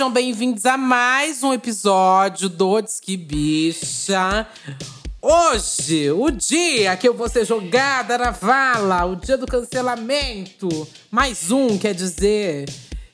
Sejam 0.00 0.10
bem-vindos 0.10 0.64
a 0.64 0.78
mais 0.78 1.42
um 1.42 1.52
episódio 1.52 2.48
do 2.48 2.80
Disque 2.80 3.18
Bicha. 3.18 4.46
Hoje, 5.20 6.10
o 6.12 6.30
dia 6.30 6.96
que 6.96 7.06
eu 7.06 7.12
vou 7.12 7.28
ser 7.28 7.44
jogada 7.44 8.16
na 8.16 8.30
vala, 8.30 9.04
o 9.04 9.14
dia 9.14 9.36
do 9.36 9.46
cancelamento. 9.46 10.88
Mais 11.10 11.50
um, 11.50 11.76
quer 11.76 11.92
dizer. 11.92 12.64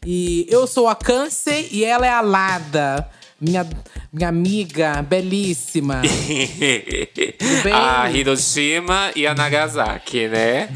E 0.06 0.46
eu 0.48 0.64
sou 0.68 0.86
a 0.86 0.94
Câncer 0.94 1.66
e 1.72 1.84
ela 1.84 2.06
é 2.06 2.10
a 2.10 2.20
Lada. 2.20 3.10
Minha, 3.38 3.68
minha 4.10 4.28
amiga 4.28 5.02
belíssima. 5.02 6.00
a 7.74 8.10
Hiroshima 8.10 9.10
e 9.14 9.26
a 9.26 9.34
Nagasaki, 9.34 10.26
né? 10.26 10.70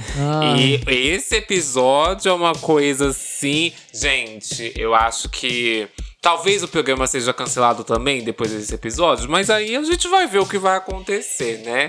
E 0.59 0.81
esse 0.87 1.37
episódio 1.37 2.29
é 2.29 2.35
uma 2.35 2.53
coisa 2.53 3.09
assim. 3.09 3.73
Gente, 3.95 4.73
eu 4.77 4.95
acho 4.95 5.29
que. 5.31 5.89
Talvez 6.23 6.63
o 6.63 6.69
programa 6.69 7.07
seja 7.07 7.33
cancelado 7.33 7.83
também 7.83 8.23
depois 8.23 8.51
desse 8.51 8.75
episódio, 8.75 9.31
mas 9.31 9.49
aí 9.49 9.75
a 9.75 9.83
gente 9.83 10.07
vai 10.07 10.27
ver 10.27 10.41
o 10.41 10.47
que 10.47 10.59
vai 10.59 10.77
acontecer, 10.77 11.63
né? 11.65 11.87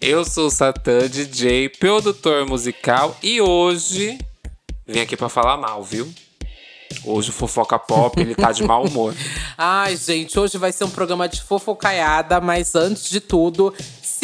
Eu 0.00 0.24
sou 0.24 0.46
o 0.46 0.50
Satã, 0.50 1.06
DJ, 1.06 1.68
produtor 1.68 2.46
musical 2.46 3.14
e 3.22 3.42
hoje 3.42 4.16
vim 4.86 5.00
aqui 5.00 5.18
pra 5.18 5.28
falar 5.28 5.58
mal, 5.58 5.82
viu? 5.84 6.10
Hoje 7.04 7.28
o 7.28 7.32
Fofoca 7.32 7.78
Pop, 7.78 8.18
ele 8.18 8.34
tá 8.34 8.52
de 8.52 8.64
mau 8.64 8.86
humor. 8.86 9.14
Ai, 9.58 9.94
gente, 9.96 10.38
hoje 10.38 10.56
vai 10.56 10.72
ser 10.72 10.84
um 10.84 10.90
programa 10.90 11.28
de 11.28 11.42
fofocaiada, 11.42 12.40
mas 12.40 12.74
antes 12.74 13.10
de 13.10 13.20
tudo, 13.20 13.74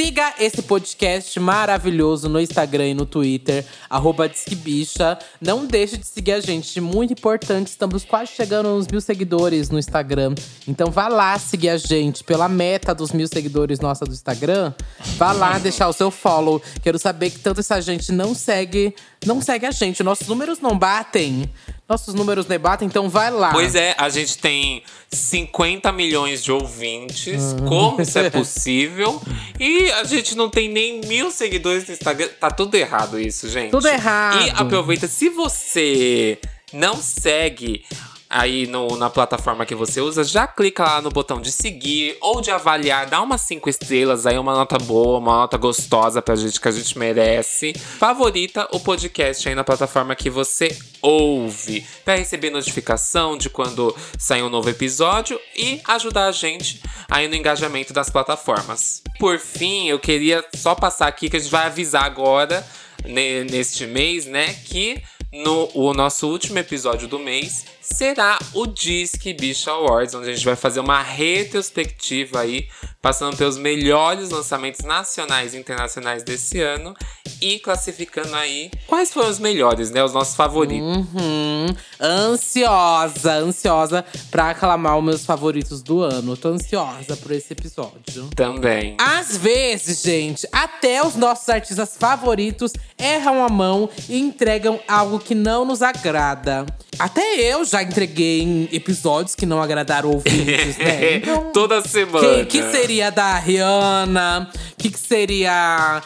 siga 0.02 0.32
esse 0.40 0.62
podcast 0.62 1.38
maravilhoso 1.38 2.26
no 2.26 2.40
Instagram 2.40 2.88
e 2.88 2.94
no 2.94 3.04
Twitter, 3.04 3.66
arroba 3.88 4.26
Disquebicha. 4.26 5.18
Não 5.38 5.66
deixe 5.66 5.98
de 5.98 6.06
seguir 6.06 6.32
a 6.32 6.40
gente, 6.40 6.80
muito 6.80 7.12
importante. 7.12 7.66
Estamos 7.66 8.02
quase 8.02 8.32
chegando 8.32 8.70
aos 8.70 8.88
mil 8.88 9.02
seguidores 9.02 9.68
no 9.68 9.78
Instagram. 9.78 10.34
Então 10.66 10.90
vá 10.90 11.06
lá 11.06 11.38
seguir 11.38 11.68
a 11.68 11.76
gente 11.76 12.24
pela 12.24 12.48
meta 12.48 12.94
dos 12.94 13.12
mil 13.12 13.28
seguidores 13.28 13.78
nossa 13.78 14.06
do 14.06 14.14
Instagram. 14.14 14.72
Vá 15.18 15.32
lá 15.32 15.58
deixar 15.58 15.86
o 15.86 15.92
seu 15.92 16.10
follow. 16.10 16.62
Quero 16.82 16.98
saber 16.98 17.28
que 17.28 17.38
tanto 17.38 17.60
essa 17.60 17.78
gente 17.82 18.10
não 18.10 18.34
segue, 18.34 18.94
não 19.26 19.40
segue 19.40 19.66
a 19.66 19.70
gente. 19.70 20.02
Nossos 20.02 20.26
números 20.26 20.60
não 20.60 20.78
batem. 20.78 21.48
Nossos 21.88 22.14
números 22.14 22.46
não 22.46 22.58
batem, 22.58 22.86
então 22.86 23.08
vai 23.08 23.30
lá. 23.30 23.50
Pois 23.52 23.74
é, 23.74 23.94
a 23.98 24.08
gente 24.08 24.38
tem 24.38 24.82
50 25.10 25.90
milhões 25.92 26.42
de 26.42 26.52
ouvintes. 26.52 27.54
Como 27.68 28.00
isso 28.00 28.18
é 28.18 28.30
possível? 28.30 29.20
E 29.58 29.91
a 29.92 30.04
gente 30.04 30.36
não 30.36 30.48
tem 30.48 30.68
nem 30.68 31.00
mil 31.00 31.30
seguidores 31.30 31.86
no 31.86 31.92
Instagram. 31.92 32.28
Tá 32.38 32.50
tudo 32.50 32.74
errado 32.76 33.18
isso, 33.18 33.48
gente. 33.48 33.70
Tudo 33.72 33.88
errado. 33.88 34.46
E 34.46 34.50
aproveita, 34.50 35.08
se 35.08 35.28
você 35.28 36.38
não 36.72 36.96
segue 36.96 37.84
aí 38.30 38.68
no, 38.68 38.96
na 38.96 39.10
plataforma 39.10 39.66
que 39.66 39.74
você 39.74 40.00
usa, 40.00 40.22
já 40.22 40.46
clica 40.46 40.84
lá 40.84 41.02
no 41.02 41.10
botão 41.10 41.40
de 41.40 41.50
seguir 41.50 42.16
ou 42.20 42.40
de 42.40 42.52
avaliar, 42.52 43.06
dá 43.06 43.20
umas 43.20 43.40
cinco 43.40 43.68
estrelas 43.68 44.24
aí, 44.24 44.38
uma 44.38 44.54
nota 44.54 44.78
boa, 44.78 45.18
uma 45.18 45.38
nota 45.38 45.58
gostosa 45.58 46.22
pra 46.22 46.36
gente 46.36 46.60
que 46.60 46.68
a 46.68 46.70
gente 46.70 46.96
merece. 46.96 47.74
Favorita 47.74 48.68
o 48.70 48.78
podcast 48.78 49.48
aí 49.48 49.54
na 49.56 49.64
plataforma 49.64 50.14
que 50.14 50.30
você 50.30 50.78
ouve, 51.02 51.84
para 52.04 52.14
receber 52.14 52.50
notificação 52.50 53.36
de 53.36 53.50
quando 53.50 53.94
sair 54.16 54.42
um 54.42 54.48
novo 54.48 54.70
episódio 54.70 55.38
e 55.56 55.80
ajudar 55.88 56.26
a 56.26 56.32
gente 56.32 56.80
aí 57.10 57.26
no 57.26 57.34
engajamento 57.34 57.92
das 57.92 58.10
plataformas. 58.10 59.02
Por 59.19 59.38
fim, 59.38 59.88
eu 59.88 59.98
queria 59.98 60.44
só 60.54 60.74
passar 60.76 61.08
aqui 61.08 61.28
que 61.28 61.36
a 61.36 61.40
gente 61.40 61.50
vai 61.50 61.66
avisar 61.66 62.04
agora 62.04 62.64
ne- 63.04 63.44
neste 63.44 63.86
mês, 63.86 64.26
né, 64.26 64.54
que 64.66 65.02
no 65.32 65.69
o 65.74 65.94
nosso 65.94 66.28
último 66.28 66.58
episódio 66.58 67.06
do 67.08 67.19
mês 67.19 67.64
será 67.92 68.38
o 68.54 68.66
Disque 68.66 69.34
Bicha 69.34 69.70
Awards, 69.70 70.14
onde 70.14 70.30
a 70.30 70.34
gente 70.34 70.44
vai 70.44 70.56
fazer 70.56 70.80
uma 70.80 71.02
retrospectiva 71.02 72.40
aí, 72.40 72.68
passando 73.02 73.36
pelos 73.36 73.58
melhores 73.58 74.30
lançamentos 74.30 74.80
nacionais 74.82 75.54
e 75.54 75.58
internacionais 75.58 76.22
desse 76.22 76.60
ano 76.60 76.94
e 77.40 77.58
classificando 77.58 78.34
aí 78.34 78.70
quais 78.86 79.12
foram 79.12 79.30
os 79.30 79.38
melhores, 79.38 79.90
né, 79.90 80.04
os 80.04 80.12
nossos 80.12 80.34
favoritos. 80.34 80.86
Uhum. 80.86 81.66
Ansiosa, 82.00 83.32
ansiosa 83.32 84.04
pra 84.30 84.50
aclamar 84.50 84.98
os 84.98 85.04
meus 85.04 85.24
favoritos 85.24 85.82
do 85.82 86.02
ano. 86.02 86.36
Tô 86.36 86.50
ansiosa 86.50 87.16
por 87.16 87.32
esse 87.32 87.52
episódio. 87.52 88.28
Também. 88.36 88.96
Às 88.98 89.36
vezes, 89.36 90.02
gente, 90.02 90.46
até 90.52 91.04
os 91.04 91.16
nossos 91.16 91.48
artistas 91.48 91.96
favoritos 91.98 92.72
erram 92.98 93.44
a 93.44 93.48
mão 93.48 93.88
e 94.08 94.18
entregam 94.18 94.80
algo 94.86 95.18
que 95.18 95.34
não 95.34 95.64
nos 95.64 95.82
agrada. 95.82 96.66
Até 96.98 97.36
eu 97.40 97.64
já 97.64 97.79
entreguei 97.82 98.42
em 98.42 98.68
episódios 98.72 99.34
que 99.34 99.46
não 99.46 99.62
agradaram 99.62 100.10
ouvintes, 100.10 100.76
né? 100.78 101.16
Então, 101.20 101.50
Toda 101.52 101.80
semana. 101.82 102.44
que, 102.44 102.44
que 102.46 102.70
seria 102.70 103.10
da 103.10 103.38
Rihanna? 103.38 104.50
Que 104.76 104.91
que 104.91 104.98
seria 104.98 106.02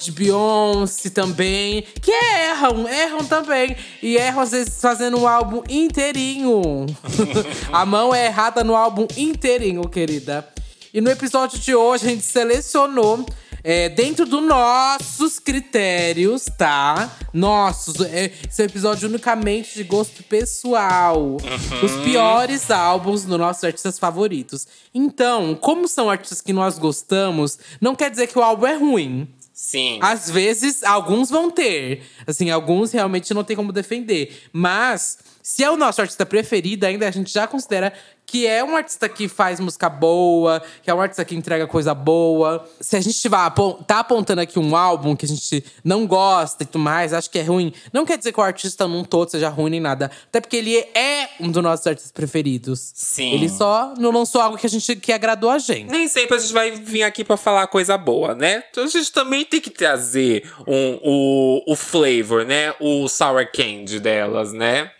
de 0.00 0.12
Beyoncé 0.12 1.10
também? 1.10 1.84
Que 2.00 2.12
erram, 2.12 2.88
erram 2.88 3.24
também. 3.24 3.76
E 4.02 4.16
erram 4.16 4.40
às 4.40 4.50
vezes 4.50 4.80
fazendo 4.80 5.18
um 5.18 5.26
álbum 5.26 5.62
inteirinho. 5.68 6.86
a 7.72 7.84
mão 7.86 8.14
é 8.14 8.26
errada 8.26 8.62
no 8.62 8.76
álbum 8.76 9.06
inteirinho, 9.16 9.88
querida. 9.88 10.46
E 10.92 11.00
no 11.00 11.10
episódio 11.10 11.58
de 11.58 11.74
hoje 11.74 12.06
a 12.06 12.10
gente 12.10 12.24
selecionou 12.24 13.24
é, 13.62 13.88
dentro 13.88 14.24
dos 14.24 14.42
nossos 14.42 15.38
critérios, 15.38 16.46
tá? 16.56 17.10
Nossos. 17.32 18.00
É, 18.00 18.32
esse 18.48 18.62
é 18.62 18.64
um 18.64 18.68
episódio 18.68 19.08
unicamente 19.08 19.74
de 19.74 19.84
gosto 19.84 20.22
pessoal. 20.22 21.36
Os 21.82 21.92
piores 22.04 22.70
álbuns 22.70 23.24
dos 23.24 23.38
nossos 23.38 23.64
artistas 23.64 23.98
favoritos. 23.98 24.66
Então, 24.94 25.54
como 25.54 25.88
são 25.88 26.10
artistas 26.10 26.40
que 26.40 26.52
nós 26.52 26.78
gostamos, 26.78 27.58
não 27.80 27.94
quer 27.94 28.10
dizer 28.10 28.26
que 28.26 28.38
o 28.38 28.42
álbum 28.42 28.66
é 28.66 28.76
ruim. 28.76 29.28
Sim. 29.52 29.98
Às 30.00 30.30
vezes, 30.30 30.84
alguns 30.84 31.30
vão 31.30 31.50
ter. 31.50 32.02
Assim, 32.26 32.48
alguns 32.48 32.92
realmente 32.92 33.34
não 33.34 33.42
tem 33.42 33.56
como 33.56 33.72
defender. 33.72 34.44
Mas, 34.52 35.18
se 35.42 35.64
é 35.64 35.70
o 35.70 35.76
nosso 35.76 36.00
artista 36.00 36.24
preferido, 36.24 36.86
ainda 36.86 37.08
a 37.08 37.10
gente 37.10 37.32
já 37.32 37.44
considera 37.44 37.92
que 38.30 38.46
é 38.46 38.62
um 38.62 38.76
artista 38.76 39.08
que 39.08 39.26
faz 39.26 39.58
música 39.58 39.88
boa, 39.88 40.62
que 40.82 40.90
é 40.90 40.94
um 40.94 41.00
artista 41.00 41.24
que 41.24 41.34
entrega 41.34 41.66
coisa 41.66 41.94
boa. 41.94 42.62
Se 42.78 42.94
a 42.94 43.00
gente 43.00 43.26
apon- 43.32 43.82
tá 43.86 44.00
apontando 44.00 44.42
aqui 44.42 44.58
um 44.58 44.76
álbum 44.76 45.16
que 45.16 45.24
a 45.24 45.28
gente 45.28 45.64
não 45.82 46.06
gosta 46.06 46.62
e 46.62 46.66
tudo 46.66 46.78
mais, 46.78 47.14
acho 47.14 47.30
que 47.30 47.38
é 47.38 47.42
ruim, 47.42 47.72
não 47.90 48.04
quer 48.04 48.18
dizer 48.18 48.30
que 48.32 48.38
o 48.38 48.42
artista 48.42 48.86
num 48.86 49.02
todo 49.02 49.30
seja 49.30 49.48
ruim 49.48 49.70
nem 49.70 49.80
nada. 49.80 50.10
Até 50.28 50.42
porque 50.42 50.56
ele 50.56 50.76
é 50.76 51.30
um 51.40 51.50
dos 51.50 51.62
nossos 51.62 51.86
artistas 51.86 52.12
preferidos. 52.12 52.92
Sim. 52.94 53.32
Ele 53.32 53.48
só 53.48 53.94
não 53.98 54.10
lançou 54.10 54.42
algo 54.42 54.58
que 54.58 54.66
a 54.66 54.70
gente 54.70 54.94
que 54.96 55.10
agradou 55.10 55.48
a 55.48 55.58
gente. 55.58 55.90
Nem 55.90 56.06
sempre 56.06 56.36
a 56.36 56.38
gente 56.38 56.52
vai 56.52 56.70
vir 56.72 57.04
aqui 57.04 57.24
pra 57.24 57.38
falar 57.38 57.66
coisa 57.68 57.96
boa, 57.96 58.34
né? 58.34 58.62
Então 58.70 58.84
a 58.84 58.88
gente 58.88 59.10
também 59.10 59.42
tem 59.46 59.58
que 59.60 59.70
trazer 59.70 60.46
um, 60.66 61.00
o, 61.02 61.72
o 61.72 61.74
flavor, 61.74 62.44
né? 62.44 62.74
O 62.78 63.08
sour 63.08 63.50
candy 63.50 63.98
delas, 63.98 64.52
né? 64.52 64.90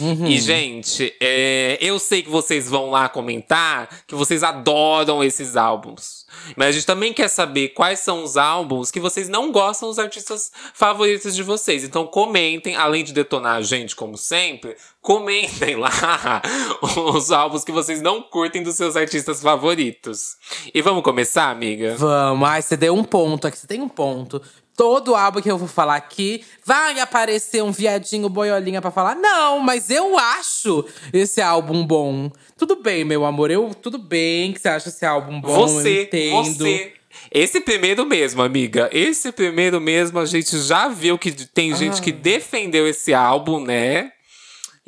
E, 0.00 0.38
gente, 0.38 1.14
é, 1.20 1.78
eu 1.80 1.98
sei 1.98 2.22
que 2.22 2.30
vocês 2.30 2.68
vão 2.68 2.90
lá 2.90 3.08
comentar 3.08 3.88
que 4.06 4.14
vocês 4.14 4.42
adoram 4.42 5.22
esses 5.22 5.56
álbuns. 5.56 6.26
Mas 6.56 6.68
a 6.68 6.72
gente 6.72 6.86
também 6.86 7.12
quer 7.12 7.28
saber 7.28 7.70
quais 7.70 8.00
são 8.00 8.22
os 8.22 8.36
álbuns 8.36 8.90
que 8.90 9.00
vocês 9.00 9.28
não 9.28 9.50
gostam 9.50 9.88
dos 9.88 9.98
artistas 9.98 10.52
favoritos 10.74 11.34
de 11.34 11.42
vocês. 11.42 11.84
Então 11.84 12.06
comentem, 12.06 12.76
além 12.76 13.02
de 13.02 13.12
detonar 13.12 13.56
a 13.56 13.62
gente, 13.62 13.96
como 13.96 14.16
sempre, 14.16 14.76
comentem 15.00 15.76
lá 15.76 15.90
os 17.14 17.32
álbuns 17.32 17.64
que 17.64 17.72
vocês 17.72 18.02
não 18.02 18.22
curtem 18.22 18.62
dos 18.62 18.76
seus 18.76 18.96
artistas 18.96 19.42
favoritos. 19.42 20.36
E 20.72 20.82
vamos 20.82 21.02
começar, 21.02 21.50
amiga? 21.50 21.96
Vamos, 21.96 22.48
ai, 22.48 22.62
você 22.62 22.76
deu 22.76 22.94
um 22.94 23.04
ponto 23.04 23.46
aqui, 23.46 23.58
você 23.58 23.66
tem 23.66 23.80
um 23.80 23.88
ponto. 23.88 24.40
Todo 24.78 25.16
álbum 25.16 25.42
que 25.42 25.50
eu 25.50 25.58
vou 25.58 25.66
falar 25.66 25.96
aqui 25.96 26.44
vai 26.64 27.00
aparecer 27.00 27.64
um 27.64 27.72
viadinho 27.72 28.28
boiolinha 28.28 28.80
pra 28.80 28.92
falar. 28.92 29.16
Não, 29.16 29.58
mas 29.58 29.90
eu 29.90 30.16
acho 30.16 30.84
esse 31.12 31.40
álbum 31.42 31.84
bom. 31.84 32.30
Tudo 32.56 32.76
bem, 32.76 33.04
meu 33.04 33.24
amor. 33.26 33.50
Eu, 33.50 33.74
tudo 33.74 33.98
bem 33.98 34.52
que 34.52 34.60
você 34.60 34.68
acha 34.68 34.88
esse 34.88 35.04
álbum 35.04 35.40
bom. 35.40 35.66
Você, 35.66 36.04
entendo. 36.04 36.58
você. 36.64 36.92
Esse 37.32 37.60
primeiro 37.60 38.06
mesmo, 38.06 38.40
amiga. 38.40 38.88
Esse 38.92 39.32
primeiro 39.32 39.80
mesmo, 39.80 40.20
a 40.20 40.24
gente 40.24 40.56
já 40.60 40.86
viu 40.86 41.18
que 41.18 41.32
tem 41.32 41.74
gente 41.74 41.98
Ah. 41.98 42.02
que 42.04 42.12
defendeu 42.12 42.86
esse 42.86 43.12
álbum, 43.12 43.58
né? 43.58 44.12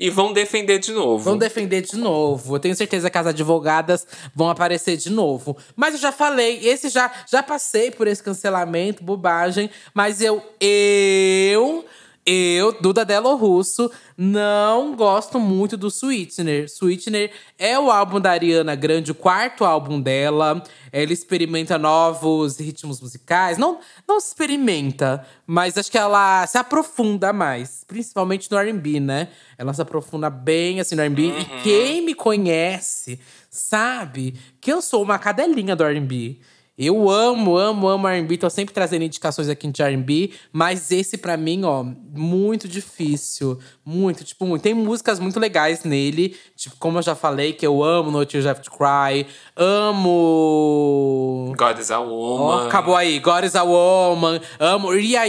E 0.03 0.09
vão 0.09 0.33
defender 0.33 0.79
de 0.79 0.93
novo. 0.93 1.23
Vão 1.23 1.37
defender 1.37 1.83
de 1.83 1.95
novo. 1.95 2.57
Eu 2.57 2.59
tenho 2.59 2.75
certeza 2.75 3.11
que 3.11 3.19
as 3.19 3.27
advogadas 3.27 4.07
vão 4.35 4.49
aparecer 4.49 4.97
de 4.97 5.11
novo. 5.11 5.55
Mas 5.77 5.93
eu 5.93 6.01
já 6.01 6.11
falei, 6.11 6.59
esse 6.67 6.89
já, 6.89 7.13
já 7.31 7.43
passei 7.43 7.91
por 7.91 8.07
esse 8.07 8.23
cancelamento, 8.23 9.05
bobagem. 9.05 9.69
Mas 9.93 10.23
eu, 10.23 10.43
eu, 10.59 11.85
Eu, 12.25 12.73
Duda 12.81 13.03
Delo 13.03 13.35
Russo, 13.35 13.91
não 14.17 14.95
gosto 14.95 15.41
muito 15.41 15.77
do 15.77 15.89
Sweetener. 15.89 16.69
Sweetener 16.69 17.33
é 17.59 17.79
o 17.79 17.91
álbum 17.91 18.21
da 18.21 18.31
Ariana 18.31 18.75
Grande, 18.75 19.11
o 19.11 19.15
quarto 19.15 19.65
álbum 19.65 19.99
dela. 19.99 20.63
Ela 20.93 21.13
experimenta 21.13 21.79
novos 21.79 22.61
ritmos 22.61 23.01
musicais. 23.01 23.57
Não, 23.57 23.79
não 24.07 24.21
se 24.21 24.29
experimenta, 24.29 25.27
mas 25.47 25.79
acho 25.79 25.91
que 25.91 25.97
ela 25.97 26.47
se 26.47 26.59
aprofunda 26.59 27.33
mais. 27.33 27.85
Principalmente 27.89 28.51
no 28.51 28.59
R&B, 28.59 29.01
né? 29.01 29.29
Ela 29.57 29.73
se 29.73 29.81
aprofunda 29.81 30.29
bem, 30.29 30.79
assim, 30.79 30.95
no 30.95 31.03
R&B. 31.03 31.23
Uhum. 31.23 31.39
E 31.39 31.45
quem 31.63 32.03
me 32.03 32.15
conhece 32.15 33.19
sabe 33.49 34.35
que 34.61 34.71
eu 34.71 34.83
sou 34.83 35.03
uma 35.03 35.19
cadelinha 35.19 35.75
do 35.75 35.85
R&B. 35.85 36.39
Eu 36.79 37.11
amo, 37.11 37.59
amo, 37.59 37.89
amo 37.89 38.09
R&B. 38.09 38.39
Tô 38.39 38.49
sempre 38.49 38.75
trazendo 38.75 39.03
indicações 39.05 39.49
aqui 39.49 39.69
de 39.69 39.83
R&B. 39.83 40.33
Mas 40.53 40.91
esse, 40.91 41.19
pra 41.19 41.37
mim, 41.37 41.63
ó, 41.65 41.85
muito 41.85 42.67
difícil. 42.67 43.59
Muito, 43.85 44.25
tipo, 44.25 44.47
muito. 44.47 44.63
Tem 44.63 44.73
músicas 44.73 45.21
muito 45.21 45.39
legais 45.39 45.85
nele. 45.85 46.37
Tipo, 46.57 46.77
como 46.79 46.99
eu 46.99 47.03
já 47.03 47.15
falei, 47.15 47.53
que 47.53 47.67
eu 47.67 47.83
amo 47.83 48.11
No 48.11 48.25
Tears 48.25 48.47
Left 48.47 48.65
to 48.65 48.71
Cry. 48.71 49.27
Amo… 49.57 51.53
God 51.57 51.79
is 51.79 51.91
a 51.91 51.99
Woman. 51.99 52.65
Ó, 52.65 52.67
acabou 52.67 52.97
aí. 52.97 53.19
God 53.19 53.45
is 53.45 53.55
a 53.55 53.63
Woman. 53.63 54.41
Amo… 54.59 54.91
Ria… 54.91 55.27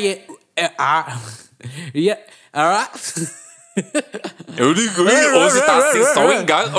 É, 0.56 0.72
ah, 0.78 1.20
Ria… 1.94 2.18
Ah, 2.54 2.90
Eu 4.58 4.74
digo, 4.74 5.02
hoje 5.04 5.62
tá 5.62 5.78
assim, 5.78 6.04
só 6.14 6.26
engano. 6.34 6.78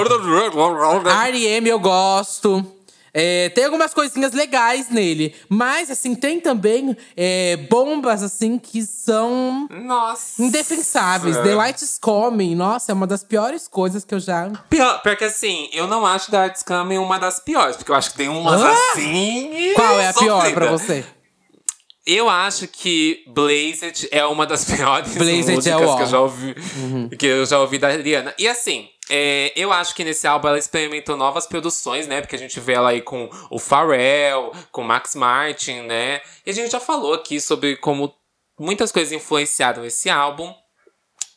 R.E.M. 1.09 1.69
eu 1.69 1.81
gosto. 1.81 2.82
É, 3.15 3.51
tem 3.51 3.65
algumas 3.65 3.93
coisinhas 3.93 4.33
legais 4.33 4.89
nele. 4.89 5.35
Mas, 5.49 5.91
assim, 5.91 6.15
tem 6.15 6.41
também 6.41 6.97
é, 7.17 7.57
bombas, 7.69 8.23
assim, 8.23 8.59
que 8.59 8.83
são 8.83 9.69
Nossa. 9.71 10.43
indefensáveis. 10.43 11.37
The 11.37 11.55
Light 11.55 11.83
is 11.83 11.99
Coming. 11.99 12.55
Nossa, 12.55 12.93
é 12.93 12.95
uma 12.95 13.07
das 13.07 13.23
piores 13.23 13.69
coisas 13.69 14.05
que 14.05 14.15
eu 14.15 14.21
já… 14.21 14.51
Pior, 14.71 15.03
porque 15.03 15.25
assim, 15.25 15.69
eu 15.73 15.87
não 15.87 16.07
acho 16.07 16.31
da 16.31 16.45
Arts 16.45 16.63
Coming 16.63 16.99
uma 16.99 17.19
das 17.19 17.39
piores, 17.39 17.77
porque 17.77 17.91
eu 17.91 17.95
acho 17.97 18.11
que 18.13 18.17
tem 18.17 18.29
umas 18.29 18.63
Ah! 18.63 18.73
assim. 18.93 19.73
Qual 19.75 20.01
é 20.01 20.09
a 20.09 20.15
pior 20.15 20.53
pra 20.53 20.71
você? 20.71 21.05
Eu 22.05 22.29
acho 22.29 22.67
que 22.67 23.23
Blazed 23.29 24.09
é 24.11 24.25
uma 24.27 24.45
das 24.45 24.65
piores 24.65 25.15
Blazed 25.15 25.55
músicas 25.55 25.67
é 25.67 25.97
que 25.97 26.03
eu 26.03 26.07
já 26.07 26.21
ouvi, 26.21 26.55
que 27.17 27.27
eu 27.27 27.47
já 27.47 27.61
ouvi 27.61 27.79
da 27.79 27.89
Ariana. 27.89 28.35
E 28.39 28.49
assim, 28.49 28.89
é, 29.15 29.53
eu 29.55 29.71
acho 29.71 29.95
que 29.95 30.05
nesse 30.05 30.27
álbum 30.27 30.49
ela 30.49 30.59
experimentou 30.59 31.19
novas 31.19 31.47
produções, 31.47 32.07
né? 32.07 32.23
Porque 32.23 32.35
a 32.35 32.39
gente 32.39 32.59
vê 32.59 32.73
ela 32.73 32.89
aí 32.89 33.03
com 33.03 33.29
o 33.51 33.59
Pharrell, 33.59 34.53
com 34.71 34.81
o 34.81 34.85
Max 34.85 35.15
Martin, 35.15 35.83
né? 35.83 36.23
E 36.47 36.51
a 36.51 36.55
gente 36.55 36.73
já 36.73 36.81
falou 36.81 37.13
aqui 37.13 37.39
sobre 37.39 37.77
como 37.77 38.15
muitas 38.59 38.91
coisas 38.91 39.13
influenciaram 39.13 39.85
esse 39.85 40.09
álbum. 40.09 40.55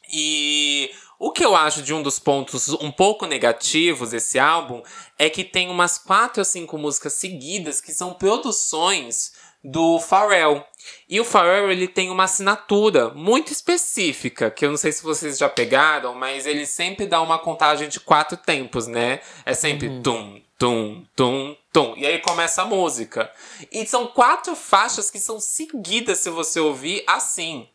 E 0.10 0.90
o 1.20 1.34
que 1.34 1.44
eu 1.44 1.54
acho 1.54 1.82
de 1.82 1.94
um 1.94 2.02
dos 2.02 2.18
pontos 2.18 2.70
um 2.70 2.92
pouco 2.92 3.26
negativos 3.26 4.12
desse 4.12 4.40
álbum 4.40 4.82
é 5.20 5.30
que 5.30 5.44
tem 5.44 5.70
umas 5.70 5.98
quatro 5.98 6.40
ou 6.40 6.46
cinco 6.46 6.78
músicas 6.78 7.12
seguidas 7.12 7.82
que 7.82 7.92
são 7.92 8.14
produções 8.14 9.34
do 9.62 10.00
Pharrell. 10.00 10.66
E 11.10 11.20
o 11.20 11.26
Pharrell, 11.26 11.72
ele 11.72 11.88
tem 11.88 12.10
uma 12.10 12.24
assinatura 12.24 13.10
muito 13.10 13.52
específica, 13.52 14.50
que 14.52 14.66
eu 14.66 14.70
não 14.70 14.78
sei 14.78 14.92
se 14.92 15.04
vocês 15.04 15.38
já 15.38 15.48
pegaram, 15.50 16.14
mas 16.16 16.46
ele 16.46 16.66
sempre 16.66 17.06
dá 17.06 17.22
uma 17.22 17.38
contagem 17.40 17.88
de 17.90 18.00
quatro 18.00 18.38
tempos, 18.38 18.88
né? 18.88 19.20
É 19.46 19.54
sempre 19.54 20.02
tum, 20.02 20.42
tum, 20.58 21.06
tum, 21.16 21.56
tum. 21.72 21.94
E 21.98 22.06
aí 22.06 22.20
começa 22.20 22.62
a 22.62 22.66
música. 22.66 23.32
E 23.72 23.86
são 23.86 24.08
quatro 24.08 24.56
faixas 24.56 25.10
que 25.12 25.20
são 25.20 25.40
seguidas, 25.40 26.20
se 26.20 26.30
você 26.30 26.60
ouvir, 26.60 27.04
assim. 27.08 27.68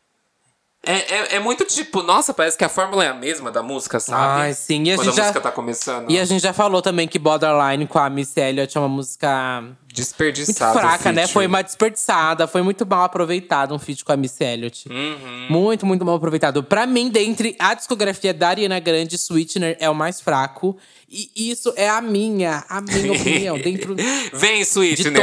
É, 0.82 0.94
é, 0.94 1.34
é 1.36 1.38
muito 1.40 1.62
tipo, 1.66 2.02
nossa, 2.02 2.32
parece 2.32 2.56
que 2.56 2.64
a 2.64 2.68
fórmula 2.70 3.04
é 3.04 3.08
a 3.08 3.12
mesma 3.14 3.50
da 3.50 3.62
música, 3.62 4.00
sabe? 4.00 4.40
Ai, 4.40 4.54
sim. 4.54 4.82
E 4.84 4.92
a 4.92 4.96
Quando 4.96 5.04
gente 5.08 5.12
a 5.12 5.16
já- 5.16 5.22
música 5.24 5.40
tá 5.42 5.52
começando. 5.52 6.10
E 6.10 6.18
a 6.18 6.24
gente 6.24 6.40
já 6.42 6.54
falou 6.54 6.80
também 6.80 7.06
que 7.06 7.18
Borderline 7.18 7.86
com 7.86 7.98
a 7.98 8.08
Missy 8.08 8.40
Elliott 8.40 8.74
é 8.78 8.80
uma 8.80 8.88
música 8.88 9.62
muito 9.90 9.94
Desperdiçado. 9.96 10.78
fraca, 10.78 11.12
né? 11.12 11.26
Foi 11.26 11.46
uma 11.46 11.62
desperdiçada, 11.62 12.46
foi 12.46 12.62
muito 12.62 12.86
mal 12.86 13.04
aproveitado 13.04 13.74
um 13.74 13.78
feat 13.78 14.04
com 14.04 14.12
a 14.12 14.16
Missy 14.16 14.44
Elliott. 14.44 14.88
Uhum. 14.88 15.46
Muito, 15.50 15.84
muito 15.84 16.04
mal 16.04 16.14
aproveitado. 16.16 16.62
Pra 16.62 16.86
mim, 16.86 17.10
dentre 17.10 17.56
a 17.58 17.74
discografia 17.74 18.32
da 18.32 18.48
Ariana 18.48 18.78
Grande, 18.78 19.16
Sweetener 19.16 19.76
é 19.80 19.90
o 19.90 19.94
mais 19.94 20.20
fraco. 20.20 20.76
E 21.12 21.28
isso 21.34 21.72
é 21.76 21.88
a 21.88 22.00
minha, 22.00 22.64
a 22.68 22.80
minha 22.80 23.12
opinião. 23.12 23.58
Dentro. 23.60 23.96
Vem, 24.32 24.62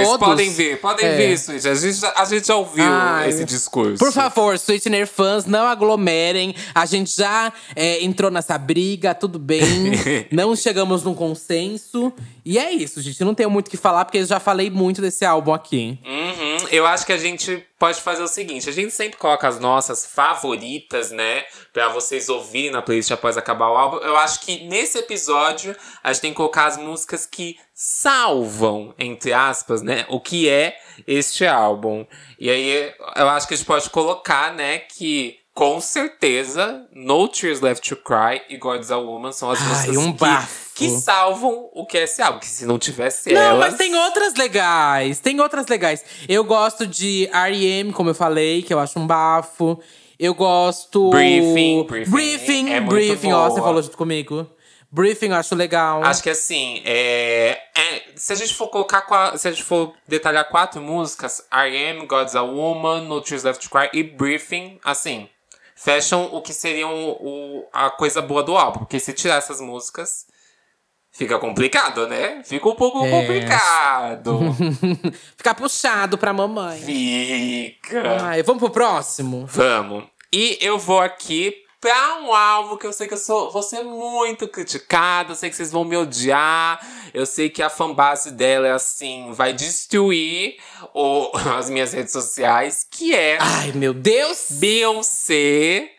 todos. 0.04 0.18
podem 0.18 0.50
vir, 0.52 0.81
podem 0.81 1.06
É. 1.06 1.16
vir, 1.16 1.31
Sweet. 1.38 1.66
A 1.70 1.75
gente, 1.75 1.94
já- 1.98 2.13
a 2.18 2.25
gente 2.25 2.46
já 2.48 2.56
ouviu 2.58 2.84
Ai, 2.86 3.30
esse 3.30 3.46
discurso. 3.46 3.98
Por 3.98 4.12
favor, 4.12 4.56
Sweetener 4.56 5.08
fãs, 5.08 5.46
não 5.46 5.66
aglomerem. 5.66 6.54
A 6.75 6.86
gente 6.86 7.16
já 7.16 7.54
é, 7.74 8.04
entrou 8.04 8.30
nessa 8.30 8.58
briga, 8.58 9.16
tudo 9.16 9.40
bem. 9.40 9.63
não 10.30 10.54
chegamos 10.58 11.04
num 11.04 11.13
consenso. 11.16 12.12
E 12.50 12.58
é 12.58 12.72
isso, 12.72 13.02
gente. 13.02 13.22
Não 13.26 13.36
tenho 13.36 13.50
muito 13.50 13.68
o 13.68 13.70
que 13.70 13.76
falar, 13.76 14.06
porque 14.06 14.20
eu 14.20 14.26
já 14.26 14.40
falei 14.40 14.70
muito 14.70 15.02
desse 15.02 15.26
álbum 15.26 15.54
aqui. 15.54 16.00
Uhum. 16.06 16.68
Eu 16.72 16.88
acho 16.88 17.06
que 17.06 17.12
a 17.12 17.18
gente 17.18 17.62
pode 17.78 18.00
fazer 18.00 18.24
o 18.24 18.28
seguinte: 18.28 18.70
a 18.70 18.72
gente 18.72 18.94
sempre 18.94 19.18
coloca 19.18 19.46
as 19.46 19.60
nossas 19.60 20.06
favoritas, 20.06 21.12
né? 21.12 21.44
Pra 21.74 21.90
vocês 21.90 22.30
ouvirem 22.30 22.72
na 22.72 22.82
playlist 22.82 23.12
após 23.12 23.36
acabar 23.36 23.70
o 23.70 23.76
álbum. 23.76 23.98
Eu 23.98 24.16
acho 24.16 24.40
que 24.40 24.64
nesse 24.64 24.98
episódio 24.98 25.76
a 26.02 26.14
gente 26.14 26.22
tem 26.22 26.32
que 26.32 26.38
colocar 26.38 26.68
as 26.68 26.78
músicas 26.78 27.26
que 27.26 27.58
salvam, 27.74 28.96
entre 28.98 29.34
aspas, 29.34 29.82
né? 29.82 30.06
O 30.08 30.22
que 30.22 30.48
é 30.48 30.78
este 31.06 31.46
álbum. 31.46 32.06
E 32.40 32.50
aí 32.50 32.94
eu 33.18 33.28
acho 33.28 33.46
que 33.46 33.56
a 33.56 33.58
gente 33.58 33.68
pode 33.68 33.90
colocar, 33.90 34.54
né, 34.54 34.80
que. 34.80 35.36
Com 35.54 35.82
certeza, 35.82 36.88
No 36.94 37.28
Tears 37.28 37.62
Left 37.62 37.90
to 37.90 37.96
Cry 37.96 38.44
e 38.48 38.58
God's 38.58 38.92
a 38.92 38.98
Woman 38.98 39.32
são 39.32 39.50
as 39.50 39.60
Ai, 39.60 39.68
músicas 39.68 39.98
um 39.98 40.14
que, 40.14 40.20
bafo. 40.20 40.67
Que 40.77 40.89
salvam 40.89 41.69
o 41.74 41.85
que 41.85 41.97
é 41.97 42.03
esse 42.03 42.21
álbum. 42.21 42.39
Que 42.39 42.45
se 42.45 42.65
não 42.65 42.77
tivesse 42.77 43.33
Não, 43.33 43.41
elas... 43.41 43.71
mas 43.71 43.77
tem 43.77 43.95
outras 43.95 44.35
legais. 44.35 45.19
Tem 45.19 45.39
outras 45.39 45.65
legais. 45.68 46.03
Eu 46.29 46.44
gosto 46.44 46.85
de 46.85 47.27
R.E.M., 47.33 47.91
como 47.91 48.12
eu 48.12 48.15
falei, 48.15 48.62
que 48.62 48.74
eu 48.74 48.79
acho 48.79 49.00
um 49.00 49.07
bafo. 49.07 49.79
Eu 50.19 50.33
gosto. 50.33 51.09
Briefing, 51.09 51.83
Briefing 51.83 52.12
Briefing, 52.12 52.69
é 52.71 52.81
Briefing, 52.81 53.33
ó, 53.33 53.50
você 53.50 53.59
falou 53.59 53.81
junto 53.81 53.97
comigo. 53.97 54.47
Briefing 54.91 55.29
eu 55.29 55.35
acho 55.35 55.53
legal. 55.56 56.03
Acho 56.03 56.24
que 56.24 56.29
assim, 56.29 56.81
é, 56.85 57.59
é, 57.75 58.03
se 58.15 58.31
a 58.33 58.35
gente 58.35 58.53
for 58.53 58.68
colocar, 58.69 59.38
se 59.38 59.47
a 59.47 59.51
gente 59.51 59.63
for 59.63 59.94
detalhar 60.07 60.47
quatro 60.47 60.81
músicas, 60.81 61.44
I 61.51 61.89
Am, 61.89 62.06
God's 62.06 62.35
a 62.35 62.41
Woman, 62.41 63.01
No 63.01 63.21
Tears 63.21 63.44
Left 63.44 63.68
to 63.68 63.69
Cry 63.69 63.89
e 63.94 64.01
Briefing, 64.01 64.79
assim, 64.83 65.29
fecham 65.75 66.29
o 66.33 66.41
que 66.41 66.53
seriam 66.53 66.91
o, 67.19 67.68
a 67.74 67.89
coisa 67.89 68.22
boa 68.22 68.41
do 68.41 68.55
álbum. 68.55 68.79
Porque 68.79 69.00
se 69.00 69.12
tirar 69.13 69.36
essas 69.36 69.60
músicas, 69.60 70.25
fica 71.17 71.39
complicado, 71.39 72.07
né? 72.07 72.41
Fica 72.45 72.69
um 72.69 72.75
pouco 72.75 73.03
É. 73.05 73.09
complicado. 73.09 74.39
Ficar 75.36 75.55
puxado 75.55 76.17
pra 76.17 76.31
mamãe. 76.31 76.79
fica. 76.81 78.24
Ai, 78.24 78.43
vamos 78.43 78.62
pro 78.62 78.69
próximo? 78.69 79.45
Vamos. 79.47 80.03
E 80.31 80.57
eu 80.62 80.77
vou 80.77 81.00
aqui 81.00 81.53
pra 81.79 82.17
um 82.21 82.33
álbum 82.33 82.75
que 82.75 82.86
eu 82.88 82.91
sei 82.91 83.07
que 83.07 83.13
eu 83.13 83.17
sou, 83.19 83.51
vou 83.51 83.62
ser 83.62 83.83
muito 83.83 84.47
criticada, 84.47 85.31
eu 85.31 85.36
sei 85.36 85.50
que 85.50 85.55
vocês 85.55 85.71
vão 85.71 85.83
me 85.86 85.95
odiar, 85.95 86.79
eu 87.13 87.24
sei 87.25 87.50
que 87.51 87.62
a 87.62 87.69
fanbase 87.69 88.31
dela 88.31 88.67
é 88.67 88.71
assim, 88.71 89.31
vai 89.31 89.53
destruir 89.53 90.57
o, 90.93 91.31
as 91.57 91.69
minhas 91.69 91.93
redes 91.93 92.12
sociais, 92.12 92.86
que 92.89 93.15
é 93.15 93.38
Ai, 93.39 93.71
meu 93.74 93.93
Deus! 93.93 94.47
Beyoncé 94.59 95.91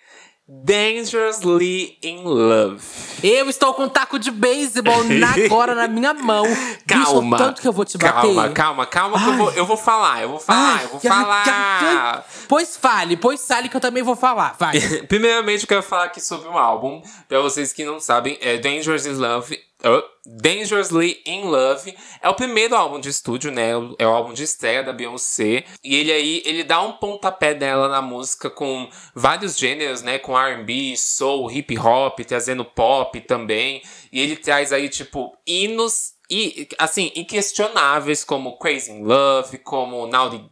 Dangerously 0.50 1.98
in 2.02 2.22
Love. 2.24 2.80
Eu 3.22 3.50
estou 3.50 3.74
com 3.74 3.82
um 3.82 3.88
taco 3.88 4.18
de 4.18 4.30
beisebol 4.30 4.94
agora 5.44 5.74
na 5.74 5.86
minha 5.86 6.14
mão. 6.14 6.44
Bicho, 6.46 7.04
Calma. 7.04 7.36
o 7.36 7.38
tanto 7.38 7.60
que 7.60 7.68
eu 7.68 7.72
vou 7.72 7.84
te 7.84 7.98
bater. 7.98 8.34
Calma, 8.34 8.48
calma, 8.48 8.86
calma, 8.86 9.18
que 9.18 9.28
eu 9.28 9.36
vou, 9.36 9.50
eu 9.52 9.66
vou 9.66 9.76
falar, 9.76 10.22
eu 10.22 10.30
vou 10.30 10.40
falar, 10.40 10.76
Ai, 10.78 10.84
eu 10.84 10.88
vou 10.88 11.00
falar. 11.00 12.26
Pois 12.48 12.78
fale, 12.78 13.18
pois 13.18 13.46
fale 13.46 13.68
que 13.68 13.76
eu 13.76 13.80
também 13.80 14.02
vou 14.02 14.16
falar. 14.16 14.56
Vai. 14.58 14.80
Primeiramente, 15.06 15.64
eu 15.64 15.68
quero 15.68 15.82
falar 15.82 16.04
aqui 16.04 16.20
sobre 16.20 16.48
um 16.48 16.56
álbum. 16.56 17.02
Pra 17.28 17.40
vocês 17.40 17.74
que 17.74 17.84
não 17.84 18.00
sabem, 18.00 18.38
é 18.40 18.56
Dangerously 18.56 19.12
in 19.12 19.16
Love. 19.16 19.67
Uh, 19.84 20.02
Dangerously 20.26 21.22
in 21.24 21.44
Love 21.44 21.94
é 22.20 22.28
o 22.28 22.34
primeiro 22.34 22.74
álbum 22.74 23.00
de 23.00 23.08
estúdio, 23.08 23.50
né? 23.50 23.70
É 23.98 24.06
o 24.06 24.10
álbum 24.10 24.32
de 24.32 24.42
estreia 24.42 24.82
da 24.82 24.92
Beyoncé. 24.92 25.64
E 25.82 25.96
ele 25.96 26.12
aí, 26.12 26.42
ele 26.44 26.64
dá 26.64 26.80
um 26.82 26.92
pontapé 26.92 27.54
dela 27.54 27.88
na 27.88 28.02
música 28.02 28.50
com 28.50 28.88
vários 29.14 29.56
gêneros, 29.56 30.02
né? 30.02 30.18
Com 30.18 30.38
R&B, 30.38 30.96
soul, 30.96 31.50
hip 31.50 31.78
hop, 31.78 32.20
trazendo 32.20 32.64
pop 32.64 33.20
também. 33.22 33.82
E 34.12 34.20
ele 34.20 34.36
traz 34.36 34.72
aí, 34.72 34.88
tipo, 34.88 35.36
hinos 35.46 36.18
e, 36.30 36.68
assim, 36.78 37.10
inquestionáveis 37.16 38.22
como 38.22 38.58
Crazy 38.58 38.92
in 38.92 39.02
Love, 39.02 39.58
como 39.58 40.06
Naughty 40.06 40.44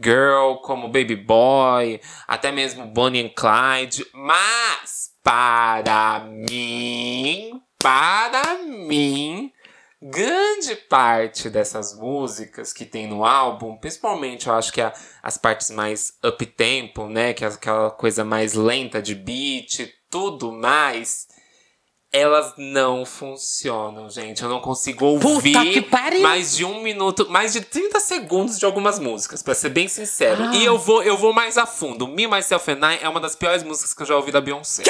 Girl, 0.00 0.56
como 0.62 0.86
Baby 0.86 1.16
Boy, 1.16 2.00
até 2.28 2.52
mesmo 2.52 2.86
Bonnie 2.86 3.20
and 3.20 3.32
Clyde. 3.34 4.06
Mas, 4.12 5.10
para 5.24 6.20
mim, 6.20 7.60
para 7.84 8.60
mim, 8.64 9.52
grande 10.00 10.74
parte 10.88 11.50
dessas 11.50 11.94
músicas 11.94 12.72
que 12.72 12.86
tem 12.86 13.06
no 13.06 13.26
álbum, 13.26 13.76
principalmente 13.76 14.46
eu 14.46 14.54
acho 14.54 14.72
que 14.72 14.80
a, 14.80 14.90
as 15.22 15.36
partes 15.36 15.68
mais 15.68 16.14
up-tempo, 16.24 17.08
né? 17.10 17.34
Que 17.34 17.44
é 17.44 17.48
aquela 17.48 17.90
coisa 17.90 18.24
mais 18.24 18.54
lenta 18.54 19.02
de 19.02 19.14
beat, 19.14 19.92
tudo 20.08 20.50
mais 20.50 21.28
elas 22.10 22.54
não 22.56 23.04
funcionam, 23.04 24.08
gente. 24.08 24.40
Eu 24.40 24.48
não 24.48 24.60
consigo 24.60 25.04
ouvir 25.04 25.84
mais 26.22 26.56
de 26.56 26.64
um 26.64 26.80
minuto, 26.80 27.28
mais 27.28 27.52
de 27.52 27.60
30 27.60 27.98
segundos 27.98 28.56
de 28.56 28.64
algumas 28.64 29.00
músicas, 29.00 29.42
para 29.42 29.52
ser 29.52 29.70
bem 29.70 29.88
sincero. 29.88 30.44
Ah. 30.44 30.54
E 30.54 30.64
eu 30.64 30.78
vou, 30.78 31.02
eu 31.02 31.18
vou 31.18 31.32
mais 31.32 31.58
a 31.58 31.66
fundo. 31.66 32.06
Me, 32.06 32.28
Myself 32.28 32.70
and 32.70 32.78
I 32.88 32.98
é 33.02 33.08
uma 33.08 33.18
das 33.18 33.34
piores 33.34 33.64
músicas 33.64 33.92
que 33.92 34.00
eu 34.00 34.06
já 34.06 34.16
ouvi 34.16 34.30
da 34.30 34.40
Beyoncé. 34.40 34.84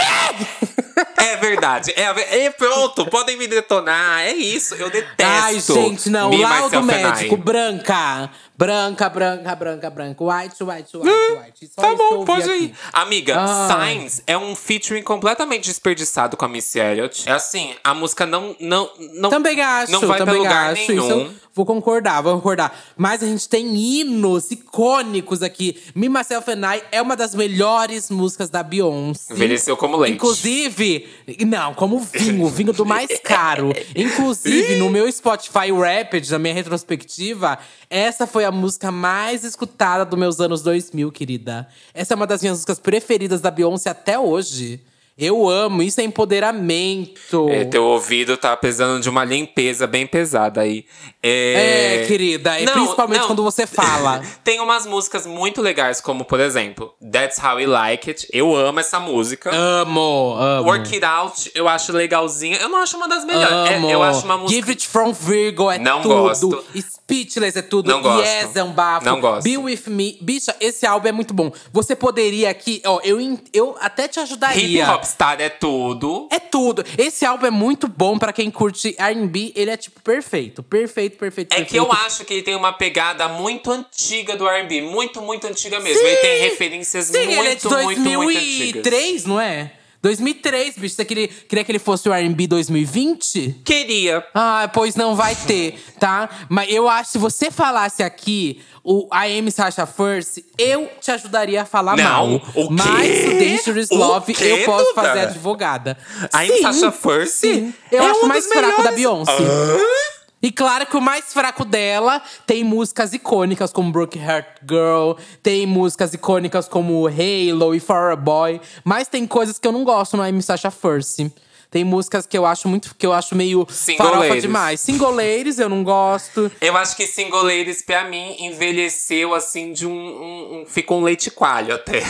É 1.24 1.36
verdade. 1.36 1.92
É, 1.96 2.44
é, 2.44 2.50
pronto, 2.50 3.06
podem 3.06 3.36
me 3.36 3.46
detonar. 3.46 4.20
É 4.20 4.32
isso, 4.32 4.74
eu 4.74 4.90
detesto. 4.90 5.22
Ai, 5.22 5.60
gente, 5.60 6.10
não. 6.10 6.30
Me, 6.30 6.42
Laudo 6.42 6.82
médico, 6.82 7.36
branca. 7.36 8.30
Branca, 8.56 9.08
branca, 9.08 9.54
branca, 9.56 9.90
branca. 9.90 10.24
White, 10.24 10.62
white, 10.62 10.96
white, 10.96 11.10
hum, 11.10 11.42
white. 11.42 11.70
Só 11.74 11.82
tá 11.82 11.94
bom, 11.96 12.24
pode 12.24 12.48
ir. 12.50 12.74
Amiga, 12.92 13.36
ah. 13.36 13.68
Signs 13.68 14.22
é 14.26 14.38
um 14.38 14.54
featuring 14.54 15.02
completamente 15.02 15.64
desperdiçado 15.64 16.36
com 16.36 16.44
a 16.44 16.48
Missy 16.48 16.78
Elliott. 16.78 17.28
É 17.28 17.32
assim, 17.32 17.74
a 17.82 17.92
música 17.94 18.24
não. 18.24 18.54
não, 18.60 18.90
não 19.14 19.30
também 19.30 19.60
acho. 19.60 19.90
Não 19.90 20.00
vai 20.00 20.22
pra 20.22 20.32
lugar 20.32 20.72
acho. 20.72 20.88
nenhum. 20.88 21.26
Isso 21.26 21.43
vou 21.54 21.64
concordar, 21.64 22.20
vou 22.20 22.34
concordar. 22.34 22.76
Mas 22.96 23.22
a 23.22 23.26
gente 23.26 23.48
tem 23.48 23.74
hinos 23.74 24.50
icônicos 24.50 25.42
aqui. 25.42 25.80
Me, 25.94 26.08
Myself 26.08 26.50
and 26.50 26.74
I 26.74 26.82
é 26.90 27.00
uma 27.00 27.16
das 27.16 27.34
melhores 27.34 28.10
músicas 28.10 28.50
da 28.50 28.62
Beyoncé. 28.62 29.32
Envelheceu 29.32 29.76
como 29.76 29.96
leite. 29.96 30.16
Inclusive, 30.16 31.08
não, 31.46 31.72
como 31.74 32.00
vinho, 32.00 32.48
vinho 32.48 32.72
do 32.72 32.84
mais 32.84 33.08
caro. 33.22 33.72
Inclusive, 33.94 34.76
no 34.76 34.90
meu 34.90 35.10
Spotify 35.10 35.70
Rapid, 35.72 36.28
na 36.30 36.38
minha 36.38 36.54
retrospectiva, 36.54 37.58
essa 37.88 38.26
foi 38.26 38.44
a 38.44 38.50
música 38.50 38.90
mais 38.90 39.44
escutada 39.44 40.04
dos 40.04 40.18
meus 40.18 40.40
anos 40.40 40.62
2000, 40.62 41.12
querida. 41.12 41.68
Essa 41.92 42.14
é 42.14 42.16
uma 42.16 42.26
das 42.26 42.42
minhas 42.42 42.58
músicas 42.58 42.80
preferidas 42.80 43.40
da 43.40 43.50
Beyoncé 43.50 43.90
até 43.90 44.18
hoje. 44.18 44.80
Eu 45.16 45.48
amo, 45.48 45.80
isso 45.80 46.00
é 46.00 46.04
empoderamento. 46.04 47.48
É, 47.48 47.64
teu 47.64 47.84
ouvido 47.84 48.36
tá 48.36 48.56
precisando 48.56 49.00
de 49.00 49.08
uma 49.08 49.24
limpeza 49.24 49.86
bem 49.86 50.08
pesada 50.08 50.62
aí. 50.62 50.84
É, 51.22 52.02
é 52.02 52.06
querida, 52.06 52.58
não, 52.60 52.72
principalmente 52.72 53.20
não. 53.20 53.26
quando 53.28 53.42
você 53.44 53.64
fala. 53.64 54.20
Tem 54.42 54.58
umas 54.58 54.86
músicas 54.86 55.24
muito 55.24 55.62
legais, 55.62 56.00
como 56.00 56.24
por 56.24 56.40
exemplo, 56.40 56.92
That's 57.12 57.38
How 57.38 57.56
We 57.56 57.66
Like 57.66 58.10
It. 58.10 58.28
Eu 58.32 58.56
amo 58.56 58.80
essa 58.80 58.98
música. 58.98 59.54
Amo, 59.54 60.36
amo. 60.36 60.68
Work 60.68 60.92
It 60.92 61.04
Out, 61.04 61.52
eu 61.54 61.68
acho 61.68 61.92
legalzinha. 61.92 62.56
Eu 62.56 62.68
não 62.68 62.78
acho 62.78 62.96
uma 62.96 63.08
das 63.08 63.24
melhores. 63.24 63.70
É, 63.70 63.94
eu 63.94 64.02
acho 64.02 64.24
uma 64.24 64.36
música. 64.36 64.60
Give 64.60 64.70
It 64.72 64.88
From 64.88 65.12
Virgo 65.12 65.70
é 65.70 65.78
não 65.78 66.02
tudo. 66.02 66.14
Gosto. 66.14 66.64
Speechless 67.04 67.58
é 67.58 67.62
tudo. 67.62 67.90
Não 67.90 68.00
gosto. 68.00 68.26
Yes 68.26 68.56
é 68.56 68.64
um 68.64 68.72
bafo. 68.72 69.04
Não 69.04 69.20
gosto. 69.20 69.44
Be 69.44 69.58
With 69.58 69.82
Me. 69.88 70.16
Bicha, 70.22 70.56
esse 70.58 70.86
álbum 70.86 71.08
é 71.08 71.12
muito 71.12 71.34
bom. 71.34 71.52
Você 71.70 71.94
poderia 71.94 72.48
aqui, 72.48 72.80
ó, 72.86 72.98
eu, 73.04 73.18
eu 73.52 73.76
até 73.78 74.08
te 74.08 74.18
ajudaria. 74.20 74.84
Hip 74.84 74.90
Hop 74.90 75.04
Star 75.04 75.38
é 75.38 75.50
tudo. 75.50 76.28
É 76.30 76.38
tudo. 76.38 76.82
Esse 76.96 77.26
álbum 77.26 77.46
é 77.46 77.50
muito 77.50 77.86
bom 77.86 78.18
para 78.18 78.32
quem 78.32 78.50
curte 78.50 78.94
R&B. 78.98 79.52
Ele 79.54 79.70
é, 79.70 79.76
tipo, 79.76 80.00
perfeito. 80.00 80.62
Perfeito, 80.62 81.18
perfeito, 81.18 81.52
É 81.52 81.56
perfeito. 81.56 81.70
que 81.70 81.78
eu 81.78 81.92
acho 81.92 82.24
que 82.24 82.32
ele 82.32 82.42
tem 82.42 82.56
uma 82.56 82.72
pegada 82.72 83.28
muito 83.28 83.70
antiga 83.70 84.34
do 84.34 84.48
R&B. 84.48 84.80
Muito, 84.82 85.20
muito 85.20 85.46
antiga 85.46 85.78
mesmo. 85.80 86.00
Sim. 86.00 86.06
Ele 86.06 86.16
tem 86.16 86.40
referências 86.40 87.06
Sim, 87.06 87.18
muito, 87.18 87.30
ele 87.32 87.48
é 87.48 87.54
de 87.54 87.68
muito, 87.68 88.00
muito 88.00 88.38
antigas. 88.38 88.82
2003, 88.82 89.24
não 89.26 89.38
é? 89.40 89.72
2003, 90.04 90.76
bicho. 90.76 90.94
Você 90.96 91.04
queria, 91.04 91.28
queria 91.28 91.64
que 91.64 91.72
ele 91.72 91.78
fosse 91.78 92.06
o 92.06 92.12
R&B 92.12 92.46
2020? 92.46 93.62
Queria. 93.64 94.22
Ah, 94.34 94.70
pois 94.70 94.94
não 94.96 95.16
vai 95.16 95.34
ter, 95.34 95.82
tá? 95.98 96.28
Mas 96.50 96.70
eu 96.70 96.86
acho 96.90 97.04
que 97.04 97.12
se 97.12 97.18
você 97.18 97.50
falasse 97.50 98.02
aqui 98.02 98.60
o 98.84 99.08
I 99.10 99.38
Am 99.38 99.50
Sasha 99.50 99.86
First, 99.86 100.40
eu 100.58 100.90
te 101.00 101.10
ajudaria 101.10 101.62
a 101.62 101.64
falar 101.64 101.96
não, 101.96 102.04
mal. 102.04 102.34
O 102.54 102.68
quê? 102.68 102.74
Mas 102.74 103.24
o 103.24 103.30
Dangerous 103.30 103.90
o 103.90 103.94
Love 103.94 104.34
quê, 104.34 104.44
eu 104.44 104.64
posso 104.66 104.90
Duda? 104.90 105.02
fazer 105.02 105.20
advogada. 105.20 105.96
I 106.34 106.52
Am 106.52 106.60
Sasha 106.60 106.92
First? 106.92 107.32
Sim. 107.32 107.72
Eu 107.90 108.02
é 108.02 108.10
acho 108.10 108.26
um 108.26 108.28
mais 108.28 108.44
fraco 108.46 108.62
melhores. 108.66 108.84
da 108.84 108.92
Beyoncé. 108.92 109.32
Ah? 109.32 110.13
E 110.44 110.52
claro 110.52 110.84
que 110.84 110.94
o 110.94 111.00
mais 111.00 111.32
fraco 111.32 111.64
dela 111.64 112.20
tem 112.46 112.62
músicas 112.62 113.14
icônicas 113.14 113.72
como 113.72 113.90
Broke 113.90 114.18
Heart 114.18 114.58
Girl, 114.68 115.12
tem 115.42 115.64
músicas 115.64 116.12
icônicas 116.12 116.68
como 116.68 117.06
Halo 117.06 117.74
e 117.74 117.80
For 117.80 118.12
a 118.12 118.16
Boy, 118.16 118.60
mas 118.84 119.08
tem 119.08 119.26
coisas 119.26 119.58
que 119.58 119.66
eu 119.66 119.72
não 119.72 119.84
gosto 119.84 120.18
no 120.18 120.22
I'm 120.22 120.42
Sasha 120.42 120.70
First. 120.70 121.30
Tem 121.74 121.82
músicas 121.82 122.24
que 122.24 122.38
eu 122.38 122.46
acho 122.46 122.68
muito 122.68 122.94
que 122.96 123.04
eu 123.04 123.12
acho 123.12 123.34
meio 123.34 123.66
farofa 123.98 124.40
demais. 124.40 124.78
Singoleiros 124.78 125.58
eu 125.58 125.68
não 125.68 125.82
gosto. 125.82 126.48
Eu 126.60 126.76
acho 126.76 126.94
que 126.94 127.04
Singoleiros, 127.04 127.82
pra 127.82 128.04
mim, 128.04 128.36
envelheceu 128.38 129.34
assim 129.34 129.72
de 129.72 129.84
um. 129.84 129.90
um, 129.90 130.60
um 130.60 130.66
ficou 130.66 131.00
um 131.00 131.02
leite 131.02 131.32
coalho 131.32 131.74
até. 131.74 132.00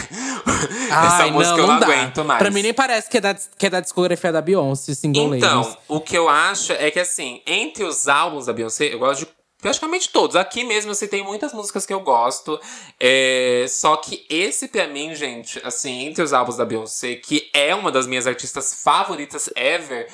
Ai, 0.93 1.07
Essa 1.07 1.33
música 1.33 1.57
não, 1.57 1.59
eu 1.61 1.67
não, 1.67 1.81
dá. 1.81 1.87
aguento 1.87 2.25
mais. 2.27 2.39
Pra 2.41 2.51
mim 2.51 2.61
nem 2.61 2.75
parece 2.75 3.09
que 3.09 3.17
é 3.17 3.21
da, 3.23 3.35
que 3.35 3.65
é 3.65 3.71
da 3.71 3.81
discografia 3.81 4.31
da 4.31 4.43
Beyoncé, 4.43 4.93
Singoleiros. 4.93 5.49
Então, 5.49 5.77
o 5.89 5.99
que 5.99 6.19
eu 6.19 6.29
acho 6.29 6.75
é 6.75 6.91
que 6.91 7.01
assim, 7.01 7.41
entre 7.47 7.85
os 7.85 8.07
álbuns 8.07 8.45
da 8.45 8.53
Beyoncé, 8.53 8.93
eu 8.93 8.99
gosto 8.99 9.21
de 9.21 9.29
praticamente 9.65 10.11
todos. 10.11 10.37
Aqui 10.37 10.63
mesmo 10.63 10.91
eu 10.91 10.95
citei 10.95 11.23
muitas 11.23 11.55
músicas 11.55 11.87
que 11.87 11.95
eu 11.95 12.01
gosto. 12.01 12.61
É, 13.01 13.65
só 13.67 13.97
que 13.97 14.27
esse, 14.29 14.69
pra 14.69 14.87
mim, 14.87 15.15
gente, 15.15 15.59
assim, 15.65 16.05
entre 16.05 16.23
os 16.23 16.35
álbuns 16.35 16.59
da 16.59 16.67
Beyoncé, 16.67 17.15
que 17.15 17.49
é 17.55 17.75
uma 17.75 17.91
das 17.91 18.07
minhas 18.07 18.27
artistas 18.27 18.83
favoritas 18.85 19.49
ever. 19.57 20.07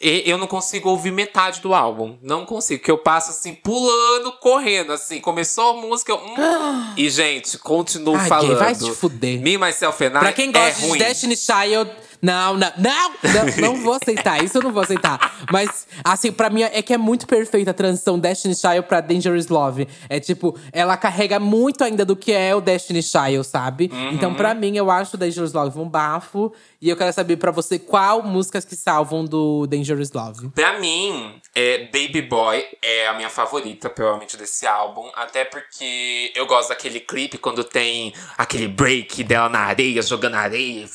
Eu 0.00 0.38
não 0.38 0.48
consigo 0.48 0.88
ouvir 0.88 1.12
metade 1.12 1.60
do 1.60 1.72
álbum. 1.72 2.18
Não 2.20 2.44
consigo. 2.44 2.82
Que 2.82 2.90
eu 2.90 2.98
passo 2.98 3.30
assim, 3.30 3.54
pulando, 3.54 4.32
correndo, 4.40 4.92
assim. 4.92 5.20
Começou 5.20 5.70
a 5.70 5.74
música. 5.74 6.10
Eu, 6.10 6.16
hum, 6.16 6.94
e, 6.96 7.08
gente, 7.10 7.58
continuo 7.58 8.16
Ai, 8.16 8.26
falando. 8.26 8.58
vai 8.58 8.74
te 8.74 8.90
fuder. 8.92 9.40
Me, 9.40 9.56
Myself 9.56 10.02
and 10.02 10.08
I 10.08 10.18
Pra 10.18 10.32
quem 10.32 10.50
gosta 10.50 10.68
é 10.68 10.72
de 10.72 10.86
ruim. 10.88 10.98
Destiny 10.98 11.36
Child. 11.36 11.90
Não, 12.22 12.56
não, 12.56 12.72
não, 12.76 13.10
não, 13.22 13.56
não 13.60 13.76
vou 13.82 13.94
aceitar. 13.94 14.42
Isso 14.44 14.58
eu 14.58 14.62
não 14.62 14.72
vou 14.72 14.82
aceitar. 14.82 15.44
Mas, 15.50 15.86
assim, 16.04 16.30
pra 16.30 16.50
mim 16.50 16.62
é 16.62 16.82
que 16.82 16.92
é 16.92 16.98
muito 16.98 17.26
perfeita 17.26 17.70
a 17.70 17.74
transição 17.74 18.18
Destiny 18.18 18.54
Child 18.54 18.82
pra 18.82 19.00
Dangerous 19.00 19.48
Love. 19.48 19.88
É 20.08 20.20
tipo, 20.20 20.58
ela 20.72 20.96
carrega 20.96 21.40
muito 21.40 21.82
ainda 21.82 22.04
do 22.04 22.14
que 22.14 22.32
é 22.32 22.54
o 22.54 22.60
Destiny 22.60 23.02
Child, 23.02 23.44
sabe? 23.44 23.90
Uhum. 23.92 24.10
Então, 24.12 24.34
pra 24.34 24.54
mim, 24.54 24.76
eu 24.76 24.90
acho 24.90 25.16
o 25.16 25.18
Dangerous 25.18 25.52
Love 25.52 25.78
um 25.78 25.88
bafo. 25.88 26.52
E 26.82 26.88
eu 26.88 26.96
quero 26.96 27.12
saber 27.12 27.36
pra 27.36 27.50
você 27.50 27.78
qual 27.78 28.22
músicas 28.22 28.64
que 28.64 28.74
salvam 28.74 29.24
do 29.24 29.66
Dangerous 29.66 30.12
Love. 30.12 30.48
Pra 30.50 30.78
mim, 30.78 31.34
é, 31.54 31.84
Baby 31.86 32.22
Boy 32.22 32.64
é 32.82 33.06
a 33.06 33.14
minha 33.14 33.28
favorita, 33.28 33.90
provavelmente, 33.90 34.36
desse 34.36 34.66
álbum. 34.66 35.10
Até 35.14 35.44
porque 35.44 36.32
eu 36.34 36.46
gosto 36.46 36.70
daquele 36.70 37.00
clipe 37.00 37.36
quando 37.36 37.62
tem 37.64 38.14
aquele 38.36 38.66
break 38.66 39.22
dela 39.24 39.48
na 39.48 39.60
areia, 39.60 40.00
jogando 40.02 40.34
areia. 40.36 40.86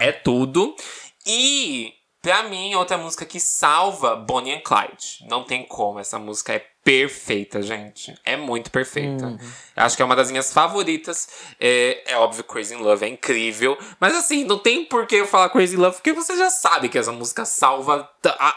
É 0.00 0.12
tudo. 0.12 0.39
E, 1.26 1.92
pra 2.22 2.42
mim, 2.44 2.74
outra 2.74 2.96
música 2.98 3.24
que 3.24 3.38
salva 3.40 4.16
Bonnie 4.16 4.54
and 4.54 4.60
Clyde. 4.60 5.24
Não 5.28 5.44
tem 5.44 5.64
como, 5.66 5.98
essa 5.98 6.18
música 6.18 6.54
é 6.54 6.66
perfeita, 6.82 7.60
gente. 7.62 8.14
É 8.24 8.36
muito 8.36 8.70
perfeita. 8.70 9.26
Uhum. 9.26 9.38
Acho 9.76 9.96
que 9.96 10.02
é 10.02 10.04
uma 10.04 10.16
das 10.16 10.30
minhas 10.30 10.52
favoritas. 10.52 11.28
É, 11.60 12.12
é 12.12 12.16
óbvio, 12.16 12.42
Crazy 12.44 12.74
in 12.74 12.78
Love 12.78 13.04
é 13.04 13.08
incrível. 13.08 13.76
Mas 14.00 14.14
assim, 14.16 14.44
não 14.44 14.58
tem 14.58 14.84
por 14.86 15.06
que 15.06 15.16
eu 15.16 15.26
falar 15.26 15.50
Crazy 15.50 15.74
in 15.76 15.78
Love, 15.78 15.96
porque 15.96 16.12
você 16.14 16.36
já 16.36 16.48
sabe 16.50 16.88
que 16.88 16.98
essa 16.98 17.12
música 17.12 17.44
salva 17.44 18.08
a- 18.38 18.56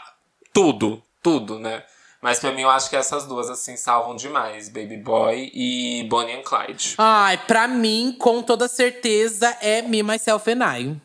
tudo. 0.53 1.01
Tudo, 1.21 1.59
né? 1.59 1.83
Mas 2.21 2.39
pra 2.39 2.53
mim, 2.53 2.61
eu 2.61 2.69
acho 2.69 2.89
que 2.89 2.95
essas 2.95 3.25
duas, 3.25 3.49
assim, 3.49 3.75
salvam 3.75 4.15
demais. 4.15 4.69
Baby 4.69 4.95
Boy 4.95 5.51
e 5.53 6.05
Bonnie 6.09 6.35
and 6.35 6.43
Clyde. 6.43 6.95
Ai, 6.97 7.37
pra 7.45 7.67
mim, 7.67 8.15
com 8.17 8.41
toda 8.41 8.69
certeza, 8.69 9.57
é 9.61 9.81
Me, 9.81 10.01
Myself 10.01 10.49
and 10.49 10.63
I. 10.63 10.95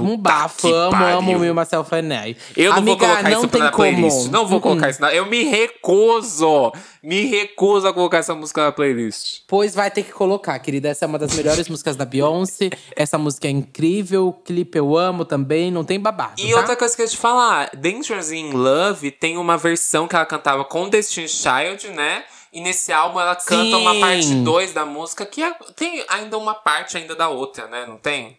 Um 0.00 0.16
bafo, 0.16 0.66
amo, 0.72 1.04
amo 1.04 1.38
Me, 1.38 1.52
Myself 1.52 1.94
and 1.94 2.08
I. 2.26 2.36
Eu 2.56 2.70
não 2.70 2.78
Amiga, 2.78 2.96
vou 3.06 3.08
colocar 3.14 3.22
não 3.30 3.30
isso 3.44 3.58
na 3.58 3.70
como. 3.70 3.76
playlist. 3.76 4.28
Não 4.30 4.46
vou 4.46 4.54
Uhum. 4.56 4.60
colocar 4.62 4.88
isso 4.90 5.00
na... 5.00 5.14
Eu 5.14 5.26
me 5.26 5.44
recuso! 5.44 6.72
Me 7.02 7.26
recuso 7.26 7.86
a 7.86 7.92
colocar 7.92 8.18
essa 8.18 8.34
música 8.34 8.64
na 8.64 8.72
playlist. 8.72 9.40
Pois 9.46 9.74
vai 9.74 9.90
ter 9.90 10.02
que 10.04 10.12
colocar, 10.12 10.58
querida. 10.60 10.88
Essa 10.88 11.04
é 11.04 11.08
uma 11.08 11.18
das 11.18 11.34
melhores 11.34 11.68
músicas 11.68 11.94
da 11.96 12.04
Beyoncé. 12.04 12.70
Essa 12.96 13.18
música 13.18 13.48
é 13.48 13.50
incrível. 13.50 14.28
O 14.28 14.32
clipe 14.32 14.78
eu 14.78 14.96
amo 14.96 15.24
também. 15.24 15.70
Não 15.70 15.84
tem 15.84 16.00
babado. 16.00 16.40
E 16.40 16.50
tá? 16.52 16.56
outra 16.56 16.74
coisa 16.76 16.94
que 16.96 17.02
eu 17.02 17.06
ia 17.06 17.10
te 17.10 17.16
falar, 17.18 17.70
Dangerous 17.76 18.30
in 18.32 18.50
Love 18.52 19.10
tem 19.10 19.36
uma 19.36 19.56
versão 19.58 20.08
que 20.08 20.16
ela 20.16 20.24
cantava 20.26 20.64
com 20.64 20.88
Destiny 20.88 21.28
Child, 21.28 21.88
né? 21.90 22.24
E 22.52 22.60
nesse 22.60 22.92
álbum 22.92 23.18
ela 23.20 23.34
canta 23.34 23.62
Sim. 23.64 23.74
uma 23.74 23.94
parte 23.98 24.34
2 24.36 24.72
da 24.72 24.84
música, 24.84 25.24
que 25.26 25.42
é- 25.42 25.54
tem 25.74 26.04
ainda 26.08 26.36
uma 26.36 26.54
parte 26.54 26.96
ainda 26.98 27.14
da 27.16 27.28
outra, 27.28 27.66
né? 27.66 27.84
Não 27.86 27.96
tem? 27.96 28.38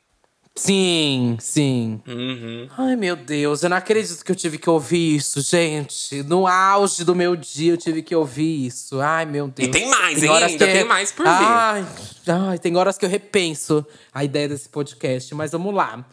Sim, 0.55 1.35
sim. 1.39 1.99
Uhum. 2.07 2.67
Ai, 2.77 2.95
meu 2.95 3.15
Deus, 3.15 3.63
eu 3.63 3.69
não 3.69 3.77
acredito 3.77 4.23
que 4.23 4.31
eu 4.31 4.35
tive 4.35 4.59
que 4.59 4.69
ouvir 4.69 5.15
isso, 5.15 5.41
gente. 5.41 6.21
No 6.23 6.45
auge 6.45 7.03
do 7.03 7.15
meu 7.15 7.35
dia, 7.35 7.73
eu 7.73 7.77
tive 7.77 8.03
que 8.03 8.15
ouvir 8.15 8.67
isso. 8.67 9.01
Ai, 9.01 9.25
meu 9.25 9.47
Deus. 9.47 9.67
E 9.69 9.71
tem 9.71 9.89
mais, 9.89 10.21
hein? 10.21 10.29
horas 10.29 10.51
Ainda 10.51 10.67
que- 10.67 10.71
tem 10.73 10.83
mais 10.83 11.11
por 11.11 11.23
vir. 11.25 11.31
Ai, 11.31 11.85
ai, 12.27 12.59
tem 12.59 12.75
horas 12.77 12.99
que 12.99 13.05
eu 13.05 13.09
repenso 13.09 13.83
a 14.13 14.23
ideia 14.23 14.47
desse 14.47 14.69
podcast, 14.69 15.33
mas 15.33 15.51
vamos 15.51 15.73
lá. 15.73 16.05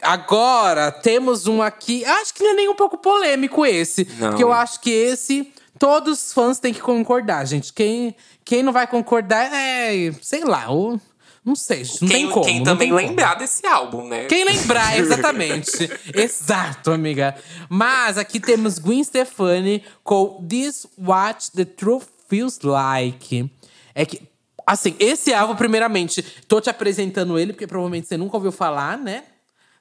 Agora, 0.00 0.90
temos 0.90 1.46
um 1.46 1.60
aqui. 1.60 2.02
Acho 2.06 2.32
que 2.32 2.42
não 2.42 2.52
é 2.52 2.54
nem 2.54 2.68
um 2.70 2.74
pouco 2.74 2.96
polêmico 2.96 3.66
esse. 3.66 4.08
Não. 4.18 4.30
Porque 4.30 4.42
eu 4.42 4.52
acho 4.52 4.80
que 4.80 4.90
esse. 4.90 5.52
Todos 5.78 6.22
os 6.26 6.32
fãs 6.32 6.58
têm 6.58 6.72
que 6.72 6.80
concordar, 6.80 7.46
gente. 7.46 7.72
Quem, 7.74 8.14
quem 8.44 8.62
não 8.62 8.72
vai 8.72 8.86
concordar 8.86 9.50
é. 9.52 10.10
Sei 10.22 10.42
lá. 10.44 10.72
O, 10.72 10.98
não 11.44 11.54
sei, 11.56 11.82
não 12.02 12.08
quem, 12.08 12.08
tem 12.08 12.30
como. 12.30 12.44
quem 12.44 12.62
também 12.62 12.92
lembrar 12.92 13.34
desse 13.34 13.66
álbum, 13.66 14.06
né? 14.06 14.26
Quem 14.26 14.44
lembrar, 14.44 14.96
exatamente. 15.00 15.90
Exato, 16.14 16.92
amiga. 16.92 17.34
Mas 17.68 18.18
aqui 18.18 18.38
temos 18.38 18.78
Gwen 18.78 19.02
Stefani 19.02 19.82
com 20.04 20.46
This 20.46 20.86
What 20.98 21.52
the 21.52 21.64
Truth 21.64 22.08
Feels 22.28 22.60
Like. 22.60 23.50
É 23.94 24.04
que, 24.04 24.20
assim, 24.66 24.94
esse 24.98 25.32
álbum, 25.32 25.56
primeiramente, 25.56 26.22
tô 26.46 26.60
te 26.60 26.68
apresentando 26.68 27.38
ele, 27.38 27.54
porque 27.54 27.66
provavelmente 27.66 28.06
você 28.06 28.18
nunca 28.18 28.36
ouviu 28.36 28.52
falar, 28.52 28.98
né? 28.98 29.24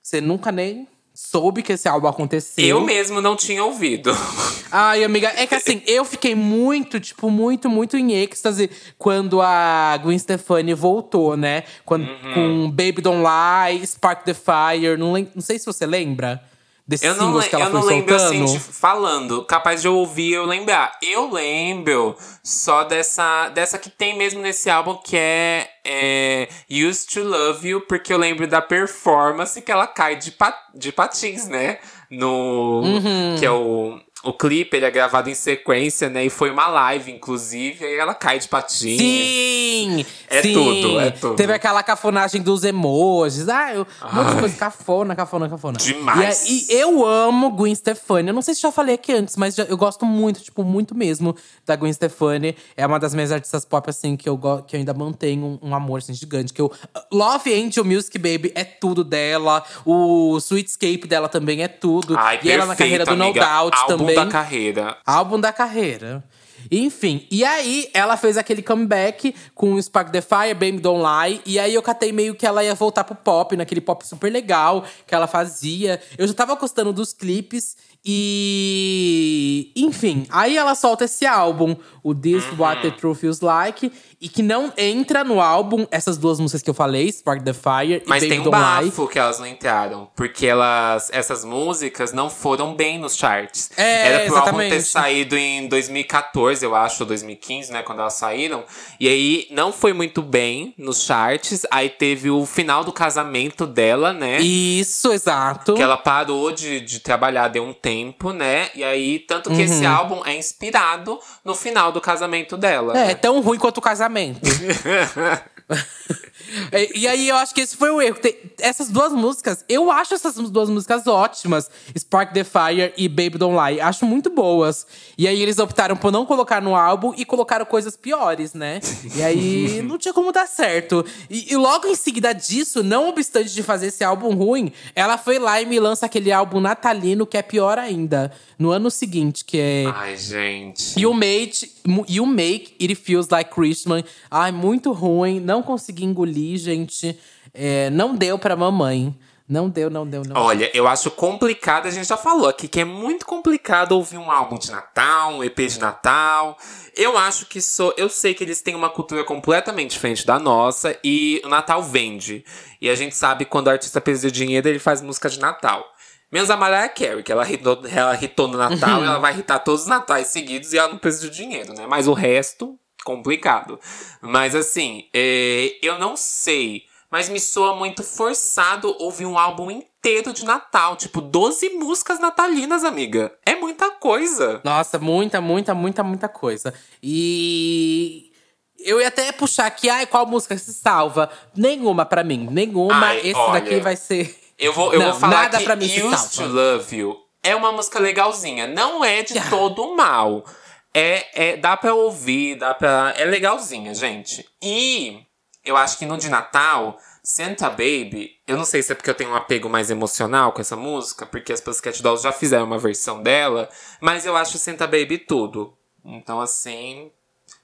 Você 0.02 0.22
nunca 0.22 0.52
nem 0.52 0.88
soube 1.20 1.62
que 1.62 1.74
esse 1.74 1.88
álbum 1.88 2.08
aconteceu. 2.08 2.66
Eu 2.66 2.82
mesmo 2.82 3.22
não 3.22 3.36
tinha 3.36 3.64
ouvido. 3.64 4.12
Ai, 4.72 5.04
amiga, 5.04 5.32
é 5.36 5.46
que 5.46 5.54
assim, 5.56 5.82
eu 5.86 6.06
fiquei 6.06 6.34
muito, 6.34 7.00
tipo, 7.00 7.30
muito, 7.30 7.70
muito 7.70 7.98
em 7.98 8.14
êxtase 8.14 8.70
quando 8.98 9.42
a 9.42 9.98
Gwen 10.02 10.18
Stefani 10.18 10.74
voltou, 10.74 11.36
né? 11.36 11.64
Quando, 11.86 12.08
Uhum. 12.10 12.34
Com 12.34 12.70
Baby 12.72 13.02
Don't 13.02 13.22
Lie, 13.22 13.86
Spark 13.86 14.24
the 14.24 14.34
Fire. 14.34 14.98
Não, 14.98 15.14
não 15.36 15.42
sei 15.42 15.60
se 15.60 15.66
você 15.66 15.86
lembra 15.86 16.42
desses 16.90 17.06
Eu 17.06 17.16
não, 17.16 17.28
singles 17.28 17.44
le- 17.44 17.50
que 17.52 17.56
ela 17.56 17.66
eu 17.66 17.72
foi 17.72 17.80
não 17.80 17.88
lembro 17.88 18.20
soltando. 18.20 18.44
assim 18.46 18.60
falando. 18.60 19.46
Capaz 19.46 19.82
de 19.82 19.88
eu 19.88 19.96
ouvir 19.96 20.34
eu 20.34 20.44
lembrar. 20.46 20.98
Eu 21.04 21.32
lembro 21.32 22.16
só 22.44 22.84
dessa, 22.84 23.50
dessa 23.50 23.78
que 23.78 23.92
tem 23.92 24.18
mesmo 24.18 24.42
nesse 24.42 24.70
álbum, 24.72 24.96
que 24.96 25.16
é, 25.16 25.70
é 25.86 26.50
Used 26.70 27.14
to 27.14 27.24
Love 27.24 27.68
You, 27.70 27.82
porque 27.82 28.12
eu 28.12 28.18
lembro 28.18 28.48
da 28.48 28.60
performance 28.62 29.62
que 29.62 29.72
ela 29.72 29.86
cai 29.86 30.16
de, 30.16 30.34
de 30.74 30.92
patins, 30.92 31.48
né? 31.48 31.78
No. 32.10 32.82
Uhum. 32.84 33.36
Que 33.38 33.46
é 33.46 33.52
o. 33.52 34.00
O 34.22 34.34
clipe, 34.34 34.76
ele 34.76 34.86
é 34.86 34.92
gravado 34.92 35.30
em 35.30 35.34
sequência, 35.34 36.10
né? 36.10 36.26
E 36.26 36.30
foi 36.30 36.50
uma 36.52 36.68
live, 36.68 37.10
inclusive. 37.10 37.86
Aí 37.86 37.96
ela 37.96 38.14
cai 38.14 38.38
de 38.38 38.50
patins. 38.50 38.98
Sim! 39.00 40.06
É 40.30 40.42
sim. 40.42 40.54
tudo, 40.54 41.00
é 41.00 41.12
tudo. 41.12 41.36
Teve 41.36 41.54
aquela 41.54 41.82
cafonagem 41.82 42.42
dos 42.42 42.66
emojis. 42.66 43.48
Ah, 43.48 43.74
eu, 43.74 43.88
um 44.12 44.16
monte 44.16 44.34
de 44.34 44.40
coisa. 44.42 44.58
Cafona, 44.58 45.16
cafona, 45.16 45.48
cafona. 45.48 45.78
Demais. 45.78 46.46
E, 46.50 46.68
e 46.70 46.74
eu 46.82 47.06
amo 47.06 47.50
Gwen 47.52 47.74
Stefani. 47.74 48.28
Eu 48.28 48.34
não 48.34 48.42
sei 48.42 48.54
se 48.54 48.62
já 48.62 48.74
falei 48.74 48.96
aqui 48.96 49.14
antes, 49.14 49.38
mas 49.38 49.56
já- 49.56 49.64
eu 49.64 49.78
gosto 49.78 50.06
muito, 50.06 50.42
tipo, 50.42 50.66
muito 50.66 50.94
mesmo 50.94 51.34
da 51.66 51.78
Gwen 51.78 51.94
Stefani. 51.94 52.58
É 52.76 52.86
uma 52.86 53.00
das 53.00 53.14
minhas 53.16 53.32
artistas 53.32 53.64
pop, 53.64 53.90
assim, 53.90 54.18
que 54.18 54.28
eu, 54.28 54.38
que 54.68 54.76
eu 54.76 54.80
ainda 54.80 54.94
mantenho 54.94 55.58
um, 55.64 55.70
um 55.70 55.74
amor 55.76 56.00
assim, 56.00 56.14
gigante. 56.14 56.52
Que 56.52 56.62
eu, 56.62 56.70
Love 57.10 57.54
Angel 57.54 57.86
Music 57.86 58.18
Baby 58.18 58.52
é 58.54 58.66
tudo 58.66 59.02
dela. 59.04 59.64
O 59.86 60.38
Sweetscape 60.40 61.08
dela 61.08 61.30
também 61.30 61.64
é 61.64 61.70
tudo. 61.70 62.18
Ai, 62.18 62.38
e 62.44 62.52
ela 62.52 62.66
na 62.66 62.76
carreira 62.76 63.06
do 63.06 63.16
No 63.16 63.24
amiga. 63.24 63.40
Doubt 63.46 63.78
álbum 63.78 63.98
também. 63.98 64.09
Da 64.16 64.26
carreira. 64.28 64.98
Álbum 65.06 65.40
da 65.40 65.52
carreira. 65.52 66.24
Enfim, 66.70 67.26
e 67.32 67.44
aí 67.44 67.90
ela 67.94 68.18
fez 68.18 68.38
aquele 68.38 68.62
comeback 68.62 69.34
com 69.56 69.74
o 69.74 69.82
Spark 69.82 70.12
the 70.12 70.22
Fire, 70.22 70.54
Baby 70.54 70.80
Don't 70.80 71.02
Lie. 71.02 71.42
E 71.46 71.58
aí 71.58 71.74
eu 71.74 71.82
catei 71.82 72.12
meio 72.12 72.36
que 72.36 72.46
ela 72.46 72.64
ia 72.64 72.76
voltar 72.76 73.04
pro 73.04 73.16
pop, 73.16 73.56
naquele 73.56 73.82
pop 73.82 74.06
super 74.06 74.32
legal 74.32 74.84
que 75.08 75.16
ela 75.16 75.28
fazia. 75.28 76.02
Eu 76.18 76.28
já 76.28 76.34
tava 76.34 76.56
gostando 76.56 76.92
dos 76.92 77.14
clipes 77.14 77.78
e. 78.06 79.72
Enfim, 79.76 80.26
aí 80.30 80.58
ela 80.58 80.76
solta 80.76 81.06
esse 81.06 81.26
álbum, 81.26 81.76
o 82.04 82.14
This 82.14 82.46
Uhum. 82.52 82.60
What 82.60 82.82
the 82.82 82.92
Truth 82.92 83.20
Feels 83.20 83.42
Like. 83.42 83.92
E 84.22 84.28
que 84.28 84.44
não 84.44 84.74
entra 84.78 85.24
no 85.24 85.40
álbum 85.40 85.88
essas 85.90 86.18
duas 86.18 86.42
músicas 86.42 86.62
que 86.62 86.70
eu 86.70 86.74
falei, 86.74 87.10
Spark 87.10 87.42
the 87.42 87.54
Fire 87.54 88.04
Mas 88.06 88.22
e 88.22 88.26
Baby 88.26 88.30
tem 88.30 88.40
um 88.42 88.44
Don't 88.44 88.58
Lie. 88.58 88.90
bafo 88.90 89.08
que 89.08 89.18
elas 89.18 89.40
não 89.40 89.48
entraram. 89.48 90.10
Porque 90.14 90.46
elas, 90.46 91.10
essas 91.14 91.46
músicas 91.46 92.12
não 92.12 92.30
foram 92.30 92.76
bem 92.76 93.00
nos 93.00 93.16
charts. 93.16 93.72
É, 93.78 94.08
Era 94.08 94.26
pro 94.26 94.36
álbum 94.36 94.58
ter 94.58 94.76
exatamente. 94.76 94.84
saído 94.84 95.38
em 95.38 95.70
2014, 95.70 96.66
eu 96.66 96.76
acho, 96.76 97.04
ou 97.04 97.08
2015, 97.08 97.72
né? 97.72 97.82
Quando 97.82 98.00
elas 98.00 98.16
saíram. 98.16 98.66
E 99.00 99.08
aí 99.08 99.48
não 99.52 99.72
foi 99.72 99.94
muito 99.94 100.22
bem 100.22 100.74
nos 100.78 101.02
charts. 101.04 101.66
Aí 101.72 101.90
teve 101.90 102.30
o 102.30 102.46
final 102.46 102.84
do 102.84 102.92
casamento 102.92 103.66
dela, 103.66 104.12
né? 104.12 104.42
Isso, 104.42 105.14
exato. 105.14 105.76
Que 105.76 105.82
ela 105.82 105.96
parou 105.96 106.52
de, 106.52 106.82
de 106.82 107.00
trabalhar, 107.00 107.48
deu 107.48 107.64
um 107.64 107.74
tempo, 107.74 108.34
né? 108.34 108.70
E 108.76 108.84
aí, 108.84 109.20
tanto 109.20 109.50
que 109.50 109.62
esse 109.62 109.86
álbum 109.86 110.26
é 110.26 110.36
inspirado 110.36 111.18
no 111.46 111.56
final 111.56 111.94
do 111.94 112.02
casamento 112.02 112.58
dela. 112.58 112.98
É, 112.98 113.08
né? 113.08 113.16
tão 113.16 113.40
ruim 113.40 113.58
quanto 113.58 113.78
o 113.78 113.82
casamento 113.82 114.09
casamento. 114.10 114.42
e, 116.72 117.00
e 117.02 117.08
aí 117.08 117.30
eu 117.30 117.36
acho 117.36 117.54
que 117.54 117.62
esse 117.62 117.76
foi 117.76 117.90
o 117.90 118.02
erro. 118.02 118.18
Tem- 118.20 118.36
essas 118.60 118.90
duas 118.90 119.12
músicas, 119.14 119.64
eu 119.70 119.90
acho 119.92 120.14
essas 120.14 120.36
duas 120.36 120.70
músicas 120.70 121.08
ótimas. 121.08 121.70
Spark 121.98 122.34
the 122.34 122.44
Fire 122.44 122.94
e 122.98 123.08
Baby 123.08 123.38
Don't 123.38 123.56
Lie. 123.56 123.80
Acho 123.82 124.06
muito 124.06 124.30
boas. 124.30 124.86
E 125.18 125.28
aí 125.28 125.42
eles 125.42 125.60
optaram 125.60 125.96
por 125.96 126.12
não 126.12 126.26
colocar 126.26 126.62
no 126.62 126.76
álbum 126.76 127.14
e 127.18 127.26
colocaram 127.26 127.66
coisas 127.66 127.96
piores, 127.96 128.54
né? 128.54 128.80
E 129.16 129.22
aí 129.22 129.82
não 129.88 129.98
tinha 129.98 130.14
como 130.14 130.32
dar 130.32 130.48
certo. 130.48 131.06
E, 131.30 131.54
e 131.54 131.56
logo 131.56 131.88
em 131.88 131.96
seguida 131.96 132.34
disso, 132.34 132.84
não 132.84 133.10
obstante 133.10 133.54
de 133.54 133.64
fazer 133.64 133.88
esse 133.88 134.04
álbum 134.04 134.34
ruim, 134.36 134.72
ela 134.96 135.18
foi 135.18 135.40
lá 135.40 135.62
e 135.62 135.66
me 135.66 135.80
lança 135.80 136.06
aquele 136.06 136.32
álbum 136.32 136.60
natalino 136.60 137.26
que 137.26 137.38
é 137.38 137.42
pior 137.42 137.78
ainda. 137.78 138.32
No 138.58 138.72
ano 138.72 138.92
seguinte, 138.92 139.46
que 139.46 139.58
é. 139.58 139.86
Ai, 139.96 140.18
gente. 140.18 141.00
You 141.00 141.14
Make, 141.14 141.72
you 142.08 142.26
make 142.26 142.76
It 142.80 142.94
Feels 142.96 143.30
Like 143.30 143.52
Christmas. 143.52 144.04
Ai, 144.30 144.52
muito 144.52 144.92
ruim. 144.92 145.40
Não 145.40 145.62
consegui 145.64 146.04
engolir, 146.04 146.39
gente. 146.58 147.18
É, 147.54 147.90
não 147.90 148.16
deu 148.16 148.38
pra 148.38 148.56
mamãe. 148.56 149.16
Não 149.50 149.68
deu, 149.68 149.90
não 149.90 150.08
deu, 150.08 150.22
não. 150.24 150.40
Olha, 150.40 150.70
eu 150.76 150.88
acho 150.88 151.10
complicado, 151.10 151.88
a 151.88 151.90
gente 151.90 152.08
já 152.08 152.16
falou 152.16 152.48
aqui 152.48 152.68
que 152.68 152.82
é 152.82 152.86
muito 152.86 153.26
complicado 153.26 153.94
ouvir 153.94 154.20
um 154.20 154.30
álbum 154.30 154.60
de 154.60 154.70
Natal, 154.70 155.34
um 155.34 155.44
EP 155.44 155.58
de 155.62 155.80
Natal. 155.80 156.56
Eu 156.96 157.18
acho 157.18 157.48
que 157.48 157.60
sou, 157.60 157.92
eu 157.98 158.10
sei 158.10 158.36
que 158.36 158.44
eles 158.44 158.62
têm 158.62 158.76
uma 158.76 158.92
cultura 158.92 159.24
completamente 159.24 159.90
diferente 159.90 160.24
da 160.24 160.38
nossa 160.38 160.96
e 161.04 161.42
o 161.44 161.50
Natal 161.50 161.82
vende. 161.82 162.46
E 162.80 162.88
a 162.88 162.94
gente 162.94 163.16
sabe 163.16 163.44
quando 163.44 163.66
o 163.68 163.70
artista 163.72 164.00
precisa 164.00 164.30
de 164.30 164.38
dinheiro, 164.38 164.70
ele 164.70 164.78
faz 164.78 165.02
música 165.02 165.28
de 165.28 165.40
Natal. 165.40 165.84
Menos 166.32 166.52
a 166.52 166.56
Mariah 166.56 166.90
Carey, 166.90 167.24
que 167.24 167.32
ela 167.32 167.50
hitou, 167.52 167.82
ela 167.92 168.24
hitou 168.24 168.48
no 168.48 168.56
Natal, 168.56 169.02
ela 169.04 169.18
vai 169.18 169.40
hitar 169.40 169.64
todos 169.64 169.82
os 169.82 169.88
natais 169.88 170.28
seguidos 170.28 170.74
e 170.74 170.78
ela 170.78 170.90
não 170.90 171.00
precisa 171.00 171.28
de 171.28 171.36
dinheiro, 171.36 171.74
né? 171.74 171.88
Mas 171.88 172.08
o 172.08 172.14
resto, 172.14 172.78
complicado. 173.04 173.80
Mas 174.22 174.56
assim, 174.56 175.06
é, 175.14 175.78
eu 175.82 175.98
não 176.00 176.16
sei. 176.16 176.84
Mas 177.12 177.28
me 177.28 177.40
soa 177.40 177.76
muito 177.76 178.04
forçado 178.04 178.96
ouvir 179.00 179.26
um 179.26 179.38
álbum 179.38 179.72
inteiro 179.72 180.32
de 180.32 180.46
Natal. 180.46 180.96
Tipo, 180.96 181.22
12 181.22 181.70
músicas 181.72 182.20
natalinas, 182.20 182.84
amiga. 182.84 183.34
É 183.46 183.56
muita 183.56 183.90
coisa. 183.92 184.62
Nossa, 184.64 185.00
muita, 185.00 185.42
muita, 185.42 185.74
muita, 185.74 186.04
muita 186.04 186.30
coisa. 186.30 186.74
E. 187.02 188.32
Eu 188.78 189.02
ia 189.02 189.10
até 189.10 189.32
puxar 189.34 189.66
aqui, 189.66 189.90
ai, 189.90 190.06
qual 190.06 190.26
música 190.26 190.58
se 190.58 190.74
salva? 190.74 191.30
Nenhuma 191.54 192.06
pra 192.06 192.24
mim, 192.24 192.48
nenhuma. 192.50 193.08
Ai, 193.08 193.20
Esse 193.20 193.36
olha, 193.36 193.60
daqui 193.60 193.80
vai 193.82 193.96
ser. 193.98 194.40
Eu 194.58 194.72
vou, 194.72 194.94
eu 194.94 195.00
Não, 195.00 195.12
vou 195.12 195.20
falar 195.20 195.44
nada 195.44 195.58
que 195.58 195.66
pra 195.66 195.76
mim 195.76 195.90
se 195.90 196.02
Used 196.02 196.36
to. 196.36 196.48
Love 196.48 196.96
You 196.96 197.30
é 197.44 197.56
uma 197.56 197.72
música 197.72 198.00
legalzinha. 198.00 198.68
Não 198.68 199.04
é 199.04 199.24
de 199.24 199.34
todo 199.50 199.96
mal. 199.96 200.44
É, 200.94 201.50
é, 201.52 201.58
dá 201.58 201.78
pra 201.78 201.94
ouvir, 201.94 202.56
dá 202.56 202.74
pra... 202.74 203.14
É 203.16 203.26
legalzinha, 203.26 203.94
gente. 203.94 204.48
E 204.62 205.22
eu 205.64 205.78
acho 205.78 205.98
que 205.98 206.06
no 206.06 206.18
de 206.18 206.30
Natal, 206.30 206.98
Santa 207.24 207.70
Baby... 207.70 208.32
Eu 208.48 208.58
não 208.58 208.66
sei 208.66 208.82
se 208.82 208.92
é 208.92 208.96
porque 208.96 209.10
eu 209.10 209.16
tenho 209.16 209.32
um 209.32 209.36
apego 209.36 209.70
mais 209.70 209.92
emocional 209.92 210.52
com 210.52 210.62
essa 210.62 210.76
música, 210.76 211.26
porque 211.26 211.54
as 211.54 211.62
Pussycat 211.62 212.02
Dolls 212.02 212.24
já 212.24 212.32
fizeram 212.32 212.66
uma 212.66 212.80
versão 212.80 213.22
dela. 213.22 213.70
Mas 214.02 214.26
eu 214.26 214.36
acho 214.36 214.58
Santa 214.58 214.88
Baby 214.88 215.20
tudo. 215.20 215.74
Então, 216.04 216.40
assim... 216.40 217.12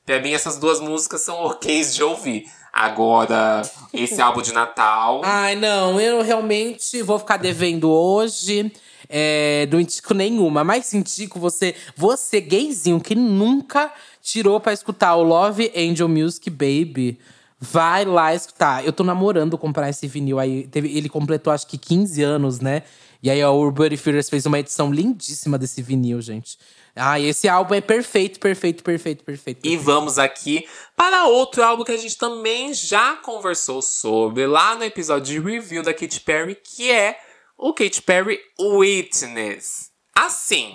Pra 0.05 0.19
mim, 0.19 0.33
essas 0.33 0.57
duas 0.59 0.79
músicas 0.79 1.21
são 1.21 1.43
ok's 1.45 1.95
de 1.95 2.03
ouvir. 2.03 2.45
Agora, 2.71 3.63
esse 3.91 4.21
álbum 4.21 4.41
de 4.41 4.53
Natal... 4.53 5.21
Ai, 5.23 5.55
não, 5.55 5.99
eu 5.99 6.21
realmente 6.21 7.01
vou 7.01 7.17
ficar 7.17 7.37
devendo 7.37 7.89
hoje. 7.89 8.71
É, 9.09 9.67
não 9.71 9.79
indico 9.79 10.13
nenhuma, 10.13 10.63
mas 10.63 10.93
indico 10.93 11.39
você, 11.39 11.75
você 11.95 12.41
gayzinho 12.41 12.99
que 12.99 13.15
nunca 13.15 13.91
tirou 14.21 14.59
pra 14.59 14.73
escutar 14.73 15.15
o 15.15 15.23
Love 15.23 15.71
Angel 15.75 16.07
Music 16.07 16.49
Baby. 16.49 17.19
Vai 17.59 18.05
lá 18.05 18.35
escutar. 18.35 18.85
Eu 18.85 18.91
tô 18.91 19.03
namorando 19.03 19.57
comprar 19.57 19.89
esse 19.89 20.07
vinil 20.07 20.39
aí. 20.39 20.67
Teve, 20.67 20.95
ele 20.95 21.07
completou 21.07 21.53
acho 21.53 21.67
que 21.67 21.77
15 21.77 22.21
anos, 22.21 22.59
né? 22.59 22.83
E 23.23 23.29
aí 23.29 23.41
a 23.41 23.49
Urban 23.49 23.95
Fears 23.97 24.29
fez 24.29 24.45
uma 24.45 24.59
edição 24.59 24.91
lindíssima 24.91 25.57
desse 25.57 25.81
vinil, 25.81 26.21
gente. 26.21 26.57
Ah, 26.95 27.19
esse 27.19 27.47
álbum 27.49 27.73
é 27.73 27.81
perfeito, 27.81 28.39
perfeito, 28.39 28.83
perfeito, 28.83 29.23
perfeito. 29.23 29.67
E 29.67 29.75
vamos 29.75 30.17
aqui 30.17 30.65
para 30.95 31.25
outro 31.25 31.61
álbum 31.63 31.83
que 31.83 31.91
a 31.91 31.97
gente 31.97 32.17
também 32.17 32.73
já 32.73 33.17
conversou 33.17 33.81
sobre 33.81 34.45
lá 34.47 34.75
no 34.75 34.83
episódio 34.83 35.33
de 35.33 35.39
review 35.39 35.83
da 35.83 35.93
Katy 35.93 36.21
Perry, 36.21 36.55
que 36.55 36.89
é 36.89 37.19
o 37.57 37.73
Katy 37.73 38.01
Perry 38.01 38.39
Witness. 38.59 39.93
Assim, 40.17 40.73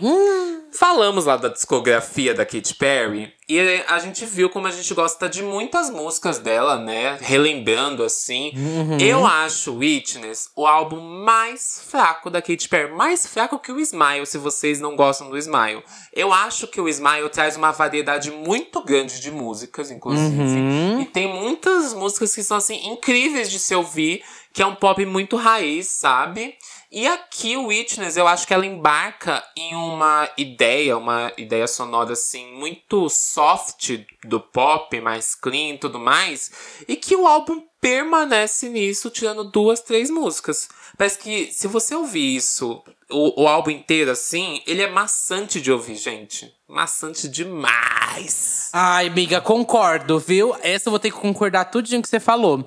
falamos 0.71 1.25
lá 1.25 1.35
da 1.39 1.49
discografia 1.49 2.35
da 2.35 2.45
Katy 2.45 2.75
Perry 2.75 3.33
e 3.49 3.59
a 3.89 3.99
gente 3.99 4.27
viu 4.27 4.51
como 4.51 4.67
a 4.67 4.71
gente 4.71 4.93
gosta 4.93 5.31
de 5.31 5.43
muitas 5.43 5.89
músicas 5.89 6.39
dela, 6.39 6.79
né? 6.79 7.17
Relembrando 7.23 8.05
assim. 8.05 8.53
Eu 9.01 9.25
acho 9.25 9.77
Witness 9.77 10.51
o 10.55 10.67
álbum 10.67 11.01
mais 11.01 11.83
fraco 11.89 12.29
da 12.29 12.43
Katy 12.43 12.69
Perry. 12.69 12.93
Mais 12.93 13.27
fraco 13.27 13.59
que 13.59 13.73
o 13.73 13.81
Smile, 13.81 14.27
se 14.27 14.37
vocês 14.37 14.79
não 14.79 14.95
gostam 14.95 15.31
do 15.31 15.39
Smile. 15.39 15.83
Eu 16.15 16.35
acho 16.35 16.67
que 16.67 16.79
o 16.81 16.87
Smile 16.87 17.31
traz 17.31 17.57
uma 17.57 17.73
variedade 17.73 18.31
muito 18.31 18.85
grande 18.85 19.23
de 19.23 19.31
músicas, 19.31 19.91
inclusive. 19.91 21.01
E 21.01 21.07
tem 21.07 21.27
muitas 21.27 21.95
músicas 21.95 22.35
que 22.35 22.43
são 22.43 22.59
assim 22.59 22.91
incríveis 22.91 23.51
de 23.51 23.59
se 23.59 23.75
ouvir, 23.75 24.23
que 24.53 24.63
é 24.63 24.67
um 24.67 24.75
pop 24.75 25.05
muito 25.07 25.37
raiz, 25.37 25.89
sabe? 25.89 26.55
E 26.93 27.07
aqui 27.07 27.57
o 27.57 27.69
Witness, 27.69 28.17
eu 28.17 28.27
acho 28.27 28.45
que 28.45 28.53
ela 28.53 28.67
embarca 28.67 29.45
em 29.57 29.77
uma 29.77 30.29
ideia, 30.37 30.99
uma 30.99 31.33
ideia 31.39 31.69
sonora 31.69 32.15
assim 32.15 32.53
muito 32.53 33.09
soft 33.09 34.01
do 34.25 34.41
pop, 34.41 35.01
mais 35.01 35.37
clean 35.37 35.77
tudo 35.77 36.01
mais, 36.01 36.51
e 36.89 36.97
que 36.97 37.15
o 37.15 37.29
álbum 37.29 37.63
permanece 37.81 38.69
nisso, 38.69 39.09
tirando 39.09 39.45
duas, 39.45 39.81
três 39.81 40.11
músicas. 40.11 40.69
Parece 40.99 41.19
que 41.21 41.53
se 41.53 41.69
você 41.69 41.95
ouvir 41.95 42.35
isso, 42.35 42.83
o, 43.09 43.45
o 43.45 43.47
álbum 43.47 43.71
inteiro 43.71 44.11
assim, 44.11 44.61
ele 44.67 44.83
é 44.83 44.91
maçante 44.91 45.61
de 45.61 45.71
ouvir, 45.71 45.95
gente. 45.95 46.53
Maçante 46.69 47.29
demais. 47.29 48.69
Ai, 48.73 49.07
amiga, 49.07 49.41
concordo, 49.41 50.19
viu? 50.19 50.57
Essa 50.61 50.89
eu 50.89 50.91
vou 50.91 50.99
ter 50.99 51.13
que 51.13 51.19
concordar 51.19 51.67
tudinho 51.67 52.03
que 52.03 52.09
você 52.09 52.19
falou. 52.19 52.65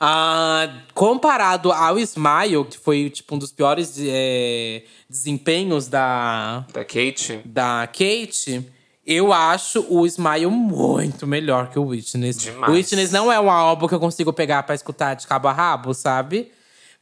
Ah, 0.00 0.68
comparado 0.92 1.72
ao 1.72 1.98
Smile, 1.98 2.64
que 2.68 2.78
foi 2.78 3.08
tipo 3.10 3.34
um 3.34 3.38
dos 3.38 3.52
piores 3.52 3.94
é, 3.98 4.82
desempenhos 5.08 5.86
da, 5.88 6.64
Da 6.72 6.84
Kate. 6.84 7.40
da 7.44 7.86
Kate, 7.86 8.66
eu 9.06 9.32
acho 9.32 9.86
o 9.88 10.04
Smile 10.06 10.46
muito 10.46 11.26
melhor 11.26 11.70
que 11.70 11.78
o 11.78 11.86
Witness. 11.86 12.38
Demais. 12.38 12.72
O 12.72 12.74
Witness 12.74 13.10
não 13.12 13.30
é 13.30 13.38
um 13.38 13.50
álbum 13.50 13.86
que 13.86 13.94
eu 13.94 14.00
consigo 14.00 14.32
pegar 14.32 14.62
pra 14.64 14.74
escutar 14.74 15.14
de 15.14 15.26
cabo 15.26 15.48
a 15.48 15.52
rabo, 15.52 15.94
sabe? 15.94 16.50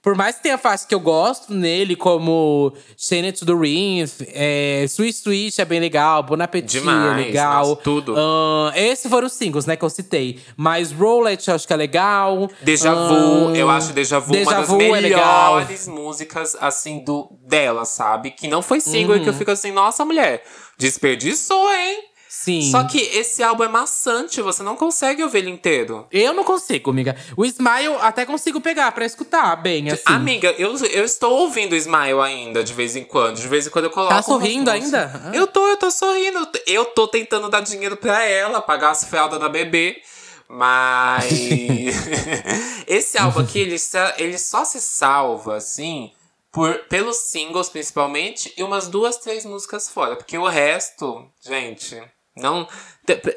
Por 0.03 0.17
mais 0.17 0.35
que 0.35 0.43
tenha 0.43 0.59
faixas 0.59 0.85
que 0.85 0.93
eu 0.93 0.99
gosto 0.99 1.55
nele, 1.55 1.95
como 1.95 2.73
Chained 2.99 3.39
to 3.39 3.47
the 3.47 3.53
Ring, 3.53 4.05
é, 4.35 4.83
Sweet 4.89 5.17
Sweet 5.19 5.61
é 5.61 5.65
bem 5.65 5.79
legal, 5.79 6.25
Bon 6.25 6.35
Appetit 6.43 6.81
Demais, 6.81 7.13
é 7.13 7.25
legal. 7.27 7.69
nossa, 7.69 7.77
tudo. 7.77 8.15
Ahn, 8.17 8.73
esses 8.75 9.09
foram 9.09 9.29
os 9.29 9.33
singles, 9.33 9.65
né, 9.65 9.77
que 9.77 9.85
eu 9.85 9.91
citei. 9.91 10.41
Mas 10.57 10.91
Roulette 10.91 11.49
eu 11.49 11.55
acho 11.55 11.69
que 11.69 11.73
é 11.73 11.77
legal. 11.77 12.51
Deja 12.63 12.93
Vu, 12.93 13.55
eu 13.55 13.71
acho 13.71 13.93
Deja 13.93 14.19
Vu 14.19 14.33
Deja 14.33 14.51
uma 14.51 14.59
das 14.59 14.69
Vu 14.69 14.81
é 14.83 14.91
melhores 15.01 15.87
músicas, 15.87 16.57
assim, 16.61 17.05
do 17.05 17.29
dela, 17.47 17.85
sabe? 17.85 18.33
Que 18.33 18.49
não 18.49 18.61
foi 18.61 18.81
single 18.81 19.15
e 19.15 19.19
Uhum. 19.19 19.23
que 19.23 19.29
eu 19.31 19.35
fico 19.35 19.53
assim, 19.53 19.71
nossa, 19.71 20.05
mulher, 20.05 20.43
desperdiçou, 20.79 21.73
hein? 21.73 22.03
Sim. 22.35 22.63
Só 22.71 22.85
que 22.85 22.99
esse 22.99 23.43
álbum 23.43 23.63
é 23.63 23.69
maçante, 23.69 24.41
você 24.41 24.63
não 24.63 24.75
consegue 24.75 25.23
ouvir 25.23 25.39
ele 25.41 25.51
inteiro. 25.51 26.07
Eu 26.11 26.33
não 26.33 26.43
consigo, 26.43 26.91
amiga. 26.91 27.15
O 27.37 27.45
Smile 27.45 27.95
até 28.01 28.25
consigo 28.25 28.59
pegar 28.59 28.91
pra 28.93 29.05
escutar 29.05 29.55
bem, 29.57 29.91
assim. 29.91 30.03
Amiga, 30.07 30.49
eu, 30.57 30.75
eu 30.87 31.05
estou 31.05 31.31
ouvindo 31.41 31.77
Smile 31.77 32.21
ainda, 32.23 32.65
de 32.65 32.73
vez 32.73 32.97
em 32.97 33.05
quando. 33.05 33.37
De 33.37 33.47
vez 33.47 33.67
em 33.67 33.71
quando 33.71 33.85
eu 33.85 33.91
coloco. 33.91 34.15
Tá 34.15 34.23
sorrindo 34.23 34.71
músicas. 34.73 34.95
ainda? 35.05 35.31
Eu 35.37 35.47
tô, 35.47 35.69
eu 35.69 35.77
tô 35.77 35.91
sorrindo. 35.91 36.49
Eu 36.67 36.87
tô 36.87 37.07
tentando 37.07 37.51
dar 37.51 37.61
dinheiro 37.61 37.99
pra 37.99 38.25
ela, 38.25 38.63
pagar 38.63 38.93
as 38.93 39.05
fraldas 39.05 39.39
da 39.39 39.51
bebê. 39.51 40.01
Mas. 40.49 41.31
esse 42.89 43.19
álbum 43.19 43.41
aqui, 43.41 43.59
ele, 43.59 43.79
só- 43.79 44.13
ele 44.17 44.39
só 44.39 44.65
se 44.65 44.81
salva, 44.81 45.57
assim, 45.57 46.13
por, 46.51 46.75
pelos 46.89 47.17
singles, 47.31 47.69
principalmente, 47.69 48.53
e 48.57 48.63
umas 48.63 48.89
duas, 48.89 49.19
três 49.19 49.45
músicas 49.45 49.89
fora. 49.91 50.17
Porque 50.17 50.37
o 50.39 50.47
resto, 50.49 51.27
gente. 51.41 52.03
Não. 52.37 52.67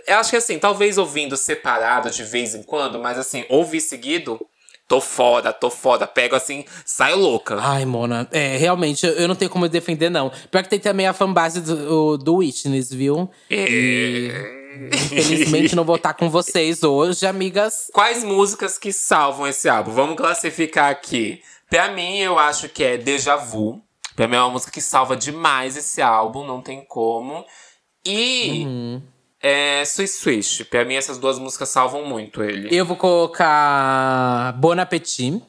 Eu 0.07 0.17
acho 0.17 0.29
que 0.29 0.35
assim, 0.37 0.57
talvez 0.59 0.97
ouvindo 0.97 1.35
separado 1.35 2.09
de 2.09 2.23
vez 2.23 2.55
em 2.55 2.63
quando, 2.63 2.99
mas 2.99 3.17
assim, 3.17 3.43
ouvir 3.49 3.81
seguido, 3.81 4.39
tô 4.87 5.01
fora, 5.01 5.51
tô 5.51 5.69
fora. 5.69 6.05
Pego 6.07 6.35
assim, 6.35 6.63
saio 6.85 7.17
louca. 7.17 7.57
Ai, 7.59 7.83
Mona, 7.85 8.27
é, 8.31 8.55
realmente, 8.57 9.05
eu- 9.05 9.27
não 9.27 9.35
tenho 9.35 9.51
como 9.51 9.67
defender, 9.67 10.09
não. 10.09 10.31
Pior 10.51 10.63
que 10.63 10.69
tem 10.69 10.79
também 10.79 11.07
a 11.07 11.13
fanbase 11.13 11.59
do, 11.61 12.17
do 12.17 12.35
Witness, 12.37 12.91
viu? 12.93 13.29
E, 13.49 14.31
infelizmente, 15.11 15.75
não 15.75 15.83
vou 15.83 15.95
estar 15.95 16.13
com 16.13 16.29
vocês 16.29 16.83
hoje, 16.83 17.25
amigas. 17.25 17.87
Quais 17.93 18.23
músicas 18.23 18.77
que 18.77 18.91
salvam 18.93 19.47
esse 19.47 19.67
álbum? 19.67 19.91
Vamos 19.91 20.15
classificar 20.15 20.89
aqui. 20.91 21.41
Pra 21.69 21.89
mim, 21.91 22.19
eu 22.19 22.37
acho 22.37 22.69
que 22.69 22.83
é 22.83 22.97
Deja 22.97 23.35
Vu. 23.35 23.81
Pra 24.15 24.27
mim 24.27 24.35
é 24.35 24.39
uma 24.39 24.51
música 24.51 24.71
que 24.71 24.79
salva 24.81 25.15
demais 25.17 25.75
esse 25.75 26.01
álbum, 26.01 26.45
não 26.45 26.61
tem 26.61 26.85
como. 26.85 27.43
E 28.05 28.99
é 29.41 29.83
Swish 29.85 30.11
Swish. 30.19 30.63
Pra 30.65 30.85
mim, 30.85 30.95
essas 30.95 31.17
duas 31.17 31.37
músicas 31.39 31.69
salvam 31.69 32.05
muito 32.05 32.43
ele. 32.43 32.67
Eu 32.75 32.85
vou 32.85 32.95
colocar 32.95 34.53
Bon 34.59 34.79
Appetit. 34.79 35.41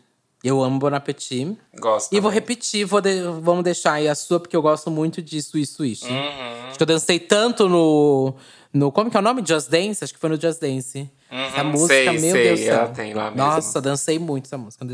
Eu 0.44 0.62
amo 0.62 0.78
Bon 0.78 0.94
Appetit. 0.94 1.56
Gosto. 1.80 2.12
E 2.12 2.20
vou 2.20 2.30
também. 2.30 2.34
repetir, 2.40 2.84
vou 2.86 3.00
de- 3.00 3.22
vamos 3.40 3.64
deixar 3.64 3.94
aí 3.94 4.06
a 4.08 4.14
sua, 4.14 4.38
porque 4.38 4.54
eu 4.56 4.62
gosto 4.62 4.90
muito 4.90 5.20
de 5.20 5.42
Swish 5.42 5.70
Swish. 5.70 6.02
Uhum. 6.02 6.68
Acho 6.68 6.76
que 6.76 6.82
eu 6.82 6.86
dancei 6.86 7.18
tanto 7.18 7.68
no, 7.68 8.34
no. 8.72 8.92
Como 8.92 9.10
que 9.10 9.16
é 9.16 9.20
o 9.20 9.22
nome? 9.22 9.42
Just 9.44 9.68
Dance? 9.70 10.04
Acho 10.04 10.14
que 10.14 10.20
foi 10.20 10.30
no 10.30 10.40
Just 10.40 10.60
Dance. 10.60 11.10
Uhum, 11.32 11.64
música, 11.72 11.88
sei, 11.94 12.06
meu 12.12 12.20
sei, 12.32 12.42
Deus 12.44 12.60
do 12.60 12.64
céu. 12.66 12.88
tem 12.94 13.12
lá 13.12 13.24
mesmo. 13.30 13.36
Nossa, 13.38 13.80
dancei 13.80 14.18
muito 14.20 14.44
essa 14.46 14.56
música. 14.56 14.86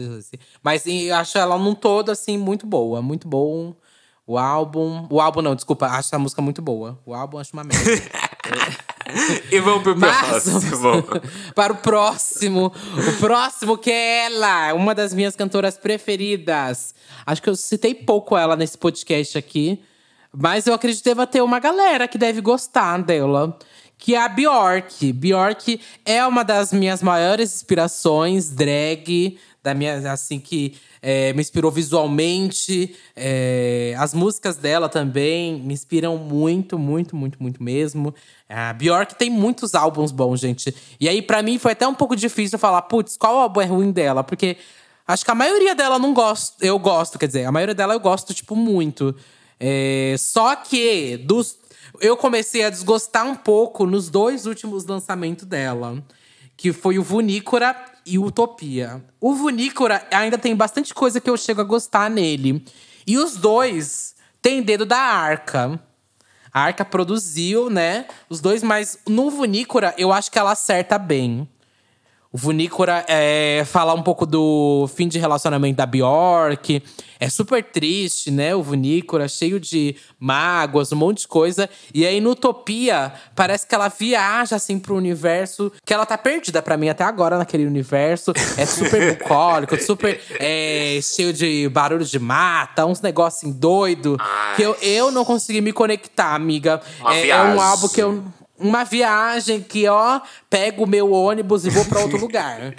Mas 0.63 0.87
eu 0.87 1.15
acho 1.17 1.37
ela 1.37 1.59
num 1.59 1.75
todo, 1.75 2.11
assim, 2.11 2.39
muito 2.39 2.67
boa. 2.67 3.03
Muito 3.03 3.29
bom. 3.29 3.75
O 4.33 4.39
álbum. 4.39 5.07
O 5.11 5.21
álbum 5.21 5.43
não, 5.43 5.55
desculpa. 5.55 5.85
Acho 5.85 6.09
essa 6.09 6.19
música 6.19 6.41
muito 6.41 6.63
boa. 6.63 6.99
O 7.05 7.13
álbum 7.13 7.37
acho 7.37 7.53
uma 7.53 7.65
merda. 7.65 7.85
E 9.51 9.61
vamos 9.61 9.83
pro 9.83 9.95
Mas 9.95 10.45
próximo. 10.45 11.05
para 11.55 11.73
o 11.75 11.77
próximo. 11.77 12.73
O 12.97 13.19
próximo 13.19 13.77
que 13.77 13.91
é 13.91 14.25
ela, 14.25 14.73
uma 14.73 14.95
das 14.95 15.13
minhas 15.13 15.37
cantoras 15.37 15.77
preferidas. 15.77 16.95
Acho 17.27 17.43
que 17.43 17.51
eu 17.51 17.55
citei 17.55 17.95
pouco 17.95 18.39
ela 18.39 18.57
nesse 18.57 18.79
podcast 18.79 19.37
aqui. 19.37 19.83
Mas 20.33 20.67
eu 20.67 20.73
acredito 20.73 21.03
que 21.03 21.11
deva 21.11 21.27
ter 21.27 21.43
uma 21.43 21.59
galera 21.59 22.09
que 22.09 22.17
deve 22.17 22.41
gostar 22.41 23.03
dela. 23.03 23.59
Que 23.99 24.15
é 24.15 24.19
a 24.19 24.29
Bjork. 24.29 25.13
Bjork 25.13 25.79
é 26.07 26.27
uma 26.27 26.43
das 26.43 26.73
minhas 26.73 27.03
maiores 27.03 27.55
inspirações 27.55 28.49
drag. 28.49 29.39
Da 29.63 29.75
minha, 29.75 30.11
assim, 30.11 30.41
que 30.41 30.75
é, 31.03 31.33
me 31.33 31.41
inspirou 31.41 31.71
visualmente. 31.71 32.95
É, 33.17 33.95
as 33.99 34.15
músicas 34.15 34.57
dela 34.57 34.89
também 34.89 35.61
me 35.61 35.75
inspiram 35.75 36.17
muito, 36.17 36.79
muito, 36.79 37.17
muito, 37.17 37.43
muito 37.43 37.61
mesmo. 37.61 38.15
A 38.49 38.73
Bjork 38.73 39.17
tem 39.17 39.29
muitos 39.29 39.75
álbuns 39.75 40.13
bons, 40.13 40.39
gente. 40.39 40.73
E 41.01 41.09
aí, 41.09 41.21
pra 41.21 41.43
mim, 41.43 41.59
foi 41.59 41.73
até 41.73 41.87
um 41.89 41.95
pouco 41.95 42.15
difícil 42.15 42.59
falar, 42.59 42.83
putz, 42.83 43.17
qual 43.17 43.37
álbum 43.37 43.61
é 43.61 43.65
ruim 43.65 43.91
dela? 43.91 44.23
Porque 44.23 44.57
acho 45.07 45.25
que 45.25 45.31
a 45.31 45.35
maioria 45.35 45.75
dela 45.75 45.99
não 45.99 46.15
gosto. 46.15 46.63
Eu 46.65 46.79
gosto, 46.79 47.19
quer 47.19 47.27
dizer, 47.27 47.45
a 47.45 47.53
maioria 47.53 47.75
dela 47.75 47.95
eu 47.95 48.01
gosto, 48.01 48.33
tipo, 48.33 48.55
muito. 48.55 49.15
É, 49.59 50.15
só 50.19 50.55
que 50.55 51.17
dos, 51.17 51.57
eu 52.01 52.17
comecei 52.17 52.65
a 52.65 52.71
desgostar 52.71 53.27
um 53.27 53.35
pouco 53.35 53.87
nos 53.87 54.09
dois 54.09 54.47
últimos 54.47 54.87
lançamentos 54.87 55.47
dela. 55.47 56.03
Que 56.57 56.73
foi 56.73 56.99
o 56.99 57.03
Vunícora 57.03 57.75
e 58.05 58.19
Utopia. 58.19 59.05
O 59.21 59.35
Vunícora 59.35 60.07
ainda 60.11 60.39
tem 60.39 60.55
bastante 60.55 60.93
coisa 60.95 61.21
que 61.21 61.31
eu 61.31 61.37
chego 61.37 61.61
a 61.61 61.65
gostar 61.65 62.11
nele. 62.11 62.65
E 63.07 63.19
os 63.19 63.37
dois 63.37 64.15
têm 64.41 64.63
dedo 64.63 64.85
da 64.85 64.99
Arca. 64.99 65.81
A 66.53 66.61
Arca 66.61 66.85
produziu, 66.85 67.71
né? 67.71 68.07
Os 68.29 68.41
dois, 68.41 68.63
mas 68.63 68.99
no 69.09 69.31
Vunícora 69.31 69.95
eu 69.97 70.13
acho 70.13 70.31
que 70.31 70.39
ela 70.39 70.53
acerta 70.53 70.99
bem. 70.99 71.49
O 72.33 72.39
Vunícora 72.39 73.05
é 73.07 73.63
falar 73.67 73.93
um 73.93 74.03
pouco 74.03 74.25
do 74.25 74.89
fim 74.97 75.07
de 75.07 75.19
relacionamento 75.19 75.77
da 75.77 75.85
Bjork. 75.85 76.83
É 77.21 77.29
super 77.29 77.63
triste, 77.63 78.31
né? 78.31 78.55
O 78.55 78.63
Vunícora, 78.63 79.29
cheio 79.29 79.61
de 79.61 79.95
mágoas, 80.19 80.91
um 80.93 80.97
monte 80.97 81.21
de 81.21 81.29
coisa. 81.29 81.69
E 81.93 82.07
aí, 82.07 82.23
no 82.23 82.31
Utopia, 82.31 83.13
parece 83.37 83.67
que 83.67 83.75
ela 83.75 83.89
viaja, 83.89 84.57
assim, 84.57 84.79
pro 84.79 84.97
universo. 84.97 85.71
Que 85.85 85.93
ela 85.93 86.07
tá 86.07 86.17
perdida 86.17 86.63
pra 86.63 86.79
mim 86.79 86.89
até 86.89 87.05
agora 87.05 87.37
naquele 87.37 87.67
universo. 87.67 88.33
É 88.57 88.65
super 88.65 89.13
bucólico, 89.15 89.81
super 89.83 90.19
é, 90.41 90.99
cheio 91.03 91.35
de 91.35 91.69
barulho 91.69 92.05
de 92.05 92.19
mata, 92.19 92.87
uns 92.87 93.03
negócios 93.03 93.43
assim, 93.43 93.53
doido. 93.53 94.17
Que 94.57 94.63
eu, 94.63 94.75
eu 94.81 95.11
não 95.11 95.25
consegui 95.25 95.61
me 95.61 95.73
conectar, 95.73 96.35
amiga. 96.35 96.81
Uma 96.99 97.15
é, 97.15 97.29
é 97.29 97.43
um 97.43 97.61
álbum 97.61 97.89
que 97.89 98.03
eu 98.03 98.25
uma 98.63 98.85
viagem 98.85 99.61
que, 99.61 99.87
ó, 99.89 100.21
pego 100.49 100.85
o 100.85 100.89
meu 100.89 101.13
ônibus 101.13 101.67
e 101.67 101.71
vou 101.71 101.85
pra 101.85 102.01
outro 102.01 102.19
lugar. 102.19 102.75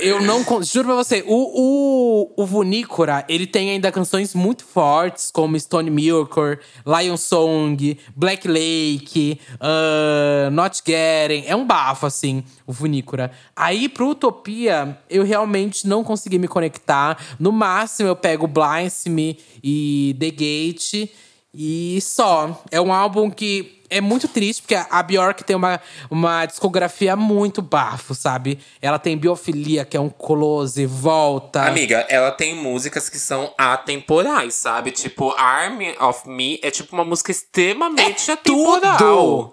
Eu 0.00 0.20
não. 0.22 0.44
Juro 0.62 0.88
pra 0.88 0.96
você, 0.96 1.24
o, 1.26 2.32
o, 2.36 2.42
o 2.42 2.46
Vunícora, 2.46 3.24
ele 3.28 3.46
tem 3.46 3.70
ainda 3.70 3.90
canções 3.90 4.34
muito 4.34 4.64
fortes, 4.64 5.30
como 5.30 5.58
Stone 5.58 5.90
Milker, 5.90 6.60
Lion 6.86 7.16
Song, 7.16 7.98
Black 8.14 8.46
Lake, 8.46 9.40
ah, 9.60 10.48
Not 10.50 10.82
Getting. 10.86 11.44
É 11.46 11.56
um 11.56 11.66
bafo, 11.66 12.06
assim, 12.06 12.44
o 12.66 12.72
Vunícora. 12.72 13.30
Aí, 13.54 13.88
pro 13.88 14.10
Utopia, 14.10 14.98
eu 15.10 15.24
realmente 15.24 15.86
não 15.86 16.04
consegui 16.04 16.38
me 16.38 16.48
conectar. 16.48 17.18
No 17.38 17.50
máximo, 17.52 18.08
eu 18.08 18.16
pego 18.16 18.46
Blinds 18.46 19.04
Me 19.06 19.38
e 19.62 20.16
The 20.18 20.30
Gate. 20.30 21.10
E 21.52 21.98
só. 22.00 22.62
É 22.70 22.80
um 22.80 22.92
álbum 22.92 23.30
que 23.30 23.77
é 23.90 24.00
muito 24.00 24.28
triste, 24.28 24.62
porque 24.62 24.74
a 24.74 25.02
Bjork 25.02 25.44
tem 25.44 25.56
uma, 25.56 25.80
uma 26.10 26.46
discografia 26.46 27.16
muito 27.16 27.60
bafo, 27.62 28.14
sabe? 28.14 28.58
Ela 28.80 28.98
tem 28.98 29.16
Biofilia, 29.16 29.84
que 29.84 29.96
é 29.96 30.00
um 30.00 30.08
close, 30.08 30.84
volta. 30.86 31.62
Amiga, 31.62 32.06
ela 32.08 32.30
tem 32.30 32.54
músicas 32.54 33.08
que 33.08 33.18
são 33.18 33.52
atemporais, 33.56 34.54
sabe? 34.54 34.90
Tipo, 34.90 35.32
Army 35.36 35.94
of 36.00 36.28
Me 36.28 36.58
é 36.62 36.70
tipo 36.70 36.94
uma 36.94 37.04
música 37.04 37.30
extremamente 37.30 38.30
É 38.30 38.34
atemporal. 38.34 38.96
tudo! 38.98 39.52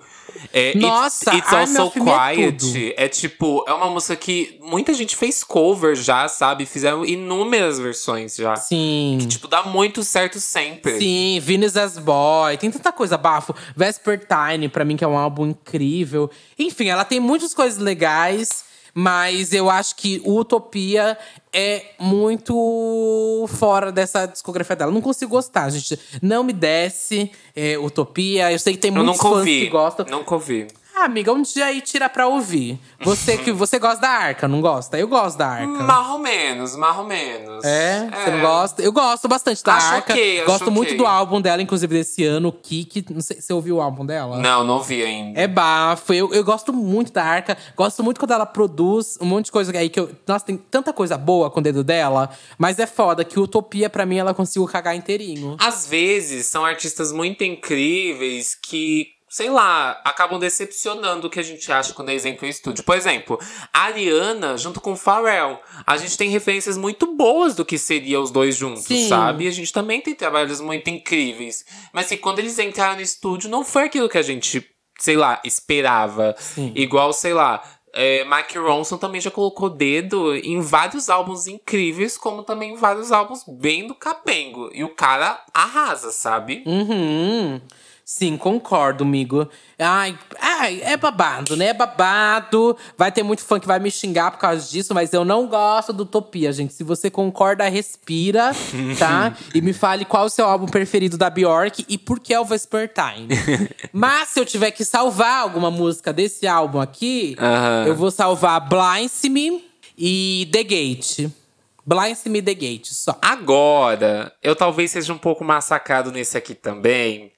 É, 0.53 0.75
Nossa, 0.77 1.33
It's, 1.35 1.45
It's 1.45 1.53
Army 1.53 1.77
Also 1.77 1.99
é 1.99 2.35
Quiet. 2.35 2.57
tudo. 2.57 2.93
É, 2.97 3.07
tipo, 3.07 3.63
é 3.67 3.73
uma 3.73 3.89
música 3.89 4.15
que 4.15 4.59
muita 4.61 4.93
gente 4.93 5.15
fez 5.15 5.43
cover 5.43 5.95
já, 5.95 6.27
sabe? 6.27 6.65
Fizeram 6.65 7.05
inúmeras 7.05 7.79
versões 7.79 8.35
já. 8.35 8.55
Sim. 8.55 9.17
Tipo, 9.29 9.47
dá 9.47 9.63
muito 9.63 10.03
certo 10.03 10.39
sempre. 10.39 10.97
Sim, 10.99 11.39
Venus 11.41 11.77
as 11.77 11.97
Boy, 11.97 12.57
tem 12.57 12.69
tanta 12.71 12.91
coisa 12.91 13.17
bafo. 13.17 13.55
Vespertine, 13.75 14.67
pra 14.69 14.83
mim, 14.83 14.97
que 14.97 15.03
é 15.03 15.07
um 15.07 15.17
álbum 15.17 15.47
incrível. 15.47 16.29
Enfim, 16.59 16.87
ela 16.89 17.05
tem 17.05 17.19
muitas 17.19 17.53
coisas 17.53 17.79
legais, 17.79 18.64
mas 18.97 19.51
eu 19.51 19.69
acho 19.69 19.93
que 19.97 20.21
Utopia 20.25 21.17
é 21.51 21.87
muito 21.99 23.45
fora 23.49 23.91
dessa 23.91 24.25
discografia 24.25 24.73
dela. 24.73 24.91
Não 24.91 25.01
consigo 25.01 25.31
gostar, 25.31 25.69
gente. 25.69 25.99
Não 26.21 26.45
me 26.45 26.53
desce 26.53 27.29
é, 27.53 27.77
Utopia. 27.77 28.53
Eu 28.53 28.57
sei 28.57 28.73
que 28.73 28.79
tem 28.79 28.95
Eu 28.95 29.03
muitos 29.03 29.21
fãs 29.21 29.43
que 29.43 29.67
gostam. 29.67 30.05
Nunca 30.09 30.33
ouvi. 30.33 30.67
Ah, 30.97 31.05
amiga, 31.05 31.33
um 31.33 31.41
dia 31.41 31.65
aí 31.65 31.81
tira 31.81 32.07
pra 32.07 32.25
ouvir. 32.27 32.79
Você 33.01 33.37
que 33.37 33.51
você 33.51 33.77
gosta 33.77 33.99
da 33.99 34.09
Arca, 34.09 34.47
não 34.47 34.61
gosta? 34.61 34.97
Eu 34.97 35.07
gosto 35.09 35.37
da 35.37 35.47
Arca. 35.47 35.83
Mais 35.83 36.07
ou 36.09 36.19
menos, 36.19 36.75
mais 36.77 36.97
ou 36.97 37.03
menos. 37.03 37.65
É? 37.65 38.09
Você 38.09 38.31
não 38.31 38.39
gosta? 38.39 38.81
Eu 38.81 38.93
gosto 38.93 39.27
bastante 39.27 39.61
da 39.61 39.73
Acho 39.75 39.93
Arca. 39.95 40.13
ok, 40.13 40.37
acho 40.37 40.45
gosto 40.45 40.71
muito 40.71 40.95
do 40.95 41.05
álbum 41.05 41.41
dela, 41.41 41.61
inclusive 41.61 41.93
desse 41.97 42.23
ano, 42.23 42.47
o 42.47 42.51
Kiki. 42.53 43.05
Não 43.13 43.19
sei 43.19 43.37
se 43.37 43.43
você 43.47 43.53
ouviu 43.53 43.75
o 43.77 43.81
álbum 43.81 44.05
dela. 44.05 44.37
Não, 44.37 44.63
não 44.63 44.81
vi 44.81 45.03
ainda. 45.03 45.39
É 45.39 45.47
bafo. 45.47 46.13
Eu, 46.13 46.33
eu 46.33 46.43
gosto 46.45 46.71
muito 46.71 47.11
da 47.11 47.23
Arca. 47.23 47.57
Gosto 47.75 48.01
muito 48.01 48.17
quando 48.17 48.31
ela 48.31 48.45
produz 48.45 49.17
um 49.19 49.25
monte 49.25 49.45
de 49.45 49.51
coisa 49.51 49.77
aí 49.77 49.89
que 49.89 49.99
eu. 49.99 50.09
Nossa, 50.25 50.45
tem 50.45 50.55
tanta 50.55 50.93
coisa 50.93 51.17
boa 51.17 51.51
com 51.51 51.59
o 51.59 51.63
dedo 51.63 51.83
dela. 51.83 52.29
Mas 52.57 52.79
é 52.79 52.87
foda 52.87 53.25
que 53.25 53.37
Utopia, 53.37 53.89
pra 53.89 54.05
mim, 54.05 54.17
ela 54.17 54.33
conseguiu 54.33 54.65
cagar 54.65 54.95
inteirinho. 54.95 55.57
Às 55.59 55.85
vezes 55.87 56.45
são 56.45 56.63
artistas 56.63 57.11
muito 57.11 57.43
incríveis 57.43 58.55
que, 58.55 59.07
sei 59.35 59.49
lá, 59.49 59.99
acabam 60.05 60.39
decepcionando 60.39 61.27
o 61.27 61.29
que 61.29 61.41
a 61.41 61.43
gente 61.43 61.69
acha 61.69 61.91
quando 61.91 62.07
é 62.07 62.13
exemplo 62.13 62.45
em 62.45 62.49
estúdio. 62.49 62.85
Por 62.85 62.95
exemplo, 62.95 63.37
a 63.73 63.81
Ariana 63.81 64.57
junto 64.57 64.79
com 64.79 64.93
o 64.93 64.95
Pharrell. 64.95 65.59
A 65.85 65.97
gente 65.97 66.17
tem 66.17 66.29
referências 66.29 66.77
muito 66.77 67.17
boas 67.17 67.53
do 67.53 67.65
que 67.65 67.77
seria 67.77 68.21
os 68.21 68.31
dois 68.31 68.55
juntos, 68.55 68.85
Sim. 68.85 69.09
sabe? 69.09 69.43
E 69.43 69.47
a 69.49 69.51
gente 69.51 69.73
também 69.73 69.99
tem 69.99 70.15
trabalhos 70.15 70.61
muito 70.61 70.89
incríveis. 70.89 71.65
Mas 71.91 72.05
assim, 72.05 72.15
quando 72.15 72.39
eles 72.39 72.57
entraram 72.59 72.95
no 72.95 73.01
estúdio, 73.01 73.49
não 73.49 73.65
foi 73.65 73.83
aquilo 73.83 74.07
que 74.07 74.17
a 74.17 74.21
gente, 74.21 74.65
sei 74.99 75.17
lá, 75.17 75.41
esperava. 75.43 76.33
Igual, 76.73 77.11
sei 77.11 77.33
lá. 77.33 77.61
É, 77.91 78.23
Mike 78.23 78.57
Ronson 78.57 78.97
também 78.97 79.19
já 79.19 79.31
colocou 79.31 79.69
dedo 79.69 80.33
em 80.33 80.61
vários 80.61 81.09
álbuns 81.09 81.45
incríveis, 81.45 82.17
como 82.17 82.41
também 82.41 82.71
em 82.71 82.77
vários 82.77 83.11
álbuns 83.11 83.43
bem 83.45 83.85
do 83.85 83.95
capengo. 83.95 84.69
E 84.73 84.85
o 84.85 84.95
cara 84.95 85.43
arrasa, 85.53 86.13
sabe? 86.13 86.63
Uhum. 86.65 87.59
Sim, 88.07 88.37
concordo, 88.37 89.03
amigo. 89.03 89.49
Ai, 89.79 90.15
ai, 90.39 90.79
é 90.83 90.95
babado, 90.95 91.57
né? 91.57 91.69
É 91.69 91.73
babado. 91.73 92.77
Vai 92.95 93.11
ter 93.11 93.23
muito 93.23 93.43
fã 93.43 93.59
que 93.59 93.65
vai 93.65 93.79
me 93.79 93.89
xingar 93.89 94.29
por 94.29 94.37
causa 94.37 94.69
disso, 94.69 94.93
mas 94.93 95.11
eu 95.11 95.25
não 95.25 95.47
gosto 95.47 95.91
do 95.91 96.03
Utopia, 96.03 96.53
gente. 96.53 96.71
Se 96.71 96.83
você 96.83 97.09
concorda, 97.09 97.67
respira, 97.67 98.51
tá? 98.99 99.35
e 99.55 99.59
me 99.59 99.73
fale 99.73 100.05
qual 100.05 100.25
o 100.25 100.29
seu 100.29 100.45
álbum 100.45 100.67
preferido 100.67 101.17
da 101.17 101.31
Bjork 101.31 101.83
e 101.89 101.97
por 101.97 102.19
que 102.19 102.31
é 102.31 102.39
o 102.39 102.45
Vespertine. 102.45 103.27
mas 103.91 104.29
se 104.29 104.39
eu 104.39 104.45
tiver 104.45 104.69
que 104.69 104.85
salvar 104.85 105.41
alguma 105.41 105.71
música 105.71 106.13
desse 106.13 106.45
álbum 106.45 106.79
aqui, 106.79 107.35
Aham. 107.39 107.85
eu 107.87 107.95
vou 107.95 108.11
salvar 108.11 108.69
Blinds 108.69 109.23
Me 109.23 109.65
e 109.97 110.47
The 110.51 110.63
Gate. 110.63 111.31
Blinds 111.83 112.23
Me 112.25 112.37
e 112.37 112.41
The 112.43 112.53
Gate, 112.53 112.87
só. 112.91 113.17
Agora, 113.19 114.31
eu 114.43 114.55
talvez 114.55 114.91
seja 114.91 115.11
um 115.11 115.17
pouco 115.17 115.43
massacrado 115.43 116.11
nesse 116.11 116.37
aqui 116.37 116.53
também. 116.53 117.31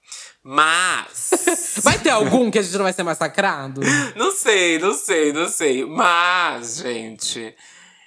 Mas. 0.49 1.31
Vai 1.83 1.99
ter 1.99 2.09
algum 2.11 2.49
que 2.49 2.57
a 2.57 2.61
gente 2.61 2.77
não 2.77 2.83
vai 2.83 2.93
ser 2.93 3.03
massacrado? 3.03 3.81
não 4.15 4.31
sei, 4.31 4.79
não 4.79 4.93
sei, 4.93 5.33
não 5.33 5.49
sei. 5.49 5.85
Mas, 5.85 6.77
gente. 6.77 7.53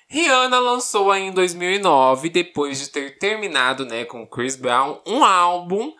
Rihanna 0.09 0.59
lançou 0.59 1.11
aí 1.11 1.24
em 1.24 1.33
2009, 1.33 2.31
depois 2.31 2.81
de 2.81 2.88
ter 2.88 3.18
terminado, 3.18 3.85
né, 3.85 4.05
com 4.07 4.26
Chris 4.26 4.57
Brown, 4.57 5.00
um 5.07 5.22
álbum 5.22 5.92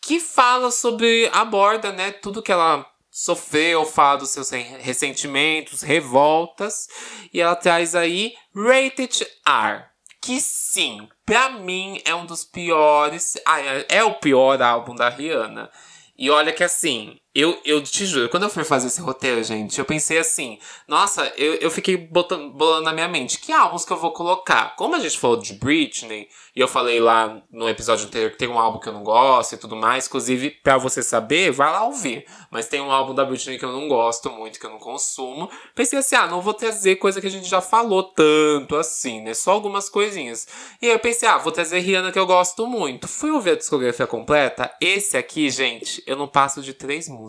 que 0.00 0.20
fala 0.20 0.70
sobre, 0.70 1.28
aborda, 1.32 1.90
né, 1.90 2.12
tudo 2.12 2.42
que 2.42 2.52
ela 2.52 2.86
sofreu, 3.10 3.84
fala 3.84 4.18
dos 4.18 4.30
seus 4.30 4.50
re- 4.50 4.62
ressentimentos, 4.78 5.82
revoltas, 5.82 6.86
e 7.34 7.40
ela 7.40 7.56
traz 7.56 7.94
aí 7.96 8.34
Rated 8.54 9.26
R, 9.44 9.84
que 10.22 10.40
sim, 10.40 11.08
pra 11.28 11.50
mim 11.50 12.00
é 12.06 12.14
um 12.14 12.24
dos 12.24 12.42
piores, 12.42 13.36
ah, 13.44 13.60
é, 13.60 13.86
é 13.90 14.02
o 14.02 14.14
pior 14.14 14.62
álbum 14.62 14.94
da 14.94 15.10
Rihanna. 15.10 15.70
E 16.16 16.30
olha 16.30 16.54
que 16.54 16.64
assim, 16.64 17.20
eu, 17.40 17.60
eu 17.64 17.80
te 17.82 18.04
juro, 18.04 18.28
quando 18.28 18.42
eu 18.42 18.50
fui 18.50 18.64
fazer 18.64 18.88
esse 18.88 19.00
roteiro, 19.00 19.42
gente, 19.44 19.78
eu 19.78 19.84
pensei 19.84 20.18
assim, 20.18 20.58
nossa, 20.88 21.32
eu, 21.36 21.54
eu 21.54 21.70
fiquei 21.70 21.96
botando, 21.96 22.50
bolando 22.50 22.84
na 22.84 22.92
minha 22.92 23.06
mente, 23.06 23.38
que 23.38 23.52
álbuns 23.52 23.84
que 23.84 23.92
eu 23.92 23.96
vou 23.96 24.12
colocar? 24.12 24.74
Como 24.74 24.96
a 24.96 24.98
gente 24.98 25.16
falou 25.16 25.36
de 25.36 25.52
Britney, 25.54 26.28
e 26.56 26.60
eu 26.60 26.66
falei 26.66 26.98
lá 26.98 27.40
no 27.52 27.68
episódio 27.68 28.06
anterior 28.06 28.32
que 28.32 28.38
tem 28.38 28.48
um 28.48 28.58
álbum 28.58 28.80
que 28.80 28.88
eu 28.88 28.92
não 28.92 29.04
gosto 29.04 29.54
e 29.54 29.56
tudo 29.56 29.76
mais, 29.76 30.08
inclusive, 30.08 30.50
pra 30.50 30.76
você 30.76 31.00
saber, 31.00 31.52
vai 31.52 31.70
lá 31.70 31.84
ouvir. 31.84 32.26
Mas 32.50 32.66
tem 32.66 32.80
um 32.80 32.90
álbum 32.90 33.14
da 33.14 33.24
Britney 33.24 33.56
que 33.56 33.64
eu 33.64 33.70
não 33.70 33.86
gosto 33.86 34.28
muito, 34.30 34.58
que 34.58 34.66
eu 34.66 34.70
não 34.70 34.80
consumo. 34.80 35.48
Pensei 35.76 36.00
assim, 36.00 36.16
ah, 36.16 36.26
não 36.26 36.40
vou 36.40 36.52
trazer 36.52 36.96
coisa 36.96 37.20
que 37.20 37.28
a 37.28 37.30
gente 37.30 37.48
já 37.48 37.60
falou 37.60 38.02
tanto 38.02 38.74
assim, 38.74 39.20
né? 39.20 39.34
Só 39.34 39.52
algumas 39.52 39.88
coisinhas. 39.88 40.48
E 40.82 40.86
aí 40.86 40.92
eu 40.92 40.98
pensei, 40.98 41.28
ah, 41.28 41.38
vou 41.38 41.52
trazer 41.52 41.78
Rihanna 41.78 42.10
que 42.10 42.18
eu 42.18 42.26
gosto 42.26 42.66
muito. 42.66 43.06
Fui 43.06 43.30
ouvir 43.30 43.50
a 43.50 43.56
discografia 43.56 44.08
completa. 44.08 44.68
Esse 44.80 45.16
aqui, 45.16 45.50
gente, 45.50 46.02
eu 46.08 46.16
não 46.16 46.26
passo 46.26 46.60
de 46.60 46.74
três 46.74 47.08
músicas. 47.08 47.27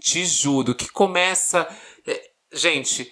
Te 0.00 0.24
juro, 0.24 0.74
que 0.74 0.88
começa. 0.90 1.66
é, 2.06 2.30
Gente, 2.52 3.10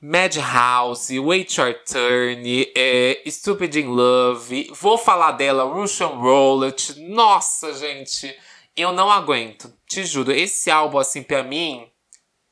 Madhouse, 0.00 1.18
Wait 1.18 1.56
Your 1.56 1.74
Turn, 1.84 2.72
é, 2.76 3.22
Stupid 3.26 3.74
in 3.76 3.86
Love, 3.86 4.70
vou 4.80 4.96
falar 4.96 5.32
dela, 5.32 5.64
Russian 5.64 6.08
Roulette. 6.08 7.00
Nossa, 7.00 7.74
gente, 7.74 8.34
eu 8.76 8.92
não 8.92 9.10
aguento. 9.10 9.72
Te 9.88 10.04
juro, 10.04 10.32
esse 10.32 10.70
álbum, 10.70 10.98
assim, 10.98 11.22
pra 11.22 11.42
mim, 11.42 11.86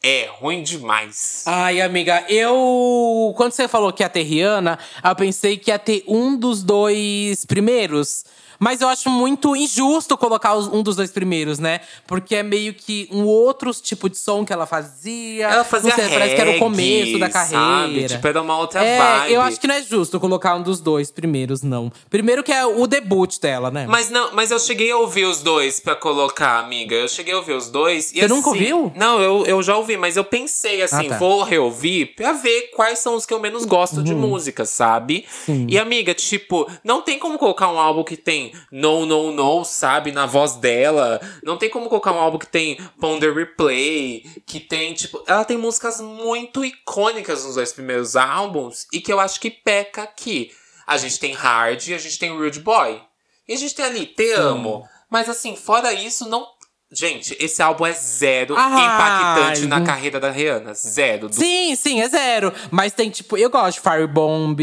é 0.02 0.26
ruim 0.26 0.62
demais. 0.62 1.44
Ai, 1.46 1.80
amiga, 1.80 2.24
eu. 2.28 3.33
Quando 3.37 3.52
você 3.52 3.66
falou 3.68 3.92
que 3.92 4.02
ia 4.02 4.09
ter 4.09 4.22
Rihanna, 4.22 4.78
eu 5.02 5.16
pensei 5.16 5.57
que 5.57 5.70
ia 5.70 5.78
ter 5.78 6.04
um 6.07 6.37
dos 6.37 6.62
dois 6.62 7.44
primeiros. 7.44 8.24
Mas 8.64 8.81
eu 8.81 8.88
acho 8.88 9.11
muito 9.11 9.55
injusto 9.55 10.16
colocar 10.16 10.57
um 10.57 10.83
dos 10.83 10.96
dois 10.96 11.11
primeiros, 11.11 11.59
né? 11.59 11.81
Porque 12.07 12.35
é 12.35 12.42
meio 12.42 12.72
que 12.72 13.07
um 13.12 13.24
outro 13.27 13.70
tipo 13.74 14.09
de 14.09 14.16
som 14.16 14.42
que 14.42 14.55
ela 14.55 14.64
fazia. 14.64 15.48
Ela 15.48 15.64
fazia 15.64 15.94
sei, 15.94 16.09
parece 16.09 16.35
que 16.35 16.40
era 16.40 16.50
o 16.53 16.59
começo 16.59 17.18
da 17.18 17.27
reggae, 17.27 17.33
carreira. 17.35 18.09
Sabe? 18.09 18.09
Tipo, 18.09 18.27
era 18.29 18.40
uma 18.40 18.57
outra 18.59 18.83
é, 18.83 18.98
vibe. 18.98 19.35
eu 19.35 19.42
acho 19.42 19.61
que 19.61 19.66
não 19.66 19.74
é 19.74 19.83
justo 19.83 20.18
colocar 20.18 20.55
um 20.55 20.62
dos 20.62 20.81
dois 20.81 21.11
primeiros, 21.11 21.61
não. 21.61 21.92
Primeiro 22.09 22.42
que 22.42 22.50
é 22.50 22.64
o 22.64 22.87
debut 22.87 23.38
dela, 23.38 23.70
né? 23.70 23.85
Mas 23.87 24.09
não, 24.09 24.33
mas 24.33 24.50
eu 24.50 24.59
cheguei 24.59 24.90
a 24.90 24.96
ouvir 24.96 25.27
os 25.27 25.42
dois 25.42 25.79
pra 25.79 25.94
colocar, 25.94 26.59
amiga. 26.61 26.94
Eu 26.94 27.07
cheguei 27.09 27.35
a 27.35 27.37
ouvir 27.37 27.53
os 27.53 27.68
dois. 27.68 28.12
Você 28.12 28.27
nunca 28.27 28.48
assim- 28.48 28.59
ouviu? 28.72 28.92
Não, 28.96 29.20
eu, 29.20 29.44
eu 29.44 29.62
já 29.62 29.77
ouvi, 29.77 29.98
mas 29.98 30.16
eu 30.16 30.24
pensei 30.24 30.81
assim, 30.81 31.05
Ah, 31.05 31.11
tá. 31.11 31.18
vou 31.18 31.42
reouvir 31.42 32.14
pra 32.16 32.33
ver 32.33 32.70
quais 32.74 32.98
são 32.98 33.14
os 33.14 33.27
que 33.27 33.35
eu 33.35 33.40
menos 33.40 33.66
gosto 33.66 33.98
Uhum. 33.98 34.05
de 34.05 34.14
música, 34.14 34.64
sabe? 34.64 35.27
E 35.68 35.79
amiga, 35.79 36.14
tipo, 36.14 36.66
não 36.83 37.03
tem 37.03 37.18
como 37.18 37.37
colocar 37.38 37.68
um 37.70 37.79
álbum 37.79 38.03
que 38.03 38.16
tem 38.16 38.53
No, 38.70 39.04
No, 39.06 39.30
No, 39.32 39.64
sabe? 39.64 40.12
Na 40.12 40.26
voz 40.26 40.54
dela. 40.56 41.20
Não 41.42 41.56
tem 41.56 41.68
como 41.70 41.88
colocar 41.88 42.12
um 42.12 42.18
álbum 42.18 42.38
que 42.38 42.46
tem 42.46 42.76
Ponder 43.00 43.34
Replay, 43.34 44.24
que 44.46 44.60
tem, 44.60 44.92
tipo. 44.94 45.22
Ela 45.26 45.44
tem 45.44 45.56
músicas 45.56 46.00
muito 46.00 46.64
icônicas 46.64 47.44
nos 47.44 47.54
dois 47.54 47.72
primeiros 47.72 48.16
álbuns 48.16 48.86
e 48.92 49.00
que 49.00 49.12
eu 49.12 49.20
acho 49.20 49.40
que 49.40 49.50
peca 49.50 50.02
aqui. 50.02 50.50
A 50.86 50.96
gente 50.96 51.18
tem 51.18 51.32
Hard 51.32 51.86
e 51.88 51.94
a 51.94 51.98
gente 51.98 52.18
tem 52.18 52.30
Rude 52.36 52.60
Boy. 52.60 53.00
E 53.48 53.52
a 53.54 53.56
gente 53.56 53.74
tem 53.74 53.84
ali 53.84 54.06
Te 54.06 54.32
Amo. 54.32 54.86
Mas 55.10 55.28
assim, 55.28 55.54
fora 55.56 55.92
isso, 55.92 56.28
não. 56.28 56.46
Gente, 56.92 57.36
esse 57.40 57.60
álbum 57.60 57.86
é 57.86 57.92
zero 57.92 58.54
Ai. 58.56 58.84
impactante 58.84 59.66
na 59.66 59.80
carreira 59.80 60.20
da 60.20 60.30
Rihanna. 60.30 60.74
Zero. 60.74 61.28
Do- 61.28 61.34
Sim, 61.34 61.74
sim, 61.74 62.00
é 62.00 62.08
zero. 62.08 62.52
Mas 62.70 62.92
tem, 62.92 63.10
tipo, 63.10 63.36
eu 63.36 63.50
gosto 63.50 63.78
de 63.82 63.88
Firebomb. 63.90 64.60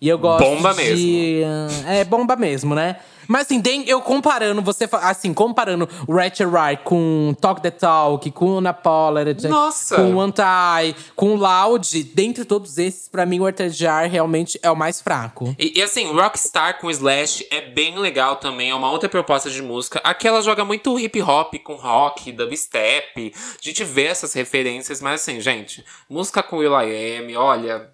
E 0.00 0.08
eu 0.08 0.18
gosto 0.18 0.44
Bomba 0.44 0.74
de... 0.74 1.40
É, 1.86 2.04
bomba 2.04 2.36
mesmo, 2.36 2.74
né? 2.74 2.96
Mas 3.30 3.42
assim, 3.42 3.62
eu 3.86 4.02
comparando, 4.02 4.60
você 4.60 4.88
assim, 4.90 5.32
comparando 5.32 5.88
o 6.08 6.12
Ratchet 6.12 6.48
Right 6.48 6.82
com 6.82 7.32
Talk 7.40 7.62
the 7.62 7.70
Talk, 7.70 8.28
com 8.32 8.56
Unapologetic, 8.56 9.48
Nossa! 9.48 9.94
com 9.94 10.20
Anti, 10.20 10.96
com 11.14 11.36
Loud, 11.36 12.02
dentre 12.12 12.44
todos 12.44 12.76
esses, 12.76 13.08
pra 13.08 13.24
mim 13.24 13.38
o 13.38 13.46
Artejar 13.46 14.10
realmente 14.10 14.58
é 14.64 14.68
o 14.68 14.74
mais 14.74 15.00
fraco. 15.00 15.54
E, 15.56 15.78
e, 15.78 15.80
assim, 15.80 16.10
Rockstar 16.12 16.80
com 16.80 16.90
Slash 16.90 17.46
é 17.52 17.60
bem 17.60 17.96
legal 18.00 18.34
também, 18.34 18.70
é 18.70 18.74
uma 18.74 18.90
outra 18.90 19.08
proposta 19.08 19.48
de 19.48 19.62
música. 19.62 20.00
Aqui 20.02 20.26
ela 20.26 20.42
joga 20.42 20.64
muito 20.64 20.98
hip 20.98 21.22
hop 21.22 21.54
com 21.62 21.76
rock, 21.76 22.32
dubstep. 22.32 23.32
A 23.32 23.64
gente 23.64 23.84
vê 23.84 24.06
essas 24.06 24.32
referências, 24.32 25.00
mas 25.00 25.20
assim, 25.20 25.40
gente, 25.40 25.84
música 26.08 26.42
com 26.42 26.56
Will.i.am, 26.56 27.36
olha, 27.36 27.92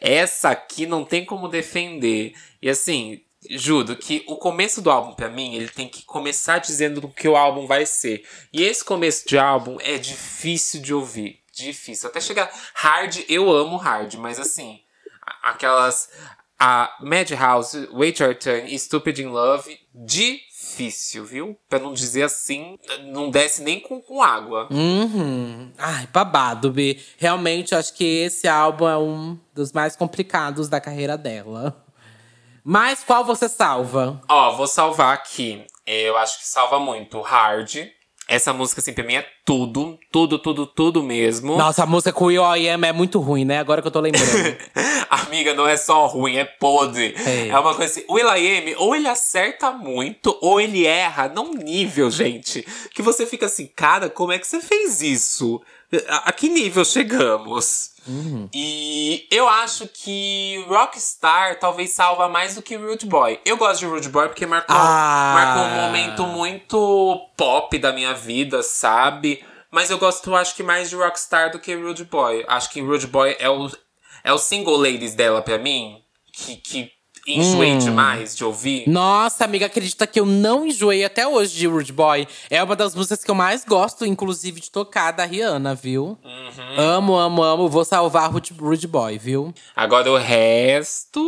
essa 0.00 0.50
aqui 0.50 0.86
não 0.86 1.04
tem 1.04 1.24
como 1.24 1.48
defender. 1.48 2.34
E 2.62 2.70
assim, 2.70 3.20
juro 3.50 3.96
que 3.96 4.24
o 4.26 4.36
começo 4.36 4.80
do 4.80 4.90
álbum 4.90 5.14
pra 5.14 5.28
mim, 5.28 5.54
ele 5.54 5.68
tem 5.68 5.88
que 5.88 6.04
começar 6.04 6.58
dizendo 6.58 7.00
do 7.00 7.08
que 7.08 7.28
o 7.28 7.36
álbum 7.36 7.66
vai 7.66 7.86
ser. 7.86 8.26
E 8.52 8.62
esse 8.62 8.84
começo 8.84 9.26
de 9.26 9.38
álbum 9.38 9.78
é 9.80 9.98
difícil 9.98 10.80
de 10.80 10.94
ouvir, 10.94 11.40
difícil. 11.52 12.08
Até 12.08 12.20
chegar 12.20 12.50
hard, 12.74 13.18
eu 13.28 13.50
amo 13.50 13.76
hard, 13.76 14.14
mas 14.14 14.38
assim, 14.38 14.80
aquelas 15.42 16.08
a 16.58 16.96
Madhouse, 17.00 17.88
Wait 17.92 18.20
Your 18.20 18.34
Turn 18.34 18.72
e 18.72 18.78
Stupid 18.78 19.18
in 19.18 19.26
Love, 19.26 19.78
difícil, 19.94 21.24
viu? 21.24 21.58
Pra 21.68 21.78
não 21.78 21.92
dizer 21.92 22.22
assim, 22.22 22.78
não 23.02 23.28
desce 23.28 23.62
nem 23.62 23.80
com, 23.80 24.00
com 24.00 24.22
água. 24.22 24.68
Uhum. 24.70 25.72
Ai, 25.76 26.06
babado, 26.06 26.70
Bi. 26.70 27.02
Realmente, 27.18 27.74
acho 27.74 27.92
que 27.92 28.04
esse 28.04 28.48
álbum 28.48 28.88
é 28.88 28.96
um 28.96 29.38
dos 29.52 29.72
mais 29.72 29.94
complicados 29.96 30.68
da 30.68 30.80
carreira 30.80 31.18
dela. 31.18 31.83
Mas 32.64 33.04
qual 33.04 33.24
você 33.24 33.46
salva? 33.46 34.22
Ó, 34.26 34.52
vou 34.56 34.66
salvar 34.66 35.12
aqui. 35.12 35.62
Eu 35.86 36.16
acho 36.16 36.38
que 36.38 36.46
salva 36.46 36.80
muito 36.80 37.20
Hard. 37.20 37.88
Essa 38.26 38.54
música, 38.54 38.80
assim, 38.80 38.94
pra 38.94 39.04
mim 39.04 39.16
é 39.16 39.26
tudo, 39.44 39.98
tudo, 40.10 40.38
tudo, 40.38 40.66
tudo 40.66 41.02
mesmo. 41.02 41.58
Nossa, 41.58 41.82
a 41.82 41.86
música 41.86 42.10
com 42.10 42.24
o 42.24 42.32
I.O.I.M. 42.32 42.86
é 42.86 42.92
muito 42.92 43.20
ruim, 43.20 43.44
né? 43.44 43.58
Agora 43.58 43.82
que 43.82 43.88
eu 43.88 43.92
tô 43.92 44.00
lembrando. 44.00 44.56
Amiga, 45.10 45.52
não 45.52 45.66
é 45.68 45.76
só 45.76 46.06
ruim, 46.06 46.36
é 46.36 46.44
podre. 46.46 47.14
É. 47.26 47.48
É, 47.48 47.58
uma 47.58 47.74
coisa 47.74 47.92
assim. 47.92 48.04
O 48.08 48.14
Will.i.am, 48.14 48.74
ou 48.78 48.96
ele 48.96 49.08
acerta 49.08 49.70
muito, 49.72 50.36
ou 50.40 50.58
ele 50.58 50.86
erra 50.86 51.28
num 51.28 51.52
nível, 51.52 52.10
gente, 52.10 52.66
que 52.94 53.02
você 53.02 53.26
fica 53.26 53.44
assim, 53.44 53.66
cara, 53.66 54.08
como 54.08 54.32
é 54.32 54.38
que 54.38 54.46
você 54.46 54.60
fez 54.60 55.02
isso? 55.02 55.60
A, 56.08 56.28
a 56.28 56.32
que 56.32 56.48
nível 56.48 56.84
chegamos? 56.84 57.92
E 58.52 59.26
eu 59.30 59.48
acho 59.48 59.88
que 59.88 60.62
Rockstar 60.68 61.58
talvez 61.58 61.90
salva 61.90 62.28
mais 62.28 62.54
do 62.54 62.62
que 62.62 62.76
Rude 62.76 63.06
Boy. 63.06 63.40
Eu 63.44 63.56
gosto 63.56 63.80
de 63.80 63.86
Rude 63.86 64.08
Boy 64.08 64.28
porque 64.28 64.46
marcou, 64.46 64.76
Ah. 64.76 65.32
marcou 65.34 65.62
um 65.64 65.82
momento 65.86 66.26
muito 66.26 67.30
pop 67.36 67.78
da 67.78 67.92
minha 67.92 68.12
vida, 68.12 68.62
sabe? 68.62 69.44
Mas 69.70 69.90
eu 69.90 69.98
gosto, 69.98 70.34
acho 70.34 70.54
que 70.54 70.62
mais 70.62 70.90
de 70.90 70.96
Rockstar 70.96 71.50
do 71.50 71.58
que 71.58 71.74
Rude 71.74 72.04
Boy. 72.04 72.44
Acho 72.46 72.70
que 72.70 72.80
Rude 72.80 73.06
Boy 73.06 73.36
é 73.38 73.48
o, 73.48 73.70
é 74.22 74.32
o 74.32 74.38
single 74.38 74.76
ladies 74.76 75.14
dela 75.14 75.40
pra 75.42 75.58
mim, 75.58 75.96
que, 76.32 76.56
que 76.56 76.92
enjoei 77.26 77.76
demais 77.78 78.36
de 78.36 78.44
ouvir. 78.44 78.88
Nossa, 78.88 79.44
amiga, 79.44 79.66
acredita 79.66 80.06
que 80.06 80.20
eu 80.20 80.26
não 80.26 80.66
enjoei 80.66 81.04
até 81.04 81.26
hoje 81.26 81.56
de 81.56 81.66
Rude 81.66 81.92
Boy. 81.92 82.26
É 82.50 82.62
uma 82.62 82.76
das 82.76 82.94
músicas 82.94 83.24
que 83.24 83.30
eu 83.30 83.34
mais 83.34 83.64
gosto, 83.64 84.04
inclusive, 84.04 84.60
de 84.60 84.70
tocar 84.70 85.10
da 85.12 85.24
Rihanna, 85.24 85.74
viu? 85.74 86.18
Uhum. 86.24 86.78
Amo, 86.78 87.16
amo, 87.16 87.42
amo. 87.42 87.68
Vou 87.68 87.84
salvar 87.84 88.30
Rude, 88.30 88.52
Rude 88.58 88.86
Boy, 88.86 89.18
viu? 89.18 89.52
Agora 89.74 90.10
o 90.10 90.16
resto. 90.16 91.20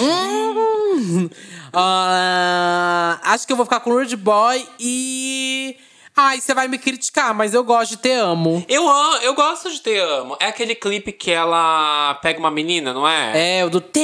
hum. 0.00 1.28
Ah, 1.72 3.20
acho 3.24 3.46
que 3.46 3.52
eu 3.52 3.56
vou 3.56 3.66
ficar 3.66 3.80
com 3.80 3.90
Rude 3.90 4.16
Boy 4.16 4.66
e. 4.80 5.76
Ai, 6.20 6.40
você 6.40 6.52
vai 6.52 6.66
me 6.66 6.78
criticar, 6.78 7.32
mas 7.32 7.54
eu 7.54 7.62
gosto 7.62 7.92
de 7.92 7.98
Te 7.98 8.10
Amo. 8.10 8.64
Eu, 8.68 8.88
amo, 8.88 9.18
eu 9.18 9.34
gosto 9.34 9.70
de 9.70 9.78
Te 9.78 9.96
Amo. 9.98 10.36
É 10.40 10.46
aquele 10.46 10.74
clipe 10.74 11.12
que 11.12 11.30
ela 11.30 12.18
pega 12.20 12.40
uma 12.40 12.50
menina, 12.50 12.92
não 12.92 13.06
é? 13.06 13.60
É, 13.60 13.64
o 13.64 13.70
do 13.70 13.80
Te 13.80 14.00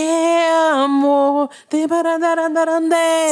Amo. 0.73 1.51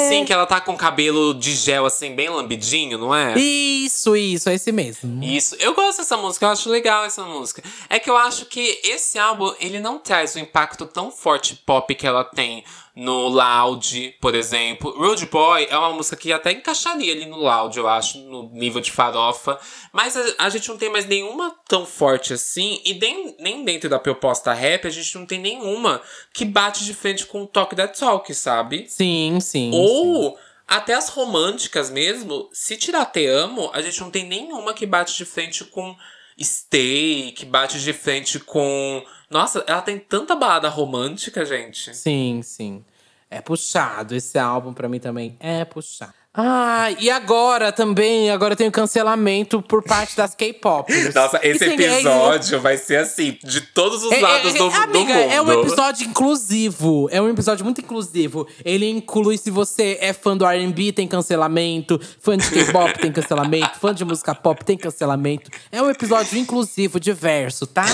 Sim, 0.09 0.25
que 0.25 0.33
ela 0.33 0.47
tá 0.47 0.61
com 0.61 0.77
cabelo 0.77 1.33
de 1.33 1.55
gel, 1.55 1.87
assim, 1.87 2.12
bem 2.16 2.29
lambidinho, 2.29 2.99
não 2.99 3.14
é? 3.14 3.38
Isso, 3.38 4.16
isso, 4.16 4.49
é 4.49 4.55
esse 4.55 4.73
mesmo. 4.73 5.23
Isso. 5.23 5.55
Eu 5.61 5.75
gosto 5.75 5.99
dessa 5.99 6.16
música, 6.16 6.47
eu 6.47 6.51
acho 6.51 6.68
legal 6.68 7.05
essa 7.05 7.23
música. 7.23 7.62
É 7.88 8.01
que 8.01 8.11
eu 8.11 8.16
acho 8.16 8.47
que 8.47 8.81
esse 8.83 9.16
álbum, 9.16 9.55
ele 9.61 9.79
não 9.79 10.01
traz 10.01 10.35
o 10.35 10.40
impacto 10.40 10.87
tão 10.87 11.12
forte 11.12 11.55
pop 11.55 11.95
que 11.95 12.05
ela 12.05 12.25
tem 12.25 12.64
no 12.95 13.29
Loud, 13.29 14.17
por 14.21 14.35
exemplo. 14.35 14.91
Rude 14.91 15.27
Boy 15.27 15.67
é 15.71 15.77
uma 15.77 15.93
música 15.93 16.17
que 16.17 16.33
até 16.33 16.53
encaixaria 16.53 17.13
ali 17.13 17.25
no 17.25 17.39
Loud, 17.39 17.77
eu 17.77 17.89
acho, 17.89 18.19
no 18.19 18.51
nível 18.53 18.81
de 18.81 18.91
farofa. 18.91 19.59
Mas 19.93 20.17
a, 20.17 20.47
a 20.47 20.49
gente 20.51 20.69
não 20.69 20.77
tem 20.77 20.91
mais 20.91 21.07
nenhuma 21.07 21.55
tão 21.67 21.87
forte 21.87 22.33
assim. 22.33 22.81
E 22.85 22.95
nem, 22.95 23.35
nem 23.39 23.65
dentro 23.65 23.89
da 23.89 23.99
proposta 23.99 24.53
rap, 24.53 24.87
a 24.87 24.91
gente 24.91 25.15
não 25.17 25.25
tem 25.25 25.39
nenhuma 25.39 26.03
que 26.35 26.45
bate 26.45 26.85
de 26.85 26.93
frente 26.93 27.27
com 27.27 27.43
o 27.43 27.47
Talk 27.47 27.75
That 27.75 27.99
Talk, 27.99 28.33
sabe? 28.35 28.87
Sim, 28.89 29.39
sim. 29.41 29.71
sim. 29.71 29.75
Ou 29.75 30.39
até 30.69 30.95
as 30.95 31.09
românticas 31.09 31.91
mesmo, 31.91 32.49
se 32.53 32.77
tirar 32.77 33.07
Te 33.07 33.27
Amo, 33.27 33.71
a 33.73 33.83
gente 33.83 34.01
não 34.01 34.11
tem 34.11 34.27
nenhuma 34.27 34.75
que 34.75 34.87
bate 34.87 35.17
de 35.17 35.25
frente 35.25 35.65
com 35.65 35.97
Stay, 36.41 37.33
que 37.33 37.45
bate 37.45 37.79
de 37.79 37.93
frente 37.93 38.39
com. 38.39 39.05
Nossa, 39.33 39.64
ela 39.66 39.81
tem 39.81 39.99
tanta 39.99 40.37
balada 40.37 40.68
romântica, 40.68 41.45
gente. 41.45 41.97
Sim, 41.97 42.42
sim. 42.45 42.85
É 43.31 43.40
puxado. 43.40 44.14
Esse 44.14 44.38
álbum 44.38 44.75
pra 44.75 44.90
mim 44.90 45.01
também 45.01 45.37
é 45.40 45.64
puxado. 45.64 46.12
Ah, 46.35 46.90
e 46.99 47.11
agora 47.11 47.71
também, 47.71 48.31
agora 48.31 48.57
tem 48.57 48.66
o 48.66 48.73
cancelamento 48.73 49.61
por 49.61 49.83
parte 49.83 50.16
das 50.16 50.35
K-pop. 50.35 50.90
Nossa, 51.14 51.38
esse 51.42 51.59
tem- 51.59 51.75
episódio 51.75 52.59
vai 52.59 52.79
ser 52.79 52.97
assim, 53.01 53.37
de 53.45 53.61
todos 53.61 54.03
os 54.03 54.11
É, 54.12 54.18
é, 54.18 54.23
lados 54.23 54.55
é, 54.55 54.59
do, 54.59 54.71
do 54.71 54.75
amiga, 54.75 55.12
mundo. 55.14 55.31
é 55.31 55.42
um 55.42 55.61
episódio 55.61 56.09
inclusivo. 56.09 57.07
É 57.11 57.21
um 57.21 57.29
episódio 57.29 57.62
muito 57.66 57.83
inclusivo. 57.83 58.49
Ele 58.64 58.88
inclui 58.88 59.37
se 59.37 59.51
você 59.51 59.99
é 60.01 60.14
fã 60.14 60.35
do 60.35 60.47
R&B, 60.47 60.92
tem 60.92 61.07
cancelamento. 61.07 62.01
Fã 62.18 62.35
de 62.35 62.49
K-pop 62.49 62.99
tem 62.99 63.12
cancelamento. 63.12 63.79
Fã 63.79 63.92
de 63.95 64.03
música 64.03 64.35
pop 64.35 64.64
tem 64.64 64.79
cancelamento. 64.79 65.51
É 65.71 65.83
um 65.83 65.90
episódio 65.90 66.38
inclusivo, 66.38 66.99
diverso, 66.99 67.66
tá? 67.66 67.85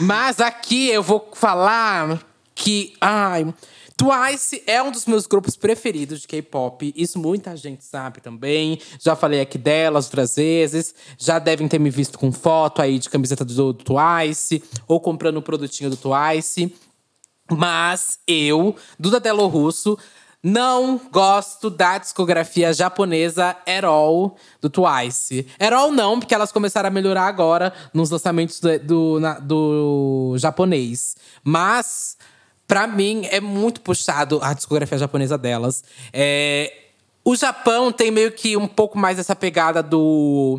Mas 0.00 0.40
aqui 0.40 0.88
eu 0.90 1.02
vou 1.02 1.30
falar 1.34 2.20
que… 2.54 2.94
Ai… 3.00 3.52
Twice 4.02 4.62
é 4.66 4.82
um 4.82 4.90
dos 4.90 5.06
meus 5.06 5.26
grupos 5.26 5.54
preferidos 5.56 6.20
de 6.22 6.26
K-pop. 6.28 6.92
Isso 6.96 7.18
muita 7.18 7.56
gente 7.56 7.84
sabe 7.84 8.20
também. 8.20 8.80
Já 8.98 9.14
falei 9.14 9.40
aqui 9.40 9.56
delas 9.56 10.06
outras 10.06 10.34
vezes. 10.36 10.94
Já 11.16 11.38
devem 11.38 11.68
ter 11.68 11.78
me 11.78 11.88
visto 11.90 12.18
com 12.18 12.32
foto 12.32 12.82
aí 12.82 12.98
de 12.98 13.08
camiseta 13.08 13.44
do, 13.44 13.72
do 13.72 13.84
Twice. 13.84 14.62
Ou 14.88 15.00
comprando 15.00 15.36
um 15.38 15.42
produtinho 15.42 15.88
do 15.88 15.96
Twice. 15.96 16.74
Mas 17.50 18.18
eu, 18.26 18.74
Duda 18.98 19.20
Delo 19.20 19.46
Russo, 19.46 19.96
não 20.42 21.00
gosto 21.12 21.70
da 21.70 21.98
discografia 21.98 22.72
japonesa 22.72 23.56
at 23.64 23.84
all 23.84 24.36
do 24.60 24.68
Twice. 24.68 25.46
At 25.60 25.72
all 25.72 25.92
não, 25.92 26.18
porque 26.18 26.34
elas 26.34 26.50
começaram 26.50 26.88
a 26.88 26.90
melhorar 26.90 27.26
agora 27.28 27.72
nos 27.94 28.10
lançamentos 28.10 28.58
do, 28.58 28.78
do, 28.80 29.20
na- 29.20 29.38
do 29.38 30.34
japonês. 30.38 31.14
Mas, 31.44 32.16
pra 32.72 32.86
mim, 32.86 33.28
é 33.30 33.38
muito 33.38 33.82
puxado 33.82 34.38
a 34.42 34.54
discografia 34.54 34.96
japonesa 34.96 35.36
delas. 35.36 35.84
É, 36.10 36.72
o 37.22 37.36
Japão 37.36 37.92
tem 37.92 38.10
meio 38.10 38.32
que 38.32 38.56
um 38.56 38.66
pouco 38.66 38.96
mais 38.98 39.18
essa 39.18 39.36
pegada 39.36 39.82
do… 39.82 40.58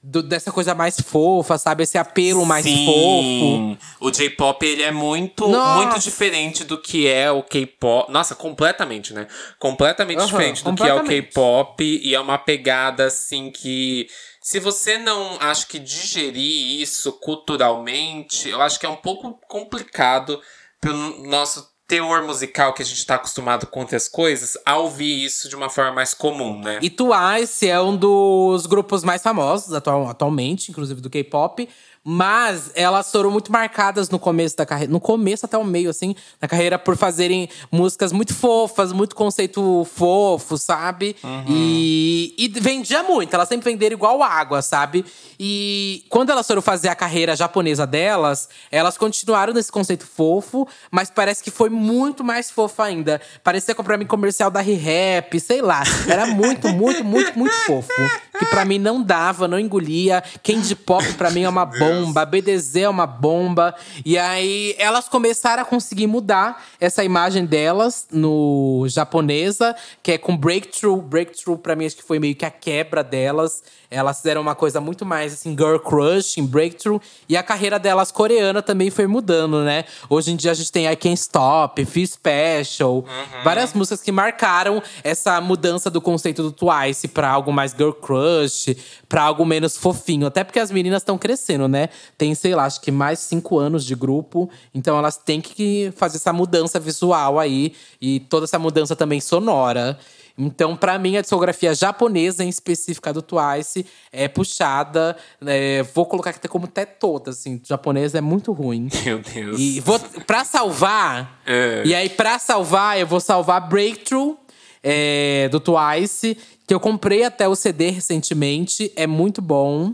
do- 0.00 0.22
dessa 0.22 0.52
coisa 0.52 0.76
mais 0.76 1.00
fofa, 1.00 1.58
sabe? 1.58 1.82
Esse 1.82 1.98
apelo 1.98 2.46
mais 2.46 2.64
fofo. 2.64 2.72
Sim. 2.76 3.78
O 4.00 4.12
J-pop, 4.12 4.64
ele 4.64 4.84
é 4.84 4.92
muito, 4.92 5.48
Nossa. 5.48 5.82
muito 5.82 5.98
diferente 5.98 6.62
do 6.62 6.78
que 6.78 7.08
é 7.08 7.32
o 7.32 7.42
K-pop. 7.42 8.12
Nossa, 8.12 8.36
completamente, 8.36 9.12
né? 9.12 9.26
Completamente 9.58 10.18
Aham, 10.18 10.26
diferente 10.26 10.62
do 10.62 10.72
que 10.76 10.82
é 10.84 10.94
o 10.94 10.98
completamente. 10.98 11.26
K-pop. 11.32 11.82
E 11.84 12.14
é 12.14 12.20
uma 12.20 12.38
pegada, 12.38 13.06
assim, 13.06 13.50
que… 13.50 14.06
Se 14.40 14.60
você 14.60 14.98
não, 14.98 15.36
acho 15.40 15.66
que 15.66 15.80
digerir 15.80 16.80
isso 16.80 17.12
culturalmente, 17.14 18.48
eu 18.48 18.62
acho 18.62 18.78
que 18.78 18.86
é 18.86 18.88
um 18.88 18.96
pouco 18.96 19.38
complicado 19.48 20.40
pelo 20.80 21.26
nosso 21.28 21.68
teor 21.86 22.22
musical 22.22 22.72
que 22.72 22.82
a 22.82 22.84
gente 22.84 23.04
tá 23.04 23.16
acostumado 23.16 23.66
com 23.66 23.80
outras 23.80 24.06
coisas, 24.06 24.56
a 24.64 24.76
ouvir 24.76 25.24
isso 25.24 25.48
de 25.48 25.56
uma 25.56 25.68
forma 25.68 25.90
mais 25.92 26.14
comum, 26.14 26.60
né? 26.60 26.78
E 26.80 26.88
Twice 26.88 27.68
é 27.68 27.80
um 27.80 27.96
dos 27.96 28.64
grupos 28.66 29.02
mais 29.02 29.20
famosos 29.20 29.72
atual- 29.74 30.08
atualmente, 30.08 30.70
inclusive 30.70 31.00
do 31.00 31.10
K-pop. 31.10 31.68
Mas 32.02 32.70
elas 32.74 33.12
foram 33.12 33.30
muito 33.30 33.52
marcadas 33.52 34.08
no 34.08 34.18
começo 34.18 34.56
da 34.56 34.64
carreira. 34.64 34.90
No 34.90 35.00
começo 35.00 35.44
até 35.44 35.58
o 35.58 35.64
meio, 35.64 35.90
assim, 35.90 36.14
da 36.40 36.48
carreira, 36.48 36.78
por 36.78 36.96
fazerem 36.96 37.48
músicas 37.70 38.10
muito 38.10 38.34
fofas, 38.34 38.90
muito 38.90 39.14
conceito 39.14 39.86
fofo, 39.94 40.56
sabe? 40.56 41.14
Uhum. 41.22 41.44
E, 41.46 42.34
e 42.38 42.48
vendia 42.48 43.02
muito. 43.02 43.34
Elas 43.34 43.48
sempre 43.48 43.70
venderam 43.70 43.96
igual 43.96 44.22
água, 44.22 44.62
sabe? 44.62 45.04
E 45.38 46.04
quando 46.08 46.30
elas 46.30 46.46
foram 46.46 46.62
fazer 46.62 46.88
a 46.88 46.94
carreira 46.94 47.36
japonesa 47.36 47.86
delas, 47.86 48.48
elas 48.72 48.96
continuaram 48.96 49.52
nesse 49.52 49.70
conceito 49.70 50.06
fofo, 50.06 50.66
mas 50.90 51.10
parece 51.10 51.44
que 51.44 51.50
foi 51.50 51.68
muito 51.68 52.24
mais 52.24 52.50
fofo 52.50 52.80
ainda. 52.80 53.20
Parecia 53.44 53.74
pra 53.74 53.98
mim 53.98 54.06
comercial 54.06 54.50
da 54.50 54.60
Re-Rap, 54.60 55.38
sei 55.38 55.60
lá. 55.60 55.82
Era 56.08 56.26
muito, 56.26 56.68
muito, 56.68 57.04
muito, 57.04 57.38
muito 57.38 57.54
fofo. 57.66 57.92
Que 58.38 58.46
pra 58.46 58.64
mim 58.64 58.78
não 58.78 59.02
dava, 59.02 59.46
não 59.46 59.58
engolia. 59.58 60.22
Candy 60.42 60.74
Pop 60.74 61.04
pra 61.14 61.30
mim 61.30 61.42
é 61.42 61.48
uma 61.48 61.66
bomba 61.66 61.89
bomba, 61.92 62.24
BDZ 62.24 62.76
é 62.76 62.88
uma 62.88 63.06
bomba. 63.06 63.74
E 64.04 64.18
aí 64.18 64.74
elas 64.78 65.08
começaram 65.08 65.62
a 65.62 65.66
conseguir 65.66 66.06
mudar 66.06 66.64
essa 66.80 67.04
imagem 67.04 67.44
delas 67.44 68.06
no 68.10 68.86
japonesa, 68.88 69.74
que 70.02 70.12
é 70.12 70.18
com 70.18 70.36
Breakthrough. 70.36 71.00
Breakthrough, 71.00 71.58
pra 71.58 71.76
mim, 71.76 71.86
acho 71.86 71.96
que 71.96 72.02
foi 72.02 72.18
meio 72.18 72.34
que 72.34 72.44
a 72.44 72.50
quebra 72.50 73.02
delas. 73.02 73.62
Elas 73.90 74.18
fizeram 74.18 74.40
uma 74.40 74.54
coisa 74.54 74.80
muito 74.80 75.04
mais 75.04 75.32
assim, 75.32 75.50
girl 75.50 75.76
crush 75.78 76.38
em 76.38 76.46
Breakthrough. 76.46 77.00
E 77.28 77.36
a 77.36 77.42
carreira 77.42 77.76
delas 77.76 78.12
coreana 78.12 78.62
também 78.62 78.88
foi 78.88 79.08
mudando, 79.08 79.64
né? 79.64 79.84
Hoje 80.08 80.30
em 80.30 80.36
dia 80.36 80.52
a 80.52 80.54
gente 80.54 80.70
tem 80.70 80.86
I 80.86 80.94
Can't 80.94 81.18
Stop, 81.18 81.84
Feel 81.84 82.06
Special. 82.06 82.94
Uhum. 82.98 83.04
Várias 83.42 83.74
músicas 83.74 84.00
que 84.00 84.12
marcaram 84.12 84.80
essa 85.02 85.40
mudança 85.40 85.90
do 85.90 86.00
conceito 86.00 86.40
do 86.42 86.52
Twice 86.52 87.08
pra 87.08 87.28
algo 87.28 87.52
mais 87.52 87.72
girl 87.72 87.90
crush, 87.90 88.76
pra 89.08 89.22
algo 89.22 89.44
menos 89.44 89.76
fofinho. 89.76 90.28
Até 90.28 90.44
porque 90.44 90.60
as 90.60 90.70
meninas 90.70 91.02
estão 91.02 91.18
crescendo, 91.18 91.66
né? 91.66 91.88
Tem, 92.16 92.32
sei 92.36 92.54
lá, 92.54 92.66
acho 92.66 92.80
que 92.80 92.92
mais 92.92 93.18
cinco 93.18 93.58
anos 93.58 93.84
de 93.84 93.96
grupo. 93.96 94.48
Então 94.72 94.96
elas 94.96 95.16
têm 95.16 95.40
que 95.40 95.92
fazer 95.96 96.18
essa 96.18 96.32
mudança 96.32 96.78
visual 96.78 97.40
aí. 97.40 97.72
E 98.00 98.20
toda 98.20 98.44
essa 98.44 98.58
mudança 98.58 98.94
também 98.94 99.20
sonora. 99.20 99.98
Então, 100.40 100.74
para 100.74 100.98
mim, 100.98 101.18
a 101.18 101.20
discografia 101.20 101.74
japonesa, 101.74 102.42
em 102.42 102.48
específica 102.48 103.12
do 103.12 103.20
Twice, 103.20 103.84
é 104.10 104.26
puxada. 104.26 105.14
É, 105.44 105.82
vou 105.94 106.06
colocar 106.06 106.30
aqui 106.30 106.48
como 106.48 106.64
até 106.64 106.86
toda, 106.86 107.30
assim. 107.30 107.60
Japonesa 107.62 108.16
é 108.16 108.20
muito 108.22 108.50
ruim. 108.52 108.88
Meu 109.04 109.18
Deus. 109.18 109.60
E 109.60 109.80
vou, 109.80 109.98
pra 110.26 110.42
salvar… 110.44 111.42
É. 111.46 111.82
E 111.84 111.94
aí, 111.94 112.08
pra 112.08 112.38
salvar, 112.38 112.98
eu 112.98 113.06
vou 113.06 113.20
salvar 113.20 113.68
Breakthrough, 113.68 114.38
é, 114.82 115.48
do 115.50 115.60
Twice. 115.60 116.38
Que 116.66 116.72
eu 116.72 116.80
comprei 116.80 117.22
até 117.22 117.46
o 117.46 117.54
CD 117.54 117.90
recentemente. 117.90 118.90
É 118.96 119.06
muito 119.06 119.42
bom. 119.42 119.92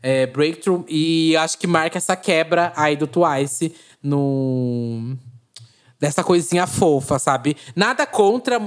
É, 0.00 0.26
Breakthrough. 0.26 0.84
E 0.88 1.36
acho 1.36 1.58
que 1.58 1.66
marca 1.66 1.98
essa 1.98 2.14
quebra 2.14 2.72
aí 2.76 2.94
do 2.94 3.08
Twice 3.08 3.74
no 4.00 5.16
dessa 6.00 6.24
coisinha 6.24 6.66
fofa, 6.66 7.18
sabe? 7.18 7.54
Nada 7.76 8.06
contra 8.06 8.58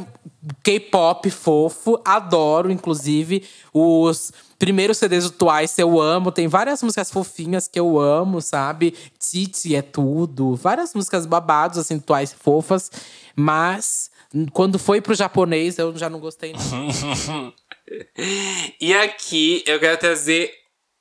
K-pop 0.62 1.30
fofo, 1.30 2.02
adoro, 2.04 2.72
inclusive. 2.72 3.48
Os 3.74 4.32
primeiros 4.60 4.98
CDs 4.98 5.26
do 5.26 5.32
Twice 5.32 5.82
eu 5.82 6.02
amo. 6.02 6.32
Tem 6.32 6.48
várias 6.48 6.84
músicas 6.84 7.10
fofinhas 7.10 7.68
que 7.68 7.80
eu 7.80 8.00
amo, 8.00 8.42
sabe? 8.42 8.94
Titi 9.20 9.76
é 9.76 9.82
tudo. 9.82 10.56
Várias 10.56 10.94
músicas 10.94 11.26
babados, 11.26 11.78
assim, 11.78 12.00
Twice 12.00 12.36
fofas. 12.36 12.92
Mas 13.36 14.12
quando 14.52 14.80
foi 14.80 15.00
pro 15.00 15.14
japonês, 15.14 15.78
eu 15.78 15.96
já 15.96 16.10
não 16.10 16.20
gostei, 16.20 16.54
e 18.82 18.94
aqui 18.94 19.64
eu 19.68 19.80
quero 19.80 19.98
trazer 19.98 20.52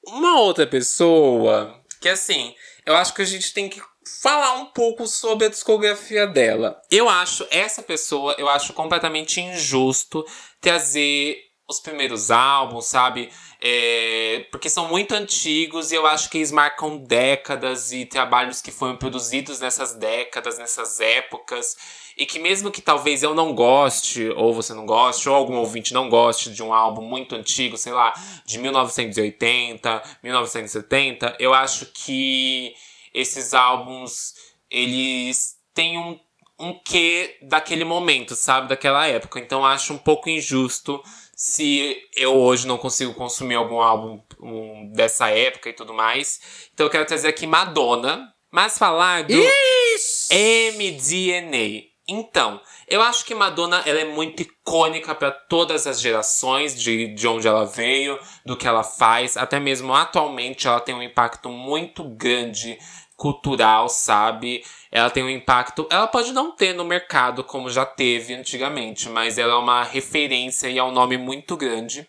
uma 0.07 0.41
outra 0.41 0.67
pessoa 0.67 1.81
que, 2.01 2.09
assim, 2.09 2.55
eu 2.85 2.95
acho 2.95 3.15
que 3.15 3.23
a 3.23 3.27
gente 3.27 3.55
tem 3.55 3.69
que 3.69 3.81
falar 4.05 4.55
um 4.55 4.67
pouco 4.67 5.07
sobre 5.07 5.47
a 5.47 5.51
discografia 5.51 6.27
dela. 6.27 6.81
Eu 6.91 7.09
acho 7.09 7.47
essa 7.51 7.83
pessoa, 7.83 8.35
eu 8.39 8.49
acho 8.49 8.73
completamente 8.73 9.41
injusto 9.41 10.25
trazer 10.61 11.39
os 11.69 11.81
primeiros 11.81 12.31
álbuns, 12.31 12.87
sabe? 12.87 13.31
É, 13.61 14.47
porque 14.51 14.69
são 14.69 14.89
muito 14.89 15.15
antigos 15.15 15.91
e 15.91 15.95
eu 15.95 16.07
acho 16.07 16.29
que 16.29 16.39
eles 16.39 16.53
marcam 16.53 16.99
décadas 16.99 17.93
e 17.93 18.05
trabalhos 18.05 18.61
que 18.61 18.71
foram 18.71 18.97
produzidos 18.97 19.61
nessas 19.61 19.95
décadas, 19.95 20.59
nessas 20.59 21.01
épocas. 21.01 21.77
E 22.17 22.27
que 22.27 22.39
mesmo 22.39 22.71
que 22.71 22.83
talvez 22.83 23.23
eu 23.23 23.35
não 23.35 23.55
goste, 23.55 24.29
ou 24.37 24.53
você 24.53 24.75
não 24.75 24.85
goste, 24.85 25.29
ou 25.29 25.35
algum 25.35 25.57
ouvinte 25.57 25.95
não 25.95 26.11
goste 26.11 26.51
de 26.51 26.63
um 26.63 26.75
álbum 26.75 27.01
muito 27.01 27.35
antigo, 27.35 27.79
sei 27.79 27.93
lá, 27.93 28.13
de 28.45 28.59
1980, 28.59 30.03
1970, 30.23 31.37
eu 31.39 31.55
acho 31.55 31.87
que 31.87 32.75
esses 33.13 33.55
álbuns, 33.55 34.35
eles 34.71 35.57
têm 35.75 35.99
um, 35.99 36.19
um 36.59 36.79
quê 36.85 37.39
daquele 37.43 37.85
momento, 37.85 38.35
sabe? 38.35 38.69
Daquela 38.69 39.07
época. 39.07 39.41
Então 39.41 39.65
acho 39.65 39.93
um 39.93 39.99
pouco 39.99 40.31
injusto 40.31 41.03
se 41.35 41.97
eu 42.17 42.37
hoje 42.37 42.67
não 42.67 42.79
consigo 42.79 43.15
consumir 43.15 43.57
algum 43.57 43.81
álbum 43.81 44.23
um, 44.41 44.93
dessa 44.93 45.29
época 45.29 45.69
e 45.69 45.73
tudo 45.73 45.93
mais. 45.93 46.69
Então 46.73 46.87
eu 46.87 46.91
quero 46.91 47.07
trazer 47.07 47.29
aqui 47.29 47.47
Madonna, 47.47 48.33
mas 48.51 48.79
falar 48.79 49.25
do 49.25 49.35
Ixi! 49.35 50.73
MDNA. 50.73 51.93
Então, 52.07 52.61
eu 52.89 53.01
acho 53.01 53.25
que 53.25 53.35
Madonna 53.35 53.83
ela 53.87 54.01
é 54.01 54.05
muito 54.05 54.43
icônica 54.43 55.15
para 55.15 55.31
todas 55.31 55.87
as 55.87 56.01
gerações 56.01 56.81
de, 56.81 57.15
de 57.15 57.29
onde 57.29 57.47
ela 57.47 57.65
veio, 57.65 58.19
do 58.45 58.57
que 58.57 58.67
ela 58.67 58.83
faz, 58.83 59.37
até 59.37 59.61
mesmo 59.61 59.95
atualmente 59.95 60.67
ela 60.67 60.81
tem 60.81 60.95
um 60.95 61.03
impacto 61.03 61.49
muito 61.49 62.05
grande 62.05 62.79
cultural, 63.23 63.89
sabe? 63.89 64.65
Ela 64.91 65.09
tem 65.09 65.23
um 65.23 65.31
impacto. 65.31 65.87
Ela 65.89 66.09
pode 66.09 66.33
não 66.33 66.51
ter 66.51 66.73
no 66.73 66.85
mercado 66.85 67.45
como 67.45 67.71
já 67.71 67.87
teve 67.87 68.35
antigamente, 68.35 69.09
mas 69.09 69.39
ela 69.39 69.53
é 69.53 69.57
uma 69.57 69.85
referência 69.85 70.67
e 70.67 70.77
é 70.77 70.83
um 70.83 70.91
nome 70.91 71.17
muito 71.17 71.57
grande. 71.57 72.09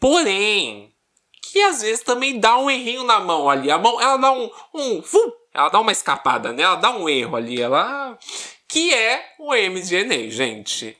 Porém, 0.00 0.90
que 1.42 1.60
às 1.60 1.82
vezes 1.82 2.02
também 2.02 2.40
dá 2.40 2.56
um 2.56 2.70
errinho 2.70 3.04
na 3.04 3.20
mão 3.20 3.50
ali. 3.50 3.70
A 3.70 3.76
mão, 3.76 4.00
ela 4.00 4.16
dá 4.16 4.32
um. 4.32 4.50
um 4.72 5.02
ela 5.52 5.68
dá 5.68 5.78
uma 5.78 5.92
escapada, 5.92 6.50
né? 6.50 6.62
Ela 6.62 6.76
dá 6.76 6.96
um 6.96 7.06
erro 7.10 7.36
ali. 7.36 7.60
Ela. 7.60 8.18
Que 8.66 8.94
é 8.94 9.22
o 9.38 9.52
MDNA, 9.52 10.30
gente. 10.30 10.96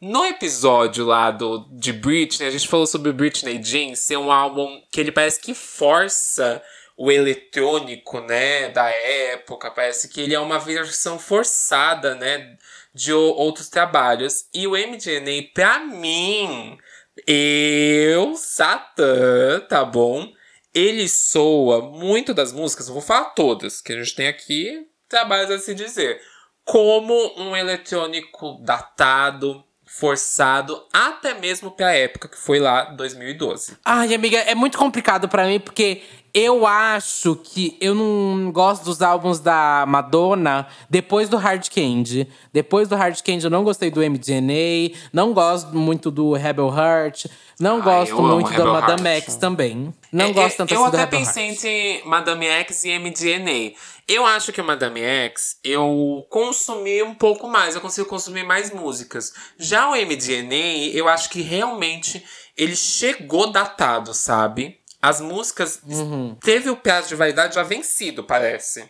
No 0.00 0.24
episódio 0.24 1.04
lá 1.04 1.30
do, 1.30 1.68
de 1.70 1.92
Britney, 1.92 2.48
a 2.48 2.50
gente 2.50 2.66
falou 2.66 2.86
sobre 2.86 3.12
Britney 3.12 3.62
Jean 3.62 3.94
ser 3.94 4.16
um 4.16 4.32
álbum 4.32 4.80
que 4.90 4.98
ele 4.98 5.12
parece 5.12 5.38
que 5.38 5.52
força 5.52 6.62
o 7.02 7.10
eletrônico, 7.10 8.20
né, 8.20 8.68
da 8.68 8.88
época. 8.88 9.72
Parece 9.72 10.08
que 10.08 10.20
ele 10.20 10.36
é 10.36 10.38
uma 10.38 10.60
versão 10.60 11.18
forçada, 11.18 12.14
né, 12.14 12.56
de 12.94 13.12
outros 13.12 13.68
trabalhos. 13.68 14.44
E 14.54 14.68
o 14.68 14.76
MDNA, 14.76 15.48
pra 15.52 15.80
mim, 15.80 16.78
eu, 17.26 18.36
Satã, 18.36 19.58
tá 19.68 19.84
bom? 19.84 20.32
Ele 20.72 21.08
soa 21.08 21.82
muito 21.82 22.32
das 22.32 22.52
músicas, 22.52 22.86
vou 22.86 23.02
falar 23.02 23.30
todas, 23.30 23.80
que 23.80 23.92
a 23.92 23.96
gente 23.98 24.14
tem 24.14 24.28
aqui 24.28 24.86
trabalhos 25.08 25.50
a 25.50 25.58
se 25.58 25.74
dizer, 25.74 26.22
como 26.64 27.34
um 27.36 27.56
eletrônico 27.56 28.60
datado, 28.62 29.64
forçado, 29.84 30.86
até 30.90 31.34
mesmo 31.34 31.70
pra 31.70 31.92
época 31.92 32.28
que 32.28 32.38
foi 32.38 32.58
lá 32.58 32.84
2012. 32.84 33.76
Ai, 33.84 34.14
amiga, 34.14 34.38
é 34.38 34.54
muito 34.54 34.78
complicado 34.78 35.28
para 35.28 35.46
mim, 35.46 35.60
porque 35.60 36.00
eu 36.34 36.66
acho 36.66 37.36
que 37.36 37.76
eu 37.80 37.94
não 37.94 38.50
gosto 38.50 38.84
dos 38.84 39.02
álbuns 39.02 39.38
da 39.38 39.84
Madonna 39.86 40.66
depois 40.88 41.28
do 41.28 41.36
Hard 41.36 41.68
Candy. 41.68 42.26
Depois 42.52 42.88
do 42.88 42.96
Hard 42.96 43.20
Candy 43.20 43.44
eu 43.44 43.50
não 43.50 43.62
gostei 43.62 43.90
do 43.90 44.00
MDNA, 44.00 44.96
não 45.12 45.34
gosto 45.34 45.76
muito 45.76 46.10
do 46.10 46.32
Rebel 46.32 46.74
Heart, 46.74 47.26
não 47.60 47.76
Ai, 47.76 47.82
gosto 47.82 48.22
muito 48.22 48.50
da 48.52 48.64
Madame 48.64 49.08
Heart. 49.08 49.24
X 49.24 49.36
também. 49.36 49.94
Não 50.10 50.26
é, 50.26 50.32
gosto 50.32 50.56
tanto 50.56 50.72
eu, 50.72 50.82
assim 50.82 50.90
do 50.90 50.96
Rebel 50.96 51.20
Heart. 51.20 51.26
Eu 51.26 51.32
até 51.32 51.40
pensei 51.42 51.48
entre 51.48 52.08
Madame 52.08 52.46
X 52.46 52.84
e 52.84 52.98
MDNA. 52.98 53.76
Eu 54.08 54.24
acho 54.24 54.52
que 54.52 54.60
o 54.60 54.64
Madame 54.64 55.00
X 55.00 55.58
eu 55.62 56.26
consumi 56.30 57.02
um 57.02 57.14
pouco 57.14 57.46
mais, 57.46 57.74
eu 57.74 57.80
consigo 57.80 58.08
consumir 58.08 58.42
mais 58.44 58.72
músicas. 58.72 59.32
Já 59.58 59.90
o 59.90 59.92
MDNA, 59.92 60.94
eu 60.94 61.08
acho 61.08 61.28
que 61.28 61.42
realmente 61.42 62.24
ele 62.56 62.76
chegou 62.76 63.50
datado, 63.50 64.12
sabe? 64.14 64.81
As 65.02 65.20
músicas 65.20 65.80
uhum. 65.84 66.36
teve 66.36 66.70
o 66.70 66.76
prazo 66.76 67.08
de 67.08 67.16
validade 67.16 67.56
já 67.56 67.64
vencido, 67.64 68.22
parece. 68.22 68.88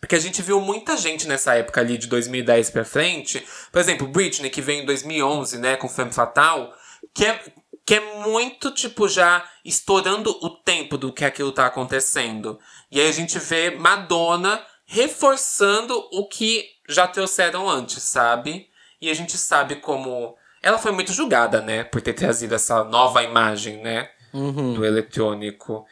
Porque 0.00 0.16
a 0.16 0.20
gente 0.20 0.42
viu 0.42 0.60
muita 0.60 0.96
gente 0.96 1.28
nessa 1.28 1.54
época 1.54 1.80
ali 1.80 1.96
de 1.96 2.08
2010 2.08 2.70
pra 2.70 2.84
frente. 2.84 3.46
Por 3.70 3.78
exemplo, 3.78 4.08
Britney, 4.08 4.50
que 4.50 4.60
veio 4.60 4.82
em 4.82 4.86
2011, 4.86 5.58
né, 5.58 5.76
com 5.76 5.88
Femme 5.88 6.12
Fatal. 6.12 6.74
Que 7.14 7.26
é, 7.26 7.40
que 7.84 7.94
é 7.94 8.00
muito, 8.24 8.72
tipo, 8.72 9.08
já 9.08 9.48
estourando 9.64 10.36
o 10.42 10.50
tempo 10.50 10.98
do 10.98 11.12
que 11.12 11.24
aquilo 11.24 11.52
tá 11.52 11.66
acontecendo. 11.66 12.58
E 12.90 13.00
aí 13.00 13.08
a 13.08 13.12
gente 13.12 13.38
vê 13.38 13.70
Madonna 13.70 14.60
reforçando 14.84 15.96
o 16.12 16.28
que 16.28 16.64
já 16.88 17.06
trouxeram 17.06 17.68
antes, 17.68 18.02
sabe? 18.02 18.68
E 19.00 19.08
a 19.10 19.14
gente 19.14 19.38
sabe 19.38 19.76
como. 19.76 20.36
Ela 20.62 20.78
foi 20.78 20.90
muito 20.90 21.12
julgada, 21.12 21.60
né? 21.60 21.84
Por 21.84 22.00
ter 22.00 22.14
trazido 22.14 22.54
essa 22.54 22.82
nova 22.84 23.22
imagem, 23.22 23.80
né? 23.82 24.10
Uhum. 24.36 24.74
do 24.74 24.84
eletrônico. 24.84 25.84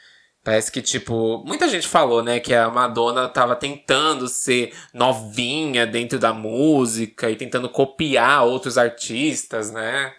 Parece 0.44 0.70
que, 0.70 0.82
tipo, 0.82 1.42
muita 1.46 1.66
gente 1.68 1.88
falou, 1.88 2.22
né, 2.22 2.38
que 2.38 2.54
a 2.54 2.68
Madonna 2.68 3.28
tava 3.28 3.56
tentando 3.56 4.28
ser 4.28 4.74
novinha 4.92 5.86
dentro 5.86 6.18
da 6.18 6.34
música 6.34 7.30
e 7.30 7.36
tentando 7.36 7.68
copiar 7.68 8.44
outros 8.44 8.76
artistas, 8.76 9.70
né? 9.70 10.12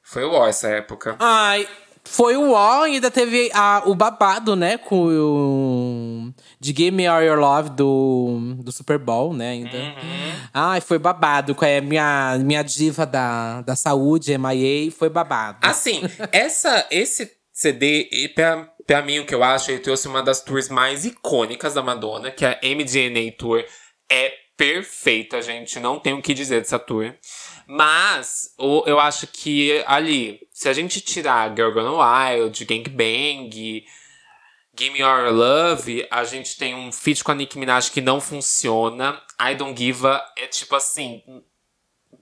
Foi 0.00 0.22
o 0.22 0.46
essa 0.46 0.68
época. 0.68 1.16
Ai, 1.18 1.66
foi 2.04 2.36
o 2.36 2.52
ó, 2.52 2.86
e 2.86 2.94
ainda 2.94 3.10
teve 3.10 3.50
a, 3.52 3.82
o 3.84 3.94
babado, 3.94 4.54
né, 4.54 4.78
com 4.78 5.08
o. 5.08 6.32
De 6.60 6.68
Give 6.68 6.92
Me 6.92 7.06
All 7.06 7.20
Your 7.20 7.38
Love 7.38 7.70
do, 7.70 8.54
do 8.62 8.70
Super 8.70 8.98
Bowl, 8.98 9.34
né, 9.34 9.50
ainda. 9.50 9.76
Uhum. 9.76 10.32
Ai, 10.54 10.80
foi 10.80 10.98
babado. 10.98 11.54
Com 11.54 11.64
a 11.64 11.80
minha, 11.80 12.38
minha 12.38 12.62
diva 12.62 13.04
da, 13.04 13.62
da 13.62 13.74
saúde, 13.74 14.36
MIA, 14.38 14.92
foi 14.92 15.08
babado. 15.08 15.58
Assim, 15.60 16.02
essa, 16.30 16.86
esse 16.90 17.35
CD, 17.56 18.06
e 18.12 18.28
pra, 18.28 18.70
pra 18.86 19.00
mim, 19.00 19.18
o 19.18 19.24
que 19.24 19.34
eu 19.34 19.42
acho, 19.42 19.70
ele 19.70 19.80
trouxe 19.80 20.06
uma 20.06 20.22
das 20.22 20.42
tours 20.42 20.68
mais 20.68 21.06
icônicas 21.06 21.72
da 21.72 21.82
Madonna, 21.82 22.30
que 22.30 22.44
é 22.44 22.50
a 22.50 22.60
MDNA 22.62 23.32
Tour. 23.38 23.64
É 24.10 24.30
perfeita, 24.58 25.40
gente. 25.40 25.80
Não 25.80 25.98
tenho 25.98 26.18
o 26.18 26.22
que 26.22 26.34
dizer 26.34 26.60
dessa 26.60 26.78
tour. 26.78 27.14
Mas 27.66 28.54
eu 28.86 29.00
acho 29.00 29.26
que 29.28 29.82
ali, 29.86 30.38
se 30.52 30.68
a 30.68 30.74
gente 30.74 31.00
tirar 31.00 31.56
Girl 31.56 31.72
Gone 31.72 31.96
Wild, 31.96 32.62
Gangbang, 32.66 33.86
Give 34.78 34.92
Me 34.92 34.98
Your 34.98 35.32
Love, 35.32 36.06
a 36.10 36.24
gente 36.24 36.58
tem 36.58 36.74
um 36.74 36.92
feat 36.92 37.24
com 37.24 37.32
a 37.32 37.34
Nicki 37.34 37.58
Minaj 37.58 37.90
que 37.90 38.02
não 38.02 38.20
funciona. 38.20 39.18
I 39.40 39.54
Don't 39.54 39.74
Give 39.74 40.06
a 40.06 40.22
é 40.36 40.46
tipo 40.46 40.76
assim, 40.76 41.22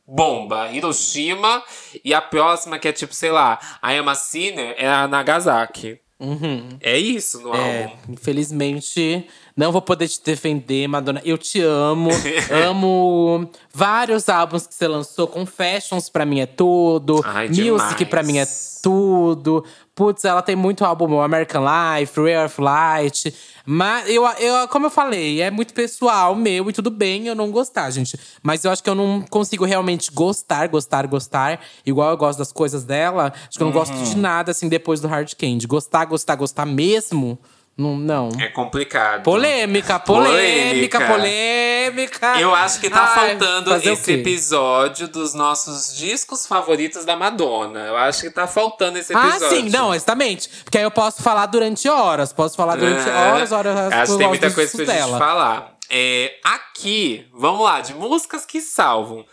bomba, 0.07 0.71
Hiroshima. 0.73 1.63
E 2.05 2.13
a 2.15 2.21
próxima 2.21 2.79
que 2.79 2.89
é 2.89 2.93
tipo, 2.93 3.15
sei 3.15 3.31
lá, 3.31 3.59
I 3.83 3.97
Am 3.99 4.09
a 4.09 4.15
Sinner 4.15 4.75
é 4.79 4.89
a 4.89 5.07
Nagasaki. 5.09 5.99
Uhum. 6.21 6.79
É 6.81 6.97
isso 6.97 7.41
no 7.41 7.55
É, 7.55 7.85
álbum. 7.85 7.97
infelizmente, 8.11 9.27
não 9.57 9.71
vou 9.73 9.81
poder 9.83 10.09
te 10.09 10.21
defender, 10.25 10.89
Madonna. 10.89 11.21
Eu 11.25 11.39
te 11.39 11.61
amo. 11.61 12.11
amo 12.69 13.49
vários 13.73 14.29
álbuns 14.29 14.67
que 14.67 14.75
você 14.75 14.89
lançou. 14.89 15.27
Confessions 15.27 16.09
pra 16.09 16.25
mim 16.27 16.41
é 16.41 16.47
tudo. 16.47 17.21
Ai, 17.25 17.49
Music 17.49 17.65
demais. 17.65 18.09
pra 18.09 18.23
mim 18.23 18.39
é 18.39 18.47
tudo. 18.83 19.65
Putz, 19.95 20.25
ela 20.25 20.43
tem 20.43 20.57
muito 20.57 20.85
álbum 20.85 21.21
American 21.21 21.63
Life, 21.63 22.21
Rare 22.21 22.47
of 22.47 22.61
Light. 22.61 23.33
Mas 23.65 24.09
eu, 24.11 24.27
eu, 24.27 24.67
como 24.69 24.87
eu 24.87 24.91
falei, 24.91 25.41
é 25.41 25.51
muito 25.53 25.73
pessoal 25.73 26.35
meu 26.35 26.69
e 26.69 26.73
tudo 26.73 26.91
bem 26.91 27.29
eu 27.29 27.35
não 27.35 27.51
gostar, 27.53 27.89
gente. 27.91 28.19
Mas 28.43 28.65
eu 28.65 28.73
acho 28.73 28.83
que 28.83 28.91
eu 28.91 28.95
não 28.95 29.23
consigo 29.31 29.65
realmente 29.65 30.11
gostar, 30.13 30.67
gostar, 30.67 31.07
gostar. 31.07 31.61
Igual 31.87 32.11
eu 32.11 32.17
gosto 32.17 32.39
das 32.41 32.51
coisas 32.53 32.83
dela. 32.85 33.33
Acho 33.49 33.57
que 33.57 33.63
eu 33.63 33.67
não 33.67 33.73
gosto 33.73 33.95
Uhum. 33.95 34.03
de 34.03 34.17
nada 34.17 34.51
assim 34.51 34.69
depois 34.69 35.01
do 35.01 35.07
Hard 35.07 35.33
Candy. 35.39 35.67
Gostar, 35.69 36.05
gostar, 36.07 36.35
gostar 36.35 36.67
mesmo. 36.67 37.39
Não. 37.77 37.97
não. 37.97 38.29
É 38.41 38.49
complicado. 38.49 39.23
Polêmica, 39.25 39.99
polêmica, 39.99 41.01
Polêmica. 41.01 41.07
polêmica. 41.07 42.41
Eu 42.41 42.55
acho 42.55 42.81
que 42.81 42.89
tá 42.89 43.03
Ai, 43.17 43.31
faltando 43.31 43.75
esse 43.77 44.13
episódio 44.13 45.09
dos 45.09 45.35
nossos 45.35 45.97
discos 45.97 46.47
favoritos 46.47 47.05
da 47.05 47.17
Madonna. 47.17 47.81
Eu 47.81 47.97
acho 47.97 48.21
que 48.23 48.31
tá 48.31 48.47
faltando 48.47 48.99
esse 48.99 49.13
Ah, 49.15 49.29
episódio. 49.29 49.57
sim, 49.57 49.71
não, 49.71 49.93
exatamente. 49.95 50.49
Porque 50.63 50.79
aí 50.79 50.85
eu 50.85 50.91
posso 50.91 51.21
falar 51.23 51.47
durante 51.47 51.89
horas. 51.89 52.33
Posso 52.33 52.57
falar 52.57 52.77
durante 52.77 53.09
É, 53.09 53.13
horas, 53.13 53.51
horas. 53.53 53.77
Acho 53.93 54.13
que 54.13 54.19
tem 54.19 54.29
muita 54.29 54.51
coisa 54.53 54.71
pra 54.77 54.85
discos 54.85 54.95
gente 54.95 55.07
dela. 55.07 55.19
falar. 55.19 55.75
É, 55.91 56.35
aqui, 56.45 57.27
vamos 57.33 57.61
lá, 57.63 57.81
de 57.81 57.93
músicas 57.95 58.47
que 58.47 58.61
salvam. 58.61 59.25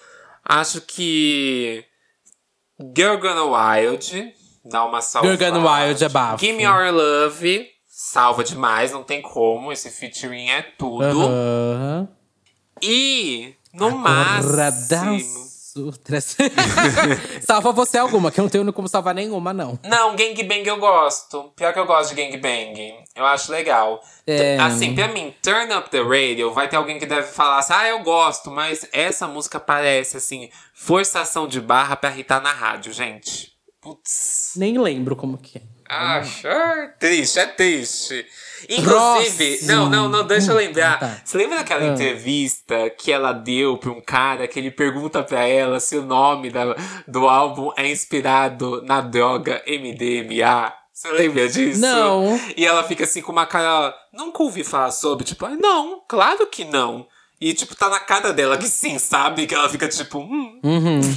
Acho 0.43 0.81
que 0.81 1.85
Girl 2.97 3.17
Gone 3.17 3.39
Wild 3.39 4.33
dá 4.65 4.83
uma 4.83 4.99
salvada. 5.01 5.37
Girl 5.37 5.51
Gone 5.59 5.67
Wild 5.67 6.03
é 6.03 6.09
bafo. 6.09 6.39
Give 6.39 6.57
Me 6.57 6.63
Your 6.63 6.91
Love 6.91 7.67
salva 8.01 8.43
demais, 8.43 8.91
não 8.91 9.03
tem 9.03 9.21
como. 9.21 9.71
Esse 9.71 9.91
featuring 9.91 10.49
é 10.49 10.61
tudo. 10.61 11.03
Aham. 11.03 12.09
E, 12.81 13.53
no 13.73 13.87
Agora 13.87 14.01
máximo... 14.01 15.51
Salva 17.41 17.71
você 17.71 17.97
alguma, 17.97 18.29
que 18.29 18.41
eu 18.41 18.43
não 18.43 18.49
tenho 18.49 18.73
como 18.73 18.89
salvar 18.89 19.15
nenhuma, 19.15 19.53
não. 19.53 19.79
Não, 19.85 20.17
Gangbang 20.17 20.67
eu 20.67 20.77
gosto. 20.77 21.53
Pior 21.55 21.71
que 21.71 21.79
eu 21.79 21.85
gosto 21.85 22.13
de 22.13 22.21
Gangbang. 22.21 23.05
Eu 23.15 23.25
acho 23.25 23.49
legal. 23.49 24.01
É. 24.27 24.57
Assim, 24.59 24.93
pra 24.93 25.07
mim, 25.07 25.33
Turn 25.41 25.73
Up 25.73 25.89
the 25.89 26.01
Radio, 26.01 26.51
vai 26.53 26.67
ter 26.67 26.75
alguém 26.75 26.99
que 26.99 27.05
deve 27.05 27.27
falar 27.27 27.59
assim, 27.59 27.71
ah, 27.73 27.87
eu 27.87 27.99
gosto, 27.99 28.51
mas 28.51 28.85
essa 28.91 29.29
música 29.29 29.61
parece, 29.61 30.17
assim, 30.17 30.49
forçação 30.73 31.47
de 31.47 31.61
barra 31.61 31.95
pra 31.95 32.11
irritar 32.11 32.41
na 32.41 32.51
rádio, 32.51 32.91
gente. 32.91 33.53
Putz. 33.79 34.53
Nem 34.57 34.77
lembro 34.77 35.15
como 35.15 35.37
que 35.37 35.59
é. 35.59 35.70
Ah, 35.93 36.21
é 36.45 36.87
triste, 36.99 37.37
é 37.37 37.45
triste. 37.47 38.25
Inclusive, 38.69 39.57
Próximo. 39.57 39.67
não, 39.71 39.89
não, 39.89 40.07
não, 40.09 40.25
deixa 40.25 40.51
eu 40.51 40.55
Hum, 40.55 40.59
lembrar. 40.59 40.97
tá. 40.99 41.17
Você 41.25 41.37
lembra 41.37 41.57
daquela 41.57 41.83
Ah. 41.83 41.87
entrevista 41.87 42.89
que 42.91 43.11
ela 43.11 43.33
deu 43.33 43.77
pra 43.77 43.91
um 43.91 43.99
cara 43.99 44.47
que 44.47 44.57
ele 44.57 44.71
pergunta 44.71 45.21
pra 45.21 45.45
ela 45.45 45.79
se 45.81 45.97
o 45.97 46.01
nome 46.03 46.49
da, 46.49 46.75
do 47.07 47.27
álbum 47.27 47.71
é 47.75 47.89
inspirado 47.91 48.81
na 48.83 49.01
droga 49.01 49.61
MDMA? 49.67 50.71
Você 50.93 51.11
lembra 51.11 51.49
disso? 51.49 51.81
Não. 51.81 52.39
E 52.55 52.65
ela 52.65 52.83
fica 52.83 53.03
assim 53.03 53.21
com 53.21 53.31
uma 53.33 53.45
cara. 53.45 53.93
Nunca 54.13 54.43
ouvi 54.43 54.63
falar 54.63 54.91
sobre, 54.91 55.25
tipo, 55.25 55.45
"Ah, 55.45 55.57
não, 55.59 56.01
claro 56.07 56.45
que 56.47 56.63
não. 56.63 57.05
E, 57.39 57.53
tipo, 57.55 57.75
tá 57.75 57.89
na 57.89 57.99
cara 57.99 58.31
dela 58.31 58.57
que 58.57 58.67
sim, 58.67 58.99
sabe? 58.99 59.47
Que 59.47 59.55
ela 59.55 59.67
fica 59.67 59.87
tipo. 59.89 60.19
Hum. 60.19 60.59
Uhum. 60.63 61.01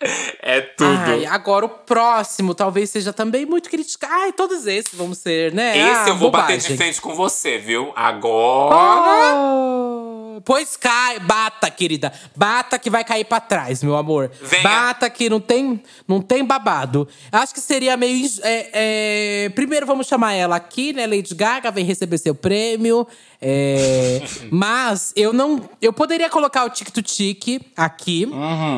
é 0.42 0.60
tudo. 0.60 0.90
Ai, 0.90 1.26
agora 1.26 1.64
o 1.64 1.68
próximo 1.68 2.54
talvez 2.54 2.90
seja 2.90 3.12
também 3.12 3.46
muito 3.46 3.70
criticado. 3.70 4.12
Ai, 4.12 4.32
todos 4.32 4.66
esses 4.66 4.94
vão 4.94 5.14
ser, 5.14 5.52
né? 5.52 5.76
Esse 5.76 5.88
Ah, 5.88 6.08
eu 6.08 6.16
vou 6.16 6.30
bater 6.30 6.56
de 6.58 6.62
bobagem. 6.62 6.76
frente 6.76 7.00
com 7.00 7.14
você, 7.14 7.58
viu? 7.58 7.92
Agora. 7.96 9.34
Oh, 9.36 10.40
pois 10.44 10.76
cai, 10.76 11.18
bata, 11.20 11.70
querida. 11.70 12.12
Bata 12.36 12.78
que 12.78 12.90
vai 12.90 13.04
cair 13.04 13.24
pra 13.24 13.40
trás, 13.40 13.82
meu 13.82 13.96
amor. 13.96 14.30
Venha. 14.42 14.62
Bata 14.62 15.08
que 15.08 15.30
não 15.30 15.40
tem, 15.40 15.82
não 16.06 16.20
tem 16.20 16.44
babado. 16.44 17.08
Acho 17.32 17.54
que 17.54 17.60
seria 17.60 17.96
meio. 17.96 18.28
é, 18.42 19.44
é, 19.44 19.48
primeiro 19.50 19.86
vamos 19.86 20.06
chamar 20.06 20.34
ela 20.34 20.56
aqui, 20.56 20.92
né? 20.92 21.06
Lady 21.06 21.34
Gaga 21.34 21.70
vem 21.70 21.84
receber 21.84 22.18
seu 22.18 22.34
prêmio. 22.34 23.06
É, 23.40 24.22
mas 24.50 25.12
eu 25.16 25.32
não. 25.32 25.68
Eu 25.80 25.92
poderia 25.92 26.28
colocar 26.28 26.64
o 26.64 26.70
Tic 26.70 26.90
Tic 27.02 27.62
aqui, 27.76 28.26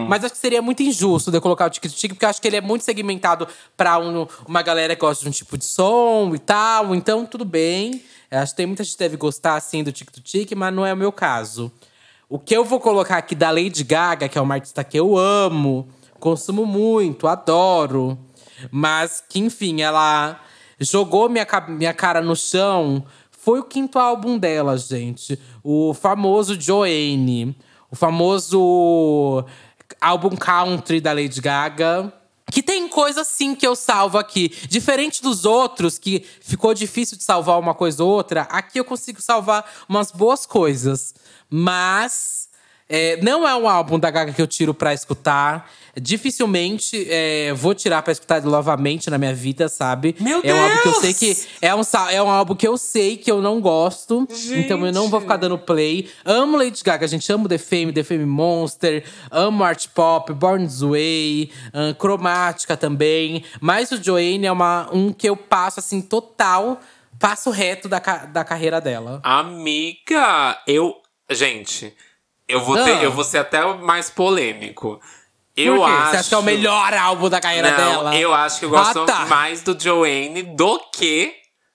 mas 0.09 0.25
acho 0.25 0.35
que 0.35 0.41
seria 0.41 0.61
muito 0.62 0.83
injusto 0.83 1.16
de 1.25 1.37
eu 1.37 1.41
colocar 1.41 1.67
o 1.67 1.71
Tic, 1.71 1.83
porque 2.11 2.25
eu 2.25 2.29
acho 2.29 2.41
que 2.41 2.47
ele 2.49 2.57
é 2.57 2.61
muito 2.61 2.85
segmentado 2.85 3.47
pra 3.77 3.99
um- 3.99 4.27
uma 4.47 4.62
galera 4.62 4.95
que 4.95 5.01
gosta 5.01 5.23
de 5.25 5.29
um 5.29 5.33
tipo 5.33 5.57
de 5.59 5.64
som 5.64 6.33
e 6.35 6.39
tal. 6.39 6.95
Então, 6.95 7.25
tudo 7.27 7.45
bem. 7.45 8.03
Eu 8.31 8.41
Acho 8.41 8.53
que 8.53 8.57
tem 8.57 8.67
muita 8.67 8.83
gente 8.85 8.93
que 8.95 8.99
deve 8.99 9.17
gostar, 9.17 9.55
assim, 9.55 9.83
do 9.83 9.93
Tic, 9.93 10.53
mas 10.57 10.75
não 10.75 10.85
é 10.85 10.93
o 10.93 10.97
meu 10.97 11.12
caso. 11.12 11.71
O 12.29 12.39
que 12.39 12.57
eu 12.57 12.64
vou 12.64 12.81
colocar 12.81 13.19
aqui 13.19 13.35
da 13.35 13.51
Lady 13.51 13.85
Gaga, 13.85 14.29
que 14.29 14.37
é 14.37 14.41
uma 14.41 14.55
artista 14.55 14.83
que 14.83 14.99
eu 14.99 15.17
amo, 15.17 15.89
consumo 16.19 16.67
muito, 16.67 17.29
adoro. 17.29 18.19
Mas 18.71 19.23
que, 19.29 19.39
enfim, 19.39 19.83
ela 19.83 20.41
jogou 20.81 21.29
minha, 21.29 21.47
minha 21.69 21.95
cara 21.95 22.21
no 22.21 22.35
chão. 22.35 23.05
Foi 23.31 23.61
o 23.61 23.64
quinto 23.64 23.99
álbum 23.99 24.37
dela, 24.37 24.77
gente. 24.77 25.39
O 25.62 25.95
famoso 25.95 26.61
Joanne. 26.61 27.57
O 27.89 27.95
famoso 27.95 29.45
álbum 30.01 30.37
country 30.37 31.01
da 31.01 31.12
Lady 31.12 31.41
Gaga. 31.41 32.12
Que 32.51 32.62
tem 32.62 32.89
coisa 32.89 33.24
sim 33.24 33.57
que 33.57 33.66
eu 33.66 33.74
salvo 33.74 34.18
aqui. 34.18 34.49
Diferente 34.68 35.20
dos 35.20 35.45
outros, 35.45 35.99
que 35.99 36.24
ficou 36.41 36.72
difícil 36.72 37.16
de 37.16 37.24
salvar 37.24 37.59
uma 37.59 37.74
coisa 37.74 38.05
ou 38.05 38.11
outra, 38.11 38.43
aqui 38.43 38.78
eu 38.78 38.84
consigo 38.84 39.20
salvar 39.20 39.68
umas 39.89 40.12
boas 40.12 40.47
coisas. 40.47 41.12
Mas 41.51 42.45
é, 42.89 43.18
não 43.22 43.47
é 43.47 43.55
um 43.57 43.68
álbum 43.68 43.99
da 43.99 44.11
Gaga 44.11 44.32
que 44.32 44.41
eu 44.41 44.47
tiro 44.47 44.72
pra 44.72 44.95
escutar. 44.95 45.70
Dificilmente 45.99 47.07
é, 47.11 47.53
vou 47.55 47.74
tirar 47.74 48.03
pra 48.03 48.12
escutar 48.12 48.43
novamente 48.43 49.09
na 49.09 49.16
minha 49.16 49.34
vida, 49.34 49.66
sabe? 49.68 50.14
Meu 50.20 50.41
é 50.45 50.53
um 50.53 50.62
álbum 50.62 50.82
que 50.82 50.89
eu 50.89 50.93
Deus! 51.01 51.03
sei 51.03 51.14
que. 51.14 51.47
É 51.62 51.74
um, 51.74 51.80
é 52.11 52.22
um 52.22 52.30
álbum 52.30 52.55
que 52.55 52.68
eu 52.68 52.76
sei 52.76 53.16
que 53.16 53.30
eu 53.30 53.41
não 53.41 53.61
gosto. 53.61 54.28
Então 54.55 54.84
eu 54.87 54.93
não 54.93 55.09
vou 55.09 55.20
ficar 55.20 55.37
dando 55.39 55.57
play. 55.59 56.09
Amo 56.24 56.59
Lady 56.59 56.82
Gaga, 56.84 57.09
gente. 57.09 57.32
Amo 57.32 57.49
The 57.49 57.59
Fame, 57.59 57.93
The 57.93 58.03
Fame 58.03 58.26
Monster. 58.26 59.05
Amo 59.30 59.64
Art 59.64 59.89
Pop, 59.95 60.32
Born 60.34 60.66
This 60.66 60.82
Way. 60.82 61.51
ahn, 61.72 61.95
Cromática 61.95 62.76
também. 62.76 63.43
Mas 63.61 63.91
o 63.91 64.03
Joanne 64.03 64.47
é 64.47 64.53
uma, 64.53 64.89
um 64.93 65.12
que 65.12 65.28
eu 65.28 65.37
passo, 65.37 65.80
assim, 65.80 66.03
total. 66.03 66.78
Passo 67.18 67.51
reto 67.51 67.89
da, 67.89 67.99
da 67.99 68.45
carreira 68.45 68.80
dela. 68.80 69.20
Amiga, 69.24 70.59
eu. 70.66 70.95
Gente, 71.30 71.93
eu 72.49 72.61
vou, 72.61 72.76
ter, 72.76 72.92
Ah. 72.99 73.03
eu 73.03 73.12
vou 73.12 73.24
ser 73.24 73.38
até 73.38 73.64
mais 73.76 74.11
polêmico. 74.11 75.01
Eu 75.57 75.82
acho. 75.84 76.11
Você 76.11 76.16
acha 76.18 76.28
que 76.28 76.34
é 76.34 76.38
o 76.38 76.42
melhor 76.42 76.92
álbum 76.94 77.28
da 77.30 77.40
carreira 77.40 77.70
Não, 77.70 77.76
dela? 77.76 78.14
eu 78.16 78.34
acho 78.34 78.59
que 78.59 78.64
eu 78.66 78.70
gosto 78.70 79.01
Ah, 79.01 79.07
tá. 79.07 79.26
mais 79.26 79.62
do 79.62 79.78
Joanne 79.78 80.42
do 80.42 80.78
que 80.92 81.32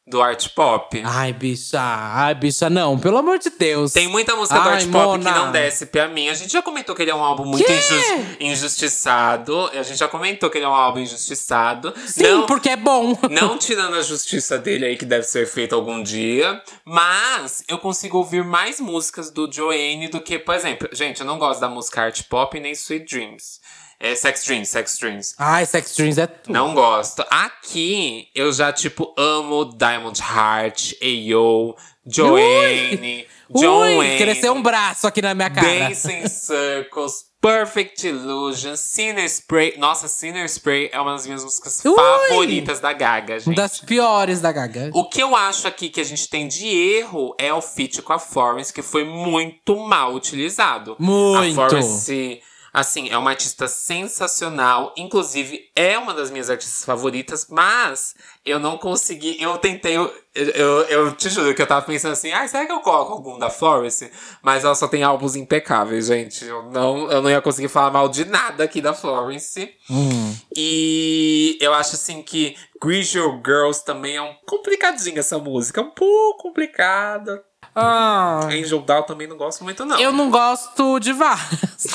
do 0.07 0.21
art 0.21 0.49
pop. 0.55 1.01
Ai, 1.05 1.31
bicha. 1.31 1.79
Ai, 1.79 2.33
bicha, 2.35 2.69
não. 2.69 2.97
Pelo 2.99 3.17
amor 3.17 3.37
de 3.39 3.49
Deus. 3.51 3.93
Tem 3.93 4.07
muita 4.07 4.35
música 4.35 4.59
do 4.59 4.67
Ai, 4.69 4.75
art 4.75 4.85
pop 4.89 5.05
Mona. 5.19 5.31
que 5.31 5.39
não 5.39 5.51
desce 5.51 5.85
pra 5.85 6.07
mim. 6.07 6.27
A 6.27 6.33
gente 6.33 6.51
já 6.51 6.61
comentou 6.61 6.95
que 6.95 7.01
ele 7.03 7.11
é 7.11 7.15
um 7.15 7.23
álbum 7.23 7.45
muito 7.45 7.63
Quê? 7.65 7.71
injus- 7.73 8.35
injustiçado. 8.39 9.67
A 9.73 9.83
gente 9.83 9.97
já 9.97 10.07
comentou 10.07 10.49
que 10.49 10.57
ele 10.57 10.65
é 10.65 10.67
um 10.67 10.73
álbum 10.73 10.99
injustiçado. 10.99 11.93
Sim, 12.07 12.23
não, 12.23 12.45
porque 12.45 12.69
é 12.69 12.75
bom. 12.75 13.17
não 13.29 13.57
tirando 13.57 13.95
a 13.95 14.01
justiça 14.01 14.57
dele 14.57 14.85
aí, 14.85 14.97
que 14.97 15.05
deve 15.05 15.23
ser 15.23 15.45
feita 15.47 15.75
algum 15.75 16.01
dia. 16.01 16.61
Mas 16.85 17.63
eu 17.67 17.77
consigo 17.77 18.17
ouvir 18.17 18.43
mais 18.43 18.79
músicas 18.79 19.29
do 19.31 19.49
Joanne 19.51 20.07
do 20.09 20.19
que, 20.21 20.39
por 20.39 20.55
exemplo, 20.55 20.89
gente, 20.91 21.21
eu 21.21 21.25
não 21.25 21.37
gosto 21.37 21.59
da 21.59 21.69
música 21.69 22.01
art 22.03 22.23
pop 22.29 22.59
nem 22.59 22.71
Sweet 22.73 23.05
Dreams. 23.05 23.59
É 24.03 24.15
Sex 24.15 24.43
Dreams, 24.45 24.67
Sex 24.67 24.97
Dreams. 24.97 25.35
Ai, 25.37 25.63
Sex 25.63 25.95
Dreams 25.95 26.17
é 26.17 26.25
tudo. 26.25 26.51
Não 26.51 26.73
gosto. 26.73 27.23
Aqui, 27.29 28.29
eu 28.33 28.51
já, 28.51 28.73
tipo, 28.73 29.13
amo 29.15 29.65
Diamond 29.65 30.19
Heart, 30.19 30.93
Ayo, 30.99 31.75
Joanne, 32.03 33.27
John 33.53 33.81
Ui, 33.81 33.97
Wayne, 33.97 34.17
cresceu 34.17 34.53
um 34.53 34.61
braço 34.61 35.05
aqui 35.05 35.21
na 35.21 35.35
minha 35.35 35.51
cara. 35.51 35.67
Dancing 35.67 36.27
Circles, 36.27 37.25
Perfect 37.39 38.07
Illusion, 38.07 38.75
Sinner 38.75 39.25
Spray. 39.25 39.77
Nossa, 39.77 40.07
Sinner 40.07 40.45
Spray 40.45 40.89
é 40.91 40.99
uma 40.99 41.11
das 41.11 41.27
minhas 41.27 41.43
músicas 41.43 41.85
Ui! 41.85 41.95
favoritas 41.95 42.79
da 42.79 42.93
Gaga, 42.93 43.39
gente. 43.39 43.55
Das 43.55 43.79
piores 43.81 44.41
da 44.41 44.51
Gaga. 44.51 44.89
O 44.95 45.07
que 45.07 45.21
eu 45.21 45.35
acho 45.35 45.67
aqui 45.67 45.89
que 45.89 46.01
a 46.01 46.03
gente 46.03 46.27
tem 46.27 46.47
de 46.47 46.65
erro 46.67 47.35
é 47.37 47.53
o 47.53 47.61
feat 47.61 48.01
com 48.01 48.13
a 48.13 48.19
Florence, 48.19 48.73
que 48.73 48.81
foi 48.81 49.03
muito 49.03 49.75
mal 49.77 50.15
utilizado. 50.15 50.95
Muito. 50.97 51.61
A 51.61 51.69
Florence, 51.69 52.41
assim, 52.73 53.09
é 53.09 53.17
uma 53.17 53.31
artista 53.31 53.67
sensacional. 53.67 54.93
Inclusive, 54.97 55.69
é 55.75 55.97
uma 55.97 56.13
das 56.13 56.31
minhas 56.31 56.49
artistas 56.49 56.85
favoritas, 56.85 57.47
mas 57.49 58.15
eu 58.45 58.59
não 58.59 58.77
consegui. 58.77 59.41
Eu 59.41 59.57
tentei. 59.57 59.97
Eu, 59.97 60.11
eu, 60.33 60.81
eu 60.83 61.11
te 61.13 61.29
juro 61.29 61.53
que 61.53 61.61
eu 61.61 61.67
tava 61.67 61.85
pensando 61.85 62.13
assim, 62.13 62.31
ah, 62.31 62.47
será 62.47 62.65
que 62.65 62.71
eu 62.71 62.79
coloco 62.79 63.11
algum 63.11 63.37
da 63.37 63.49
Florence? 63.49 64.09
Mas 64.41 64.63
ela 64.63 64.75
só 64.75 64.87
tem 64.87 65.03
álbuns 65.03 65.35
impecáveis, 65.35 66.07
gente. 66.07 66.45
Eu 66.45 66.63
não, 66.63 67.11
eu 67.11 67.21
não 67.21 67.29
ia 67.29 67.41
conseguir 67.41 67.67
falar 67.67 67.91
mal 67.91 68.07
de 68.07 68.23
nada 68.25 68.63
aqui 68.63 68.81
da 68.81 68.93
Florence. 68.93 69.69
Hum. 69.89 70.35
E 70.55 71.57
eu 71.59 71.73
acho 71.73 71.95
assim 71.95 72.21
que 72.23 72.55
Your 72.83 73.41
Girls 73.45 73.83
também 73.83 74.15
é 74.15 74.21
um 74.21 74.33
complicadinha 74.47 75.19
essa 75.19 75.37
música. 75.37 75.81
É 75.81 75.83
um 75.83 75.91
pouco 75.91 76.43
complicada. 76.43 77.43
Ah, 77.73 78.47
Angel 78.51 78.81
Down 78.81 79.03
também 79.03 79.27
não 79.27 79.37
gosto 79.37 79.63
muito, 79.63 79.85
não. 79.85 79.97
eu 79.99 80.11
não 80.11 80.29
gosto 80.29 80.99
de 80.99 81.13
várias. 81.13 81.87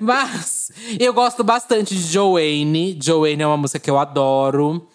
Mas 0.00 0.70
eu 0.98 1.12
gosto 1.12 1.44
bastante 1.44 1.94
de 1.94 2.00
Joanne. 2.12 2.98
Joanne 3.02 3.42
é 3.42 3.46
uma 3.46 3.56
música 3.56 3.78
que 3.78 3.90
eu 3.90 3.98
adoro. 3.98 4.86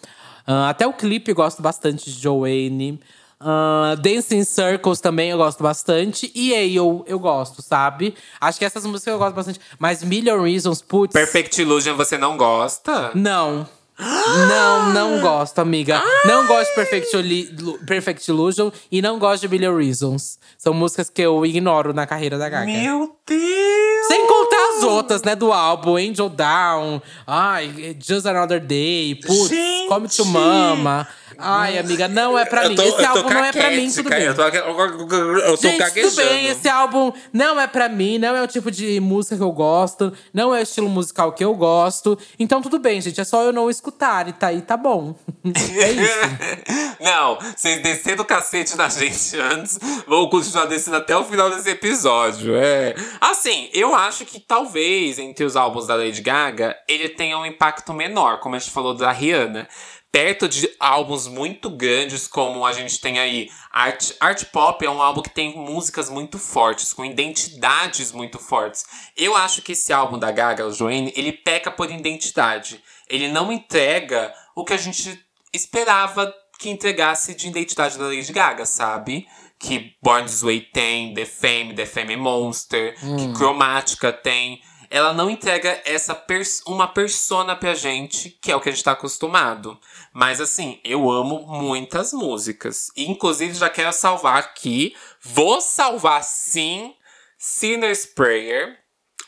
Ah, 0.46 0.70
até 0.70 0.86
o 0.86 0.92
clipe 0.92 1.30
eu 1.30 1.34
gosto 1.34 1.62
bastante 1.62 2.10
de 2.10 2.20
Joanne. 2.20 3.00
Ah, 3.38 3.96
Dancing 4.00 4.44
Circles 4.44 5.00
também 5.00 5.30
eu 5.30 5.36
gosto 5.38 5.62
bastante. 5.62 6.30
E 6.34 6.54
Ayo 6.54 7.04
eu 7.06 7.18
gosto, 7.18 7.62
sabe? 7.62 8.14
Acho 8.40 8.58
que 8.58 8.64
essas 8.64 8.84
músicas 8.84 9.12
eu 9.12 9.18
gosto 9.18 9.34
bastante. 9.34 9.60
Mas 9.78 10.02
Million 10.02 10.42
Reasons, 10.42 10.82
putz. 10.82 11.12
Perfect 11.12 11.60
Illusion 11.62 11.96
você 11.96 12.18
não 12.18 12.36
gosta? 12.36 13.12
Não. 13.14 13.68
Não, 13.98 14.92
não 14.92 15.20
gosto, 15.20 15.58
amiga. 15.60 16.02
Não 16.24 16.46
gosto 16.46 16.68
de 16.70 16.74
Perfect, 16.74 17.16
Lu- 17.60 17.78
Perfect 17.86 18.30
Illusion 18.30 18.70
e 18.90 19.00
não 19.02 19.18
gosto 19.18 19.42
de 19.42 19.48
Billion 19.48 19.76
Reasons. 19.76 20.38
São 20.58 20.72
músicas 20.74 21.08
que 21.10 21.22
eu 21.22 21.44
ignoro 21.44 21.92
na 21.92 22.06
carreira 22.06 22.38
da 22.38 22.48
Gaga. 22.48 22.66
Meu 22.66 23.16
Deus! 23.26 24.06
Sem 24.08 24.26
contar 24.26 24.76
as 24.76 24.82
outras, 24.84 25.22
né, 25.22 25.36
do 25.36 25.52
álbum. 25.52 25.96
Angel 25.96 26.28
Down, 26.28 27.00
ai, 27.26 27.96
Just 28.02 28.26
Another 28.26 28.60
Day, 28.60 29.14
putz, 29.16 29.48
Gente! 29.48 29.88
Come 29.88 30.08
to 30.08 30.24
Mama. 30.24 31.06
Ai, 31.42 31.78
amiga, 31.78 32.08
não 32.08 32.38
é 32.38 32.44
pra 32.44 32.68
mim. 32.68 32.74
Esse 32.74 33.04
álbum 33.04 33.28
não 33.28 33.44
é 33.44 33.52
pra 33.52 33.70
mim, 33.70 33.90
tudo 33.90 34.08
bem. 34.08 34.22
Eu 34.22 34.34
tô, 34.34 34.42
eu 34.42 35.56
tô 35.56 35.68
Gente, 35.68 35.92
tudo 35.92 36.16
bem, 36.16 36.46
esse 36.46 36.68
álbum 36.68 37.12
não 37.32 37.60
é 37.60 37.66
pra 37.66 37.88
mim, 37.88 38.18
não 38.18 38.36
é 38.36 38.42
o 38.42 38.46
tipo 38.46 38.70
de 38.70 39.00
música 39.00 39.36
que 39.36 39.42
eu 39.42 39.52
gosto, 39.52 40.12
não 40.32 40.54
é 40.54 40.60
o 40.60 40.62
estilo 40.62 40.88
musical 40.88 41.32
que 41.32 41.44
eu 41.44 41.54
gosto. 41.54 42.18
Então 42.38 42.62
tudo 42.62 42.78
bem, 42.78 43.00
gente, 43.00 43.20
é 43.20 43.24
só 43.24 43.42
eu 43.42 43.52
não 43.52 43.68
escutar 43.68 44.28
e 44.28 44.32
tá 44.32 44.48
aí, 44.48 44.62
tá 44.62 44.76
bom. 44.76 45.14
é 45.44 45.90
isso. 45.90 46.92
Não, 47.02 47.36
vocês 47.36 47.82
descendo 47.82 48.22
o 48.22 48.24
cacete 48.24 48.76
na 48.76 48.88
gente 48.88 49.36
antes, 49.36 49.78
vão 50.06 50.28
continuar 50.28 50.66
descendo 50.66 50.98
até 50.98 51.16
o 51.16 51.24
final 51.24 51.50
desse 51.50 51.70
episódio. 51.70 52.54
É. 52.54 52.94
Assim, 53.20 53.68
eu 53.72 53.92
acho 53.92 54.24
que 54.24 54.38
talvez 54.38 55.18
entre 55.18 55.44
os 55.44 55.56
álbuns 55.56 55.86
da 55.88 55.96
Lady 55.96 56.20
Gaga, 56.20 56.76
ele 56.88 57.08
tenha 57.08 57.36
um 57.36 57.44
impacto 57.44 57.92
menor, 57.92 58.38
como 58.38 58.54
a 58.54 58.58
gente 58.58 58.70
falou 58.70 58.94
da 58.94 59.10
Rihanna. 59.10 59.68
Perto 60.12 60.46
de 60.46 60.68
álbuns 60.78 61.26
muito 61.26 61.70
grandes, 61.70 62.28
como 62.28 62.66
a 62.66 62.72
gente 62.74 63.00
tem 63.00 63.18
aí. 63.18 63.50
Art, 63.72 64.10
Art 64.20 64.44
Pop 64.52 64.84
é 64.84 64.90
um 64.90 65.00
álbum 65.00 65.22
que 65.22 65.30
tem 65.30 65.56
músicas 65.56 66.10
muito 66.10 66.38
fortes, 66.38 66.92
com 66.92 67.02
identidades 67.02 68.12
muito 68.12 68.38
fortes. 68.38 68.84
Eu 69.16 69.34
acho 69.34 69.62
que 69.62 69.72
esse 69.72 69.90
álbum 69.90 70.18
da 70.18 70.30
Gaga, 70.30 70.66
o 70.66 70.72
Joanne, 70.72 71.14
ele 71.16 71.32
peca 71.32 71.70
por 71.70 71.90
identidade. 71.90 72.84
Ele 73.08 73.28
não 73.28 73.50
entrega 73.50 74.34
o 74.54 74.64
que 74.66 74.74
a 74.74 74.76
gente 74.76 75.18
esperava 75.50 76.32
que 76.58 76.68
entregasse 76.70 77.34
de 77.34 77.48
identidade 77.48 77.98
da 77.98 78.04
Lady 78.04 78.32
Gaga, 78.32 78.66
sabe? 78.66 79.26
Que 79.58 79.96
Born 80.02 80.26
This 80.26 80.42
Way 80.42 80.60
tem, 80.72 81.14
The 81.14 81.24
Fame, 81.24 81.74
The 81.74 81.86
Fame 81.86 82.16
Monster, 82.16 82.94
que 82.94 83.32
Chromatica 83.34 84.12
tem. 84.12 84.62
Ela 84.88 85.14
não 85.14 85.30
entrega 85.30 85.80
essa 85.86 86.14
pers 86.14 86.62
uma 86.66 86.86
persona 86.86 87.56
pra 87.56 87.74
gente, 87.74 88.28
que 88.42 88.52
é 88.52 88.56
o 88.56 88.60
que 88.60 88.68
a 88.68 88.72
gente 88.72 88.84
tá 88.84 88.92
acostumado. 88.92 89.80
Mas 90.12 90.40
assim, 90.40 90.78
eu 90.84 91.10
amo 91.10 91.46
muitas 91.46 92.12
músicas. 92.12 92.88
Inclusive, 92.96 93.54
já 93.54 93.70
quero 93.70 93.92
salvar 93.92 94.38
aqui. 94.38 94.94
Vou 95.22 95.60
salvar 95.60 96.22
sim 96.22 96.94
Sinner's 97.38 98.04
Prayer. 98.04 98.78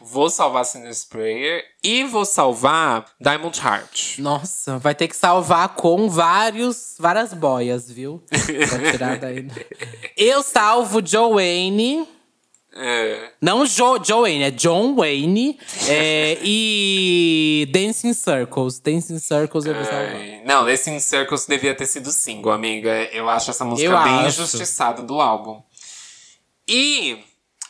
Vou 0.00 0.28
salvar 0.28 0.64
Sinner's 0.64 1.04
Prayer. 1.04 1.64
E 1.82 2.04
vou 2.04 2.24
salvar 2.24 3.06
Diamond 3.20 3.58
Heart. 3.58 4.18
Nossa, 4.18 4.78
vai 4.78 4.94
ter 4.94 5.08
que 5.08 5.16
salvar 5.16 5.70
com 5.70 6.10
vários, 6.10 6.96
várias 6.98 7.32
boias, 7.32 7.90
viu? 7.90 8.22
Pra 8.28 8.90
tirar 8.90 9.18
daí. 9.18 9.48
Eu 10.16 10.42
salvo 10.42 11.00
Joanne. 11.04 12.06
É. 12.76 13.30
Não 13.40 13.64
jo 13.64 14.02
Joanne, 14.04 14.42
é 14.42 14.50
John 14.50 14.96
Wayne. 14.96 15.58
é, 15.88 16.38
e 16.42 17.68
Dancing 17.72 18.12
Circles. 18.12 18.80
Dancing 18.80 19.18
Circles 19.18 19.64
eu. 19.64 19.74
Ai, 19.76 20.42
Não, 20.44 20.64
Dancing 20.64 20.98
Circles 20.98 21.46
devia 21.46 21.74
ter 21.74 21.86
sido 21.86 22.10
single, 22.10 22.50
amiga. 22.52 22.90
Eu 23.12 23.28
acho 23.28 23.50
essa 23.50 23.64
música 23.64 23.88
Eu 23.88 24.02
bem 24.02 24.12
acho. 24.26 24.40
injustiçada 24.40 25.02
do 25.02 25.20
álbum. 25.20 25.62
E 26.68 27.18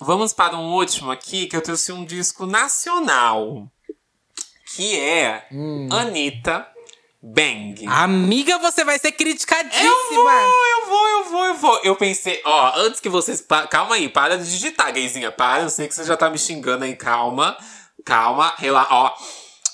vamos 0.00 0.32
para 0.32 0.56
um 0.56 0.72
último 0.74 1.10
aqui, 1.10 1.46
que 1.46 1.56
eu 1.56 1.60
trouxe 1.60 1.92
um 1.92 2.04
disco 2.04 2.46
nacional. 2.46 3.68
Que 4.76 4.98
é 4.98 5.46
Hum. 5.52 5.88
Anitta 5.92 6.66
Bang. 7.26 7.86
Amiga, 7.86 8.58
você 8.58 8.84
vai 8.84 8.98
ser 8.98 9.12
criticadíssima. 9.12 9.84
Eu 9.86 10.14
vou, 10.14 10.66
eu 10.66 10.86
vou, 10.86 11.08
eu 11.08 11.24
vou, 11.24 11.44
eu 11.46 11.54
vou. 11.54 11.80
Eu 11.82 11.96
pensei, 11.96 12.40
ó, 12.44 12.72
antes 12.76 13.00
que 13.00 13.08
vocês. 13.08 13.40
pa- 13.40 13.66
Calma 13.66 13.94
aí, 13.94 14.08
para 14.10 14.36
de 14.36 14.44
digitar, 14.50 14.92
gayzinha. 14.92 15.32
Para, 15.32 15.62
eu 15.62 15.70
sei 15.70 15.88
que 15.88 15.94
você 15.94 16.04
já 16.04 16.16
tá 16.18 16.28
me 16.28 16.38
xingando 16.38 16.84
aí. 16.84 16.94
Calma, 16.94 17.56
calma, 18.04 18.52
rela, 18.58 18.86
ó. 18.90 19.10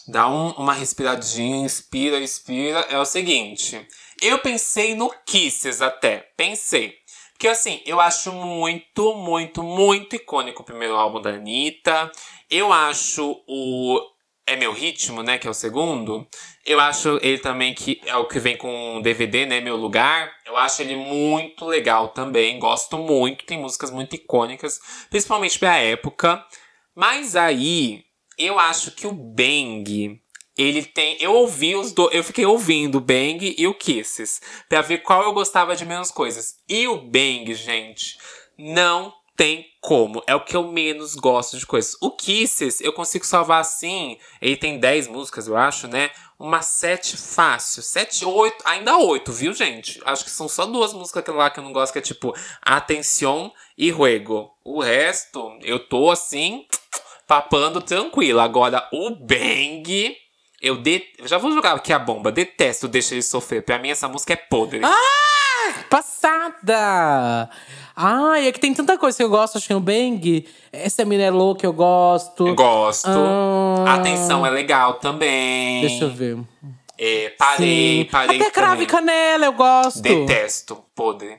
Dá 0.07 0.29
um- 0.29 0.51
uma 0.53 0.73
respiradinha, 0.73 1.65
inspira, 1.65 2.19
expira. 2.21 2.81
É 2.89 2.99
o 2.99 3.05
seguinte. 3.05 3.85
Eu 4.23 4.39
pensei 4.39 4.95
no 4.95 5.11
Kisses 5.27 5.83
até. 5.83 6.29
Pensei. 6.37 6.95
Porque 7.33 7.49
assim, 7.49 7.81
eu 7.85 7.99
acho 8.01 8.33
muito, 8.33 9.15
muito, 9.17 9.63
muito 9.63 10.15
icônico 10.15 10.63
o 10.63 10.65
primeiro 10.65 10.95
álbum 10.95 11.21
da 11.21 11.31
Anitta. 11.31 12.13
Eu 12.49 12.73
acho 12.73 13.43
o. 13.49 13.99
É 14.47 14.57
meu 14.57 14.73
ritmo, 14.73 15.23
né? 15.23 15.39
Que 15.39 15.47
é 15.47 15.51
o 15.51 15.55
segundo. 15.55 16.27
Eu 16.71 16.79
acho 16.79 17.19
ele 17.21 17.39
também 17.39 17.75
que 17.75 18.01
é 18.07 18.15
o 18.17 18.29
que 18.29 18.39
vem 18.39 18.57
com 18.57 19.01
DVD, 19.03 19.45
né? 19.45 19.61
Meu 19.61 19.75
lugar. 19.75 20.31
Eu 20.47 20.57
acho 20.57 20.81
ele 20.83 20.95
muito 20.95 21.65
legal 21.65 22.11
também. 22.11 22.61
Gosto 22.61 22.97
muito. 22.97 23.45
Tem 23.45 23.59
músicas 23.59 23.91
muito 23.91 24.15
icônicas, 24.15 24.79
principalmente 25.11 25.59
pra 25.59 25.79
época. 25.79 26.47
Mas 26.95 27.35
aí, 27.35 28.05
eu 28.39 28.57
acho 28.57 28.93
que 28.93 29.05
o 29.05 29.13
Bang. 29.13 30.17
Ele 30.57 30.85
tem. 30.85 31.17
Eu 31.21 31.35
ouvi 31.35 31.75
os 31.75 31.91
dois. 31.91 32.15
Eu 32.15 32.23
fiquei 32.23 32.47
ouvindo 32.47 32.99
o 32.99 33.01
Bang 33.01 33.53
e 33.59 33.67
o 33.67 33.75
Kisses. 33.75 34.41
Pra 34.69 34.81
ver 34.81 34.99
qual 34.99 35.25
eu 35.25 35.33
gostava 35.33 35.75
de 35.75 35.85
menos 35.85 36.13
coisas. 36.13 36.55
E 36.69 36.87
o 36.87 36.99
Bang, 36.99 37.53
gente, 37.53 38.17
não 38.57 39.13
tem 39.37 39.67
como. 39.81 40.23
É 40.25 40.37
o 40.37 40.45
que 40.45 40.55
eu 40.55 40.71
menos 40.71 41.17
gosto 41.17 41.59
de 41.59 41.67
coisas. 41.67 41.97
O 42.01 42.13
Kisses, 42.13 42.81
eu 42.81 42.93
consigo 42.93 43.27
salvar 43.27 43.61
assim. 43.61 44.19
Ele 44.41 44.57
tem 44.57 44.79
10 44.79 45.09
músicas, 45.09 45.49
eu 45.49 45.57
acho, 45.57 45.89
né? 45.89 46.11
Uma 46.41 46.63
7 46.63 47.19
fácil. 47.19 47.83
7, 47.83 48.25
8. 48.25 48.63
Ainda 48.65 48.97
8, 48.97 49.31
viu, 49.31 49.53
gente? 49.53 50.01
Acho 50.07 50.25
que 50.25 50.31
são 50.31 50.49
só 50.49 50.65
duas 50.65 50.95
músicas 50.95 51.23
lá 51.35 51.51
que 51.51 51.61
eu 51.61 51.65
não 51.65 51.71
gosto, 51.71 51.93
que 51.93 51.99
é 51.99 52.03
tipo 52.03 52.35
Atenção 52.63 53.53
e 53.77 53.91
Ruego. 53.91 54.51
O 54.65 54.81
resto, 54.81 55.59
eu 55.61 55.79
tô 55.79 56.11
assim, 56.11 56.65
papando 57.27 57.83
tranquilo. 57.83 58.41
Agora, 58.41 58.89
o 58.91 59.11
Bang. 59.11 60.17
Eu 60.63 60.83
já 61.25 61.37
vou 61.37 61.53
jogar 61.53 61.75
aqui 61.75 61.93
a 61.93 61.99
bomba. 61.99 62.33
Detesto 62.33 62.89
Deixa 62.89 63.15
Ele 63.15 63.23
Sofrer. 63.23 63.63
Pra 63.63 63.79
mim, 63.79 63.91
essa 63.91 64.09
música 64.09 64.33
é 64.33 64.37
podre. 64.37 64.81
Passada! 65.89 67.51
Ai, 67.97 68.49
é 68.49 68.53
que 68.53 68.61
tem 68.61 68.73
tanta 68.73 68.97
coisa 68.97 69.17
que 69.17 69.23
eu 69.23 69.29
gosto, 69.29 69.59
acho 69.59 69.67
que 69.67 69.75
no 69.75 69.81
Bang. 69.81 70.47
Essa 70.73 71.03
é 71.03 71.05
Minelô 71.05 71.55
que 71.55 71.67
eu 71.67 71.73
gosto. 71.73 72.55
Gosto. 72.55 73.09
Ah. 73.09 73.95
Atenção 73.95 74.47
é 74.47 74.51
legal 74.51 74.95
também. 74.95 75.83
Deixa 75.83 76.05
eu 76.05 76.11
ver. 76.11 76.39
É, 76.99 77.31
parei, 77.39 78.03
Sim. 78.05 78.09
parei. 78.11 78.41
Até 78.41 78.51
cravo 78.51 78.73
também. 78.73 78.85
e 78.85 78.87
canela 78.87 79.45
eu 79.47 79.53
gosto. 79.53 80.03
Detesto, 80.03 80.85
podre. 80.95 81.39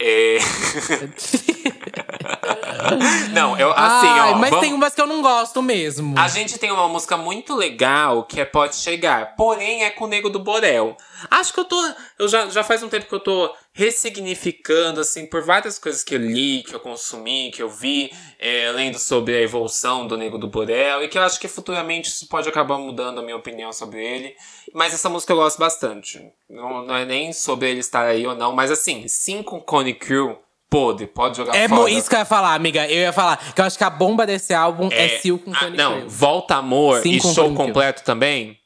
É... 0.00 0.38
não, 3.32 3.58
eu 3.58 3.70
assim, 3.72 4.06
Ai, 4.08 4.32
ó. 4.32 4.38
mas 4.38 4.50
vamos- 4.50 4.64
tem 4.64 4.74
umas 4.74 4.94
que 4.94 5.00
eu 5.00 5.06
não 5.06 5.22
gosto 5.22 5.62
mesmo. 5.62 6.18
A 6.18 6.28
gente 6.28 6.58
tem 6.58 6.70
uma 6.70 6.88
música 6.88 7.16
muito 7.16 7.54
legal 7.54 8.24
que 8.24 8.40
é 8.40 8.44
Pode 8.44 8.76
Chegar, 8.76 9.34
porém 9.36 9.84
é 9.84 9.90
com 9.90 10.04
o 10.04 10.08
Nego 10.08 10.30
do 10.30 10.38
Borel. 10.38 10.96
Acho 11.30 11.52
que 11.52 11.60
eu 11.60 11.64
tô. 11.64 11.76
Eu 12.18 12.28
já, 12.28 12.48
já 12.48 12.62
faz 12.62 12.82
um 12.82 12.88
tempo 12.88 13.06
que 13.06 13.14
eu 13.14 13.20
tô 13.20 13.54
ressignificando, 13.72 15.00
assim, 15.00 15.26
por 15.26 15.42
várias 15.42 15.78
coisas 15.78 16.02
que 16.02 16.14
eu 16.14 16.18
li, 16.18 16.62
que 16.64 16.74
eu 16.74 16.80
consumi, 16.80 17.50
que 17.52 17.62
eu 17.62 17.68
vi, 17.68 18.10
é, 18.38 18.70
lendo 18.72 18.98
sobre 18.98 19.36
a 19.36 19.40
evolução 19.40 20.06
do 20.06 20.16
Nego 20.16 20.38
do 20.38 20.48
Borel, 20.48 21.02
e 21.04 21.08
que 21.08 21.16
eu 21.18 21.22
acho 21.22 21.38
que 21.38 21.46
futuramente 21.48 22.08
isso 22.08 22.28
pode 22.28 22.48
acabar 22.48 22.78
mudando 22.78 23.18
a 23.20 23.22
minha 23.22 23.36
opinião 23.36 23.72
sobre 23.72 24.04
ele. 24.04 24.34
Mas 24.74 24.94
essa 24.94 25.08
música 25.08 25.32
eu 25.32 25.36
gosto 25.36 25.58
bastante. 25.58 26.20
Não, 26.48 26.84
não 26.84 26.94
é 26.96 27.04
nem 27.04 27.32
sobre 27.32 27.70
ele 27.70 27.80
estar 27.80 28.04
aí 28.06 28.26
ou 28.26 28.34
não, 28.34 28.52
mas 28.52 28.70
assim, 28.70 29.06
sim 29.08 29.42
com 29.42 29.60
Cone 29.60 29.94
Crew, 29.94 30.38
pode, 30.70 31.06
pode 31.06 31.36
jogar 31.36 31.54
É 31.56 31.68
fora. 31.68 31.80
mo- 31.82 31.88
isso 31.88 32.08
que 32.08 32.14
eu 32.14 32.18
ia 32.20 32.24
falar, 32.24 32.54
amiga. 32.54 32.86
Eu 32.86 32.98
ia 33.00 33.12
falar 33.12 33.36
que 33.54 33.60
eu 33.60 33.64
acho 33.64 33.76
que 33.78 33.84
a 33.84 33.90
bomba 33.90 34.26
desse 34.26 34.52
álbum 34.54 34.88
é, 34.92 35.06
É, 35.14 35.18
Seal 35.18 35.38
com 35.38 35.52
ah, 35.54 35.70
Não. 35.70 36.08
Volta 36.08 36.56
Amor 36.56 37.00
Sim, 37.02 37.12
e 37.12 37.20
show 37.20 37.54
completo 37.54 38.02
também. 38.04 38.56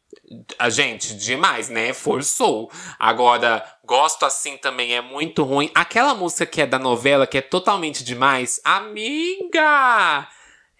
A 0.58 0.70
gente, 0.70 1.14
demais, 1.14 1.68
né? 1.68 1.92
Forçou. 1.92 2.70
Agora, 2.98 3.62
gosto 3.84 4.24
assim 4.24 4.56
também, 4.56 4.94
é 4.94 5.00
muito 5.02 5.42
ruim. 5.44 5.70
Aquela 5.74 6.14
música 6.14 6.46
que 6.46 6.62
é 6.62 6.66
da 6.66 6.78
novela, 6.78 7.26
que 7.26 7.36
é 7.36 7.42
totalmente 7.42 8.02
demais. 8.02 8.58
Amiga! 8.64 10.26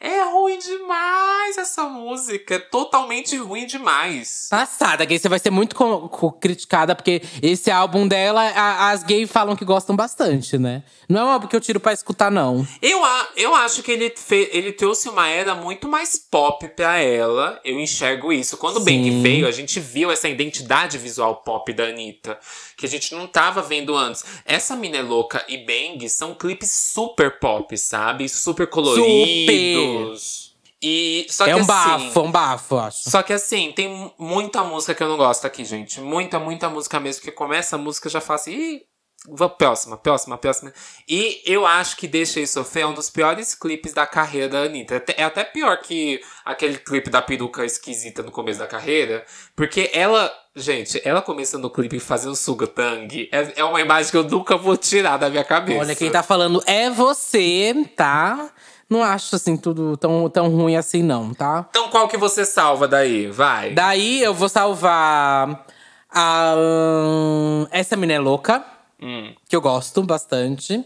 É 0.05 0.25
ruim 0.33 0.59
demais 0.59 1.57
essa 1.59 1.85
música. 1.85 2.57
É 2.57 2.59
totalmente 2.59 3.37
ruim 3.37 3.67
demais. 3.67 4.49
Passada, 4.51 5.07
que 5.07 5.13
aí 5.13 5.19
você 5.19 5.29
vai 5.29 5.39
ser 5.39 5.51
muito 5.51 5.77
criticada, 6.41 6.93
porque 6.95 7.23
esse 7.41 7.71
álbum 7.71 8.09
dela, 8.09 8.43
a- 8.43 8.91
as 8.91 9.05
gays 9.05 9.31
falam 9.31 9.55
que 9.55 9.65
gostam 9.65 9.95
bastante, 9.95 10.59
né? 10.59 10.83
Não 11.09 11.21
é 11.21 11.25
um 11.25 11.29
álbum 11.29 11.47
que 11.47 11.55
eu 11.55 11.61
tiro 11.61 11.79
pra 11.79 11.93
escutar, 11.93 12.33
não. 12.33 12.67
Eu, 12.81 13.05
a- 13.05 13.29
eu 13.37 13.55
acho 13.55 13.81
que 13.83 13.93
ele, 13.93 14.11
fe- 14.17 14.51
ele 14.53 14.73
trouxe 14.73 15.09
uma 15.09 15.29
era 15.29 15.55
muito 15.55 15.87
mais 15.89 16.19
pop 16.19 16.67
pra 16.71 16.99
ela. 16.99 17.61
Eu 17.65 17.79
enxergo 17.79 18.33
isso. 18.33 18.57
Quando 18.57 18.79
o 18.79 18.81
Bang 18.85 19.23
veio, 19.23 19.47
a 19.47 19.53
gente 19.53 19.79
viu 19.79 20.11
essa 20.11 20.29
identidade 20.29 20.99
visual 20.99 21.37
pop 21.37 21.73
da 21.73 21.85
Anitta. 21.85 22.39
Que 22.77 22.87
a 22.87 22.89
gente 22.89 23.15
não 23.15 23.27
tava 23.27 23.63
vendo 23.63 23.95
antes. 23.97 24.25
Essa 24.45 24.75
Mina 24.77 24.99
é 24.99 25.03
Louca 25.03 25.45
e 25.49 25.59
Bang 25.59 26.09
são 26.09 26.35
clipes 26.35 26.71
super 26.71 27.39
pop, 27.39 27.77
sabe? 27.77 28.29
Super 28.29 28.67
coloridos. 29.57 30.53
E, 30.85 31.27
só 31.31 31.47
é 31.47 31.55
um 31.55 31.59
assim, 31.59 31.67
bafo, 31.69 32.19
é 32.19 32.23
um 32.23 32.33
bafo, 32.33 32.75
eu 32.75 32.81
acho. 32.81 33.09
só 33.09 33.23
que 33.23 33.33
assim, 33.33 33.71
tem 33.71 33.89
mu- 33.89 34.13
muita 34.19 34.65
música 34.65 34.93
que 34.93 35.01
eu 35.01 35.09
não 35.09 35.17
gosto 35.17 35.47
aqui, 35.47 35.65
gente. 35.65 36.01
Muita, 36.01 36.41
muita 36.41 36.69
música 36.69 36.99
mesmo. 36.99 37.23
Que 37.23 37.31
começa 37.31 37.77
a 37.77 37.79
música 37.79 38.09
eu 38.09 38.11
já 38.11 38.21
faço 38.21 38.51
assim. 38.51 38.59
Ih, 38.59 38.83
vou- 39.29 39.51
próxima, 39.51 39.97
próxima, 39.97 40.37
próxima. 40.39 40.73
E 41.09 41.43
eu 41.47 41.67
acho 41.67 41.97
que 41.97 42.07
Deixa 42.09 42.41
Eu 42.41 42.47
Sofrer 42.47 42.83
é 42.83 42.87
um 42.87 42.95
dos 42.95 43.09
piores 43.11 43.55
clipes 43.55 43.93
da 43.93 44.07
carreira 44.07 44.49
da 44.49 44.59
Anitta. 44.63 44.95
É 44.95 44.97
até- 44.99 45.15
É 45.19 45.25
até 45.25 45.45
pior 45.45 45.77
que 45.79 46.21
aquele 46.45 46.79
clipe 46.79 47.09
da 47.11 47.23
peruca 47.23 47.65
esquisita 47.65 48.23
no 48.23 48.31
começo 48.31 48.59
da 48.59 48.67
carreira. 48.67 49.25
Porque 49.57 49.91
ela. 49.93 50.33
Gente, 50.55 51.01
ela 51.03 51.23
começando 51.23 51.65
o 51.65 51.71
clipe 51.71 51.99
fazendo 51.99 52.37
suga 52.37 52.67
tang 52.67 53.27
é, 53.33 53.53
é 53.61 53.65
uma 53.65 53.81
imagem 53.81 54.11
que 54.11 54.17
eu 54.19 54.23
nunca 54.25 54.55
vou 54.55 54.77
tirar 54.77 55.17
da 55.17 55.31
minha 55.31 55.43
cabeça. 55.43 55.81
Olha, 55.81 55.95
quem 55.97 56.11
tá 56.11 56.23
falando 56.23 56.63
é 56.67 56.91
você, 56.91 57.75
tá? 57.97 58.51
Não 58.91 59.03
acho 59.03 59.35
assim 59.35 59.57
tudo 59.57 59.97
tão, 59.97 60.29
tão 60.29 60.51
ruim 60.51 60.77
assim, 60.77 61.03
não, 61.03 61.33
tá? 61.33 61.65
Então 61.71 61.89
qual 61.89 62.07
que 62.07 62.19
você 62.19 62.45
salva 62.45 62.87
daí? 62.87 63.29
Vai. 63.29 63.71
Daí 63.71 64.23
eu 64.23 64.35
vou 64.35 64.47
salvar 64.51 65.65
a. 66.11 66.55
hum, 66.59 67.67
Essa 67.71 67.97
Mina 67.97 68.13
é 68.13 68.19
Louca, 68.19 68.63
Hum. 69.03 69.35
que 69.49 69.57
eu 69.57 69.61
gosto 69.61 70.03
bastante. 70.03 70.85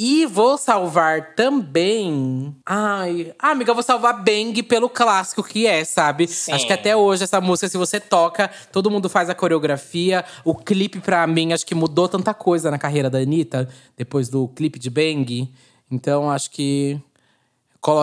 E 0.00 0.24
vou 0.26 0.56
salvar 0.56 1.34
também. 1.34 2.54
Ai. 2.64 3.34
Ah, 3.36 3.50
amiga, 3.50 3.72
eu 3.72 3.74
vou 3.74 3.82
salvar 3.82 4.22
Bang 4.22 4.62
pelo 4.62 4.88
clássico 4.88 5.42
que 5.42 5.66
é, 5.66 5.84
sabe? 5.84 6.28
Sim. 6.28 6.52
Acho 6.52 6.68
que 6.68 6.72
até 6.72 6.96
hoje 6.96 7.24
essa 7.24 7.40
música, 7.40 7.68
se 7.68 7.76
você 7.76 7.98
toca, 7.98 8.48
todo 8.72 8.92
mundo 8.92 9.08
faz 9.08 9.28
a 9.28 9.34
coreografia. 9.34 10.24
O 10.44 10.54
clipe, 10.54 11.00
pra 11.00 11.26
mim, 11.26 11.52
acho 11.52 11.66
que 11.66 11.74
mudou 11.74 12.08
tanta 12.08 12.32
coisa 12.32 12.70
na 12.70 12.78
carreira 12.78 13.10
da 13.10 13.18
Anitta, 13.18 13.68
depois 13.96 14.28
do 14.28 14.46
clipe 14.46 14.78
de 14.78 14.88
Bang. 14.88 15.52
Então, 15.90 16.30
acho 16.30 16.52
que. 16.52 17.00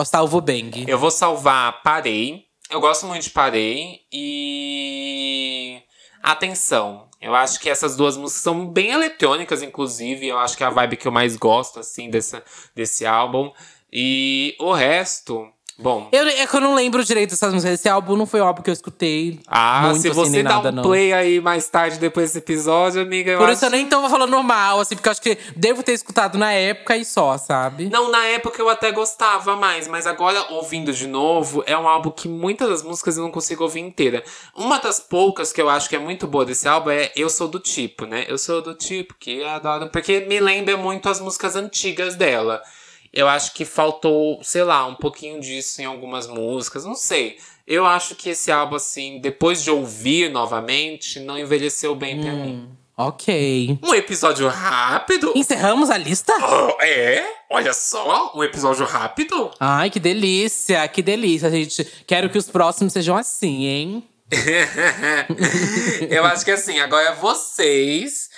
Salvo 0.04 0.42
Bang. 0.42 0.84
Eu 0.86 0.98
vou 0.98 1.10
salvar 1.10 1.82
Parei. 1.82 2.44
Eu 2.68 2.80
gosto 2.80 3.06
muito 3.06 3.22
de 3.22 3.30
Parei. 3.30 4.00
E. 4.12 5.80
Atenção. 6.22 7.08
Eu 7.26 7.34
acho 7.34 7.58
que 7.58 7.68
essas 7.68 7.96
duas 7.96 8.16
músicas 8.16 8.40
são 8.40 8.64
bem 8.64 8.92
eletrônicas, 8.92 9.60
inclusive. 9.60 10.28
Eu 10.28 10.38
acho 10.38 10.56
que 10.56 10.62
é 10.62 10.66
a 10.66 10.70
vibe 10.70 10.96
que 10.96 11.08
eu 11.08 11.12
mais 11.12 11.36
gosto, 11.36 11.80
assim, 11.80 12.08
desse, 12.08 12.40
desse 12.72 13.04
álbum. 13.04 13.52
E 13.92 14.54
o 14.60 14.72
resto. 14.72 15.52
Bom. 15.78 16.08
Eu, 16.10 16.26
é 16.26 16.46
que 16.46 16.56
eu 16.56 16.60
não 16.60 16.74
lembro 16.74 17.04
direito 17.04 17.30
dessas 17.30 17.52
músicas. 17.52 17.78
Esse 17.78 17.88
álbum 17.88 18.16
não 18.16 18.24
foi 18.26 18.40
o 18.40 18.44
álbum 18.44 18.62
que 18.62 18.70
eu 18.70 18.72
escutei. 18.72 19.40
Ah, 19.46 19.82
muito, 19.84 20.00
se 20.00 20.08
assim, 20.08 20.16
você 20.16 20.30
nem 20.30 20.42
dá 20.42 20.50
nada, 20.56 20.68
um 20.70 20.72
não. 20.72 20.82
play 20.82 21.12
aí 21.12 21.40
mais 21.40 21.68
tarde 21.68 21.98
depois 21.98 22.30
desse 22.30 22.38
episódio, 22.38 23.02
amiga, 23.02 23.32
eu 23.32 23.38
Por 23.38 23.44
acho... 23.44 23.54
isso 23.54 23.64
eu 23.66 23.70
nem 23.70 23.86
tô 23.86 24.08
falando 24.08 24.30
normal, 24.30 24.80
assim, 24.80 24.94
porque 24.94 25.08
eu 25.08 25.12
acho 25.12 25.20
que 25.20 25.36
devo 25.54 25.82
ter 25.82 25.92
escutado 25.92 26.38
na 26.38 26.52
época 26.52 26.96
e 26.96 27.04
só, 27.04 27.36
sabe? 27.36 27.90
Não, 27.90 28.10
na 28.10 28.24
época 28.24 28.60
eu 28.60 28.70
até 28.70 28.90
gostava 28.90 29.54
mais, 29.54 29.86
mas 29.86 30.06
agora 30.06 30.46
ouvindo 30.50 30.92
de 30.92 31.06
novo, 31.06 31.62
é 31.66 31.76
um 31.76 31.86
álbum 31.86 32.10
que 32.10 32.28
muitas 32.28 32.68
das 32.68 32.82
músicas 32.82 33.18
eu 33.18 33.22
não 33.22 33.30
consigo 33.30 33.62
ouvir 33.62 33.80
inteira. 33.80 34.24
Uma 34.56 34.78
das 34.78 34.98
poucas 34.98 35.52
que 35.52 35.60
eu 35.60 35.68
acho 35.68 35.88
que 35.88 35.96
é 35.96 35.98
muito 35.98 36.26
boa 36.26 36.44
desse 36.44 36.66
álbum 36.66 36.90
é 36.90 37.12
Eu 37.14 37.28
Sou 37.28 37.48
do 37.48 37.60
Tipo, 37.60 38.06
né? 38.06 38.24
Eu 38.28 38.38
sou 38.38 38.62
do 38.62 38.74
tipo 38.74 39.14
que 39.18 39.44
adoro. 39.44 39.88
Porque 39.90 40.20
me 40.20 40.40
lembra 40.40 40.76
muito 40.76 41.08
as 41.08 41.20
músicas 41.20 41.56
antigas 41.56 42.14
dela. 42.14 42.62
Eu 43.16 43.26
acho 43.26 43.54
que 43.54 43.64
faltou, 43.64 44.38
sei 44.42 44.62
lá, 44.62 44.86
um 44.86 44.94
pouquinho 44.94 45.40
disso 45.40 45.80
em 45.80 45.86
algumas 45.86 46.26
músicas, 46.26 46.84
não 46.84 46.94
sei. 46.94 47.38
Eu 47.66 47.86
acho 47.86 48.14
que 48.14 48.28
esse 48.28 48.52
álbum, 48.52 48.76
assim, 48.76 49.18
depois 49.22 49.64
de 49.64 49.70
ouvir 49.70 50.30
novamente, 50.30 51.18
não 51.20 51.38
envelheceu 51.38 51.94
bem 51.94 52.20
pra 52.20 52.30
mim. 52.30 52.68
Ok. 52.94 53.78
Um 53.82 53.94
episódio 53.94 54.46
rápido? 54.48 55.32
Encerramos 55.34 55.88
a 55.88 55.96
lista? 55.96 56.30
Oh, 56.38 56.76
é? 56.82 57.26
Olha 57.50 57.72
só, 57.72 58.32
um 58.36 58.44
episódio 58.44 58.84
rápido. 58.84 59.50
Ai, 59.58 59.88
que 59.88 59.98
delícia, 59.98 60.86
que 60.86 61.00
delícia, 61.00 61.50
gente. 61.50 61.84
Quero 62.06 62.28
que 62.28 62.36
os 62.36 62.50
próximos 62.50 62.92
sejam 62.92 63.16
assim, 63.16 63.64
hein? 63.64 64.08
Eu 66.10 66.22
acho 66.26 66.44
que 66.44 66.50
assim, 66.50 66.80
agora 66.80 67.14
vocês 67.14 68.28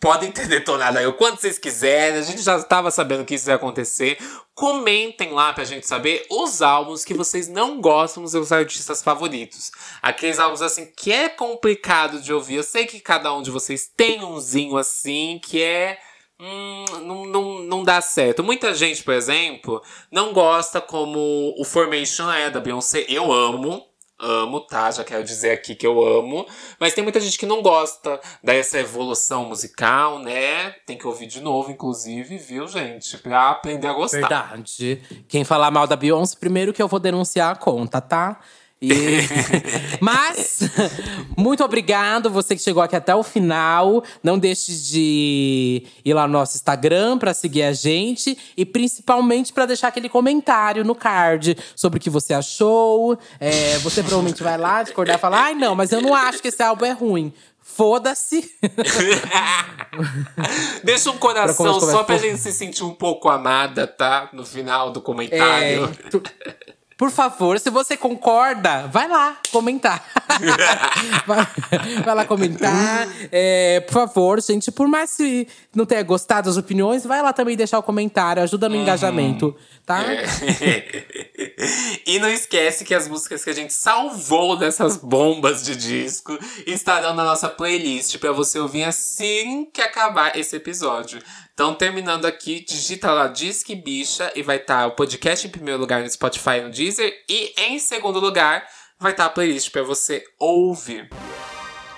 podem 0.00 0.32
ter 0.32 0.48
detonado 0.48 0.98
aí 0.98 1.06
o 1.06 1.12
quanto 1.12 1.40
vocês 1.40 1.58
quiserem. 1.58 2.18
A 2.18 2.22
gente 2.22 2.40
já 2.40 2.56
estava 2.56 2.90
sabendo 2.90 3.24
que 3.24 3.34
isso 3.34 3.50
ia 3.50 3.54
acontecer. 3.54 4.18
Comentem 4.54 5.32
lá 5.32 5.52
pra 5.52 5.64
gente 5.64 5.86
saber 5.86 6.26
os 6.30 6.62
álbuns 6.62 7.04
que 7.04 7.14
vocês 7.14 7.46
não 7.46 7.80
gostam 7.80 8.22
dos 8.22 8.32
seus 8.32 8.50
artistas 8.50 9.02
favoritos. 9.02 9.70
Aqueles 10.00 10.38
álbuns 10.38 10.62
assim 10.62 10.90
que 10.96 11.12
é 11.12 11.28
complicado 11.28 12.20
de 12.20 12.32
ouvir. 12.32 12.56
Eu 12.56 12.62
sei 12.62 12.86
que 12.86 12.98
cada 12.98 13.32
um 13.32 13.42
de 13.42 13.50
vocês 13.50 13.90
tem 13.94 14.24
umzinho 14.24 14.76
assim 14.78 15.38
que 15.42 15.62
é. 15.62 15.98
Hum, 16.40 16.84
não, 17.02 17.26
não, 17.26 17.58
não 17.60 17.84
dá 17.84 18.00
certo. 18.00 18.42
Muita 18.42 18.72
gente, 18.72 19.04
por 19.04 19.12
exemplo, 19.12 19.82
não 20.10 20.32
gosta 20.32 20.80
como 20.80 21.54
o 21.58 21.64
Formation 21.64 22.32
é 22.32 22.48
da 22.48 22.60
Beyoncé. 22.60 23.04
Eu 23.06 23.30
amo. 23.30 23.89
Amo, 24.20 24.60
tá? 24.60 24.90
Já 24.90 25.02
quero 25.02 25.24
dizer 25.24 25.52
aqui 25.52 25.74
que 25.74 25.86
eu 25.86 26.06
amo. 26.06 26.46
Mas 26.78 26.92
tem 26.92 27.02
muita 27.02 27.18
gente 27.20 27.38
que 27.38 27.46
não 27.46 27.62
gosta 27.62 28.20
dessa 28.44 28.78
evolução 28.78 29.46
musical, 29.46 30.18
né? 30.18 30.70
Tem 30.86 30.98
que 30.98 31.06
ouvir 31.06 31.26
de 31.26 31.40
novo, 31.40 31.70
inclusive, 31.70 32.36
viu, 32.36 32.68
gente? 32.68 33.16
Pra 33.18 33.50
aprender 33.50 33.88
a 33.88 33.92
gostar. 33.92 34.18
Verdade. 34.18 35.02
Quem 35.28 35.44
falar 35.44 35.70
mal 35.70 35.86
da 35.86 35.96
Beyoncé, 35.96 36.36
primeiro 36.38 36.72
que 36.72 36.82
eu 36.82 36.88
vou 36.88 37.00
denunciar 37.00 37.52
a 37.52 37.56
conta, 37.56 38.00
tá? 38.00 38.40
E... 38.82 38.90
Mas, 40.00 40.60
muito 41.36 41.62
obrigado 41.62 42.30
você 42.30 42.56
que 42.56 42.62
chegou 42.62 42.82
aqui 42.82 42.96
até 42.96 43.14
o 43.14 43.22
final. 43.22 44.02
Não 44.22 44.38
deixe 44.38 44.72
de 44.72 45.84
ir 46.04 46.14
lá 46.14 46.26
no 46.26 46.32
nosso 46.32 46.56
Instagram 46.56 47.18
para 47.18 47.34
seguir 47.34 47.62
a 47.64 47.72
gente 47.72 48.36
e 48.56 48.64
principalmente 48.64 49.52
para 49.52 49.66
deixar 49.66 49.88
aquele 49.88 50.08
comentário 50.08 50.84
no 50.84 50.94
card 50.94 51.56
sobre 51.76 51.98
o 51.98 52.00
que 52.00 52.08
você 52.08 52.32
achou. 52.32 53.18
É, 53.38 53.76
você 53.78 54.02
provavelmente 54.02 54.42
vai 54.42 54.56
lá 54.56 54.82
discordar 54.82 55.16
e 55.16 55.20
falar: 55.20 55.44
ai, 55.44 55.54
não, 55.54 55.74
mas 55.74 55.92
eu 55.92 56.00
não 56.00 56.14
acho 56.14 56.40
que 56.40 56.48
esse 56.48 56.62
álbum 56.62 56.86
é 56.86 56.92
ruim. 56.92 57.32
Foda-se. 57.62 58.50
Deixa 60.82 61.10
um 61.10 61.18
coração 61.18 61.78
só 61.80 62.02
pra 62.02 62.16
gente 62.16 62.38
se 62.38 62.52
sentir 62.52 62.82
um 62.82 62.94
pouco 62.94 63.28
amada, 63.28 63.86
tá? 63.86 64.28
No 64.32 64.44
final 64.44 64.90
do 64.90 65.00
comentário. 65.00 65.84
É, 65.84 66.08
tu- 66.10 66.22
por 67.00 67.10
favor, 67.10 67.58
se 67.58 67.70
você 67.70 67.96
concorda, 67.96 68.86
vai 68.88 69.08
lá 69.08 69.38
comentar. 69.50 70.04
vai, 71.26 72.14
lá 72.14 72.26
comentar. 72.26 73.08
É, 73.32 73.80
por 73.80 73.94
favor, 73.94 74.42
gente, 74.42 74.70
por 74.70 74.86
mais 74.86 75.16
que 75.16 75.48
não 75.74 75.86
tenha 75.86 76.02
gostado 76.02 76.50
das 76.50 76.58
opiniões, 76.58 77.02
vai 77.06 77.22
lá 77.22 77.32
também 77.32 77.56
deixar 77.56 77.78
o 77.78 77.82
comentário, 77.82 78.42
ajuda 78.42 78.68
no 78.68 78.74
uhum. 78.74 78.82
engajamento, 78.82 79.56
tá? 79.86 80.02
É. 80.12 80.26
e 82.06 82.18
não 82.18 82.28
esquece 82.28 82.84
que 82.84 82.94
as 82.94 83.08
músicas 83.08 83.42
que 83.42 83.48
a 83.48 83.54
gente 83.54 83.72
salvou 83.72 84.54
dessas 84.58 84.98
bombas 84.98 85.64
de 85.64 85.74
disco 85.76 86.38
estarão 86.66 87.14
na 87.14 87.24
nossa 87.24 87.48
playlist 87.48 88.18
para 88.18 88.30
você 88.30 88.58
ouvir 88.58 88.84
assim 88.84 89.64
que 89.72 89.80
acabar 89.80 90.36
esse 90.36 90.54
episódio. 90.54 91.18
Então, 91.60 91.74
terminando 91.74 92.24
aqui, 92.24 92.64
digita 92.66 93.12
lá 93.12 93.26
Disque 93.26 93.74
Bicha 93.74 94.32
e 94.34 94.42
vai 94.42 94.56
estar 94.56 94.78
tá 94.78 94.86
o 94.86 94.92
podcast 94.92 95.46
em 95.46 95.50
primeiro 95.50 95.78
lugar 95.78 96.00
no 96.00 96.08
Spotify 96.08 96.52
e 96.56 96.60
no 96.62 96.70
Deezer. 96.70 97.12
E 97.28 97.52
em 97.58 97.78
segundo 97.78 98.18
lugar, 98.18 98.66
vai 98.98 99.12
estar 99.12 99.24
tá 99.24 99.26
a 99.28 99.30
playlist 99.30 99.70
para 99.70 99.82
você 99.82 100.24
ouvir. 100.38 101.10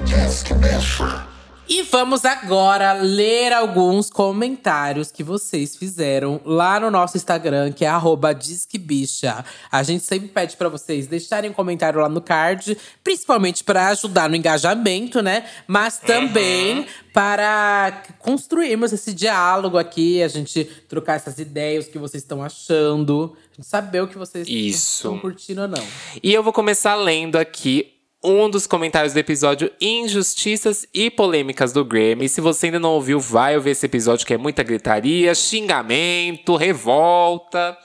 Disque 0.01 0.53
Bicha. 0.55 1.32
E 1.75 1.81
vamos 1.85 2.27
agora 2.27 2.93
ler 2.93 3.51
alguns 3.51 4.11
comentários 4.11 5.11
que 5.11 5.25
vocês 5.25 5.75
fizeram 5.75 6.39
lá 6.45 6.79
no 6.79 6.91
nosso 6.91 7.17
Instagram, 7.17 7.73
que 7.73 7.83
é 7.83 7.91
@disquebicha. 8.39 9.43
A 9.71 9.83
gente 9.83 10.05
sempre 10.05 10.29
pede 10.29 10.55
para 10.59 10.69
vocês 10.69 11.07
deixarem 11.07 11.49
um 11.49 11.55
comentário 11.55 11.99
lá 11.99 12.11
no 12.11 12.21
card, 12.21 12.77
principalmente 13.03 13.65
para 13.65 13.89
ajudar 13.89 14.29
no 14.29 14.37
engajamento, 14.37 15.23
né? 15.23 15.47
Mas 15.67 15.97
também 15.97 16.81
uhum. 16.81 16.87
para 17.11 18.03
construirmos 18.19 18.93
esse 18.93 19.15
diálogo 19.15 19.79
aqui, 19.79 20.23
a 20.23 20.29
gente 20.29 20.67
trocar 20.91 21.15
essas 21.15 21.39
ideias, 21.39 21.87
o 21.87 21.91
que 21.91 21.99
vocês 21.99 22.23
estão 22.23 22.43
achando, 22.43 23.35
saber 23.63 24.03
o 24.03 24.09
que 24.09 24.19
vocês 24.19 24.47
Isso. 24.47 25.07
estão 25.07 25.19
curtindo 25.19 25.63
ou 25.63 25.69
não. 25.69 25.87
E 26.23 26.35
eu 26.35 26.43
vou 26.43 26.53
começar 26.53 26.97
lendo 26.97 27.37
aqui 27.37 27.95
um 28.25 28.49
dos 28.49 28.67
comentários 28.67 29.13
do 29.13 29.19
episódio 29.19 29.71
Injustiças 29.81 30.87
e 30.95 31.11
Polêmicas 31.11 31.73
do 31.73 31.85
Grammy. 31.85 32.29
Se 32.29 32.41
você 32.41 32.67
ainda 32.67 32.79
não 32.79 32.91
ouviu, 32.93 33.19
vai 33.19 33.57
ouvir 33.57 33.71
esse 33.71 33.87
episódio 33.87 34.27
que 34.27 34.35
é 34.35 34.39
muita 34.39 34.63
gritaria, 34.63 35.35
xingamento, 35.35 36.55
revolta. 36.55 37.77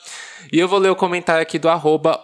E 0.51 0.59
eu 0.59 0.67
vou 0.67 0.79
ler 0.79 0.89
o 0.89 0.95
comentário 0.95 1.41
aqui 1.41 1.57
do 1.57 1.67
arroba 1.67 2.23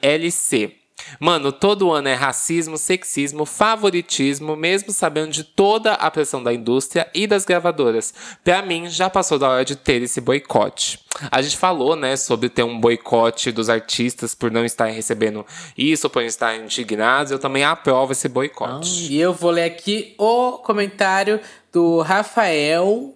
LC. 0.00 0.79
Mano, 1.18 1.52
todo 1.52 1.90
ano 1.90 2.08
é 2.08 2.14
racismo, 2.14 2.76
sexismo, 2.76 3.44
favoritismo, 3.44 4.56
mesmo 4.56 4.92
sabendo 4.92 5.32
de 5.32 5.44
toda 5.44 5.92
a 5.94 6.10
pressão 6.10 6.42
da 6.42 6.52
indústria 6.52 7.08
e 7.14 7.26
das 7.26 7.44
gravadoras. 7.44 8.12
Pra 8.42 8.62
mim, 8.62 8.88
já 8.88 9.10
passou 9.10 9.38
da 9.38 9.48
hora 9.48 9.64
de 9.64 9.76
ter 9.76 10.02
esse 10.02 10.20
boicote. 10.20 11.00
A 11.30 11.42
gente 11.42 11.56
falou, 11.56 11.96
né, 11.96 12.16
sobre 12.16 12.48
ter 12.48 12.62
um 12.62 12.78
boicote 12.78 13.50
dos 13.50 13.68
artistas 13.68 14.34
por 14.34 14.50
não 14.50 14.64
estarem 14.64 14.94
recebendo 14.94 15.44
isso, 15.76 16.08
por 16.08 16.20
não 16.20 16.28
estarem 16.28 16.64
indignados. 16.64 17.32
Eu 17.32 17.38
também 17.38 17.64
aprovo 17.64 18.12
esse 18.12 18.28
boicote. 18.28 19.06
Ah, 19.08 19.12
e 19.12 19.20
eu 19.20 19.32
vou 19.32 19.50
ler 19.50 19.64
aqui 19.64 20.14
o 20.18 20.58
comentário 20.58 21.40
do 21.72 22.00
Rafael 22.00 23.14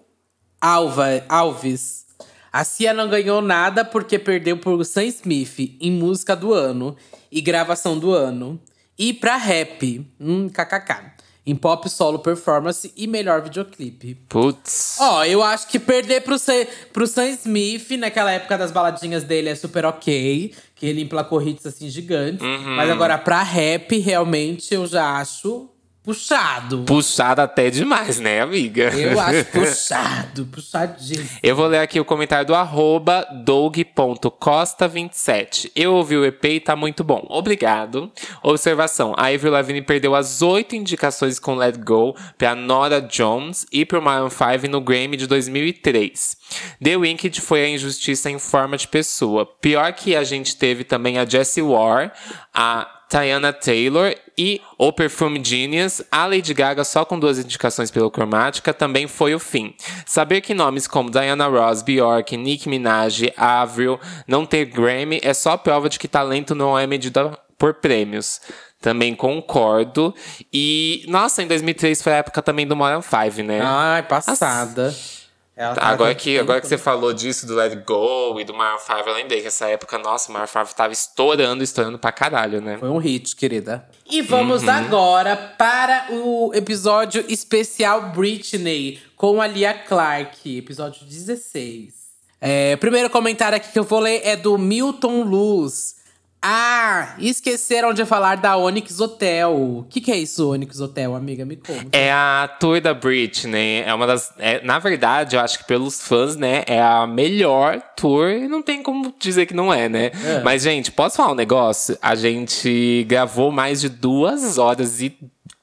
Alva, 0.61 1.25
Alves. 1.29 2.05
A 2.51 2.65
Cia 2.65 2.95
não 2.95 3.09
ganhou 3.09 3.43
nada 3.43 3.85
porque 3.85 4.19
perdeu 4.19 4.57
por 4.57 4.85
Sam 4.85 5.05
Smith 5.05 5.77
em 5.81 5.91
música 5.91 6.37
do 6.37 6.55
ano 6.55 6.97
e 7.35 7.41
gravação 7.41 7.99
do 7.99 8.13
ano. 8.13 8.61
E 8.97 9.13
pra 9.13 9.37
rap, 9.37 10.07
hum, 10.21 10.49
kkk. 10.49 11.13
Em 11.47 11.55
pop 11.55 11.91
solo 11.91 12.21
performance 12.21 12.91
e 12.97 13.07
melhor 13.07 13.43
videoclipe. 13.43 14.15
Putz. 14.29 14.97
Ó, 14.99 15.25
eu 15.25 15.43
acho 15.43 15.69
que 15.69 15.79
perder 15.79 16.23
pro, 16.23 16.39
Sam, 16.39 16.65
pro 16.91 17.07
Sam 17.07 17.29
Smith, 17.31 17.91
naquela 17.99 18.31
época 18.31 18.57
das 18.57 18.71
baladinhas 18.71 19.25
dele, 19.25 19.51
é 19.51 19.55
super 19.55 19.85
ok. 19.85 20.55
Que 20.75 20.87
ele 20.87 21.03
emplacou 21.03 21.43
hits 21.43 21.67
assim 21.67 21.91
gigantes. 21.91 22.41
Uhum. 22.41 22.77
Mas 22.77 22.89
agora, 22.89 23.19
pra 23.19 23.43
rap, 23.43 23.99
realmente, 23.99 24.73
eu 24.73 24.87
já 24.87 25.19
acho 25.19 25.69
Puxado. 26.05 26.85
Puxado 26.85 27.41
até 27.41 27.71
demais, 27.71 28.21
né, 28.21 28.43
amiga? 28.43 28.95
Eu 28.95 29.19
acho 29.19 29.47
puxado, 29.51 30.45
puxadíssimo. 30.45 31.27
Eu 31.43 31.57
vou 31.57 31.67
ler 31.67 31.79
aqui 31.79 31.99
o 31.99 32.05
comentário 32.05 32.47
do 32.47 32.55
arroba 32.55 33.27
doug.costa27. 33.43 35.73
Eu 35.75 35.95
ouvi 35.95 36.19
o 36.19 36.27
EP 36.27 36.45
e 36.45 36.61
tá 36.61 36.77
muito 36.77 37.03
bom. 37.03 37.25
Obrigado. 37.31 38.13
Observação. 38.43 39.15
A 39.17 39.29
Avril 39.29 39.53
Lavigne 39.53 39.81
perdeu 39.81 40.15
as 40.15 40.43
oito 40.43 40.77
indicações 40.77 41.39
com 41.39 41.55
Let 41.55 41.79
Go 41.79 42.15
pra 42.37 42.55
Nora 42.55 43.01
Jones 43.01 43.67
e 43.73 43.87
pro 43.87 44.03
Maroon 44.03 44.29
5 44.29 44.69
no 44.69 44.83
Grammy 44.83 45.17
de 45.17 45.27
2003. 45.27 46.37
The 46.83 46.99
Wicked 46.99 47.41
foi 47.41 47.65
a 47.65 47.69
injustiça 47.71 48.31
em 48.31 48.39
forma 48.39 48.77
de 48.77 48.87
pessoa. 48.87 49.47
Pior 49.47 49.91
que 49.95 50.15
a 50.15 50.23
gente 50.23 50.55
teve 50.55 50.85
também 50.85 51.17
a 51.17 51.25
Jessie 51.25 51.63
Ware, 51.63 52.11
a 52.53 52.91
Tiana 53.09 53.53
Taylor 53.53 54.15
e 54.37 54.61
O 54.79 54.93
Perfume 54.93 55.43
Genius, 55.45 56.03
a 56.11 56.27
Lady 56.27 56.53
Gaga 56.53 56.85
só 56.85 57.05
com 57.05 57.19
duas 57.19 57.39
indicações 57.39 57.91
pelo 57.91 58.11
Cromática, 58.11 58.75
também 58.75 59.07
foi 59.07 59.35
o 59.35 59.39
fim. 59.39 59.75
Saber 60.05 60.41
que 60.41 60.55
nomes 60.55 60.87
como 60.87 61.11
Diana 61.11 61.47
Ross, 61.47 61.83
Bjork, 61.83 62.37
Nicki 62.37 62.69
Minaj, 62.69 63.33
Avril 63.37 64.01
não 64.27 64.45
ter 64.45 64.67
Grammy 64.67 65.21
é 65.23 65.33
só 65.33 65.57
prova 65.57 65.89
de 65.89 65.99
que 65.99 66.09
talento 66.09 66.55
não 66.55 66.79
é 66.79 66.87
medido 66.87 67.39
por 67.59 67.75
prêmios. 67.75 68.41
Também 68.81 69.15
concordo. 69.15 70.15
E, 70.53 71.05
nossa, 71.09 71.43
em 71.43 71.47
2003 71.47 72.03
foi 72.03 72.13
a 72.13 72.17
época 72.17 72.43
também 72.43 72.67
do 72.67 72.77
Modern 72.77 73.01
5, 73.01 73.43
né? 73.47 73.61
Ai, 73.63 74.03
passada. 74.03 74.89
As... 74.89 75.24
Tá 75.57 75.87
agora 75.87 76.13
que, 76.17 76.37
agora 76.37 76.61
que 76.61 76.67
você 76.67 76.77
falou 76.77 77.13
disso 77.13 77.47
do 77.47 77.55
Let 77.55 77.77
Go 77.87 78.41
e 78.41 78.45
do 78.45 78.53
Maroon 78.53 78.79
5, 78.79 78.93
eu 79.07 79.15
lembrei 79.15 79.41
que 79.41 79.47
essa 79.47 79.69
época, 79.69 79.97
nossa, 79.99 80.29
o 80.29 80.33
Maroon 80.33 80.49
5 80.49 80.75
tava 80.75 80.93
estourando, 80.93 81.63
estourando 81.63 81.97
pra 81.97 82.11
caralho, 82.11 82.61
né? 82.61 82.77
Foi 82.79 82.89
um 82.89 82.99
hit, 82.99 83.37
querida. 83.37 83.89
E 84.05 84.21
vamos 84.21 84.65
uhum. 84.65 84.71
agora 84.71 85.37
para 85.37 86.09
o 86.11 86.51
episódio 86.53 87.25
especial 87.29 88.11
Britney 88.11 89.01
com 89.15 89.41
a 89.41 89.47
Lia 89.47 89.73
Clark, 89.73 90.59
episódio 90.59 91.07
16. 91.07 91.95
É, 92.41 92.75
primeiro 92.77 93.09
comentário 93.09 93.57
aqui 93.57 93.71
que 93.71 93.79
eu 93.79 93.85
vou 93.85 94.01
ler 94.01 94.23
é 94.25 94.37
do 94.37 94.59
Milton 94.59 95.23
Luz. 95.23 96.04
Ah, 96.47 97.15
esqueceram 97.19 97.95
de 97.95 98.05
falar 98.05 98.37
da 98.37 98.55
Onyx 98.55 99.01
Hotel. 99.01 99.51
O 99.55 99.87
que, 99.89 99.99
que 99.99 100.13
é 100.13 100.19
isso, 100.19 100.53
Onyx 100.53 100.79
Hotel, 100.79 101.15
amiga? 101.15 101.43
Me 101.47 101.57
conta. 101.57 101.97
É 101.97 102.13
a 102.13 102.47
tour 102.61 102.83
da 102.83 102.93
Britney. 102.93 103.81
É 103.81 103.95
uma 103.95 104.07
das. 104.07 104.31
É, 104.39 104.63
na 104.63 104.79
verdade, 104.79 105.37
eu 105.37 105.41
acho 105.41 105.61
que 105.61 105.65
pelos 105.65 106.03
fãs, 106.03 106.37
né? 106.37 106.63
É 106.67 106.83
a 106.83 107.07
melhor 107.07 107.81
tour. 107.97 108.47
Não 108.47 108.61
tem 108.61 108.83
como 108.83 109.15
dizer 109.19 109.47
que 109.47 109.55
não 109.55 109.73
é, 109.73 109.89
né? 109.89 110.11
É. 110.23 110.43
Mas, 110.43 110.65
gente, 110.65 110.93
posso 110.93 111.17
falar 111.17 111.33
um 111.33 111.35
negócio? 111.35 111.97
A 112.03 112.15
gente 112.15 113.07
gravou 113.09 113.51
mais 113.51 113.81
de 113.81 113.89
duas 113.89 114.59
horas 114.59 115.01
e 115.01 115.17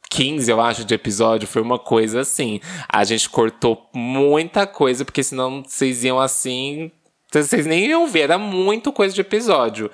15, 0.09 0.49
eu 0.49 0.59
acho, 0.59 0.84
de 0.84 0.95
episódio. 0.95 1.47
Foi 1.47 1.61
uma 1.61 1.77
coisa 1.77 2.21
assim. 2.21 2.59
A 2.89 3.03
gente 3.03 3.29
cortou 3.29 3.88
muita 3.93 4.65
coisa, 4.65 5.05
porque 5.05 5.21
senão 5.21 5.63
vocês 5.63 6.03
iam 6.03 6.19
assim 6.19 6.91
vocês 7.32 7.65
nem 7.65 7.86
iam 7.88 8.07
ver, 8.07 8.21
era 8.21 8.38
muito 8.38 8.91
coisa 8.91 9.13
de 9.15 9.21
episódio. 9.21 9.89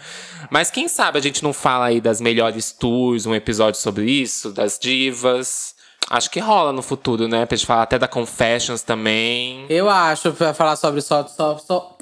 Mas 0.49 0.71
quem 0.71 0.87
sabe 0.87 1.19
a 1.19 1.21
gente 1.21 1.43
não 1.43 1.53
fala 1.53 1.85
aí 1.85 2.01
das 2.01 2.19
melhores 2.19 2.71
tours, 2.71 3.25
um 3.25 3.35
episódio 3.35 3.79
sobre 3.79 4.09
isso, 4.09 4.51
das 4.51 4.79
divas. 4.79 5.75
Acho 6.09 6.31
que 6.31 6.39
rola 6.39 6.71
no 6.71 6.81
futuro, 6.81 7.27
né? 7.27 7.45
Pra 7.45 7.57
gente 7.57 7.67
falar 7.67 7.83
até 7.83 7.99
da 7.99 8.07
Confessions 8.07 8.81
também. 8.81 9.65
Eu 9.69 9.89
acho, 9.89 10.31
pra 10.31 10.53
falar 10.53 10.75
sobre 10.77 11.01
só, 11.01 11.27
só, 11.27 11.57
só, 11.57 11.97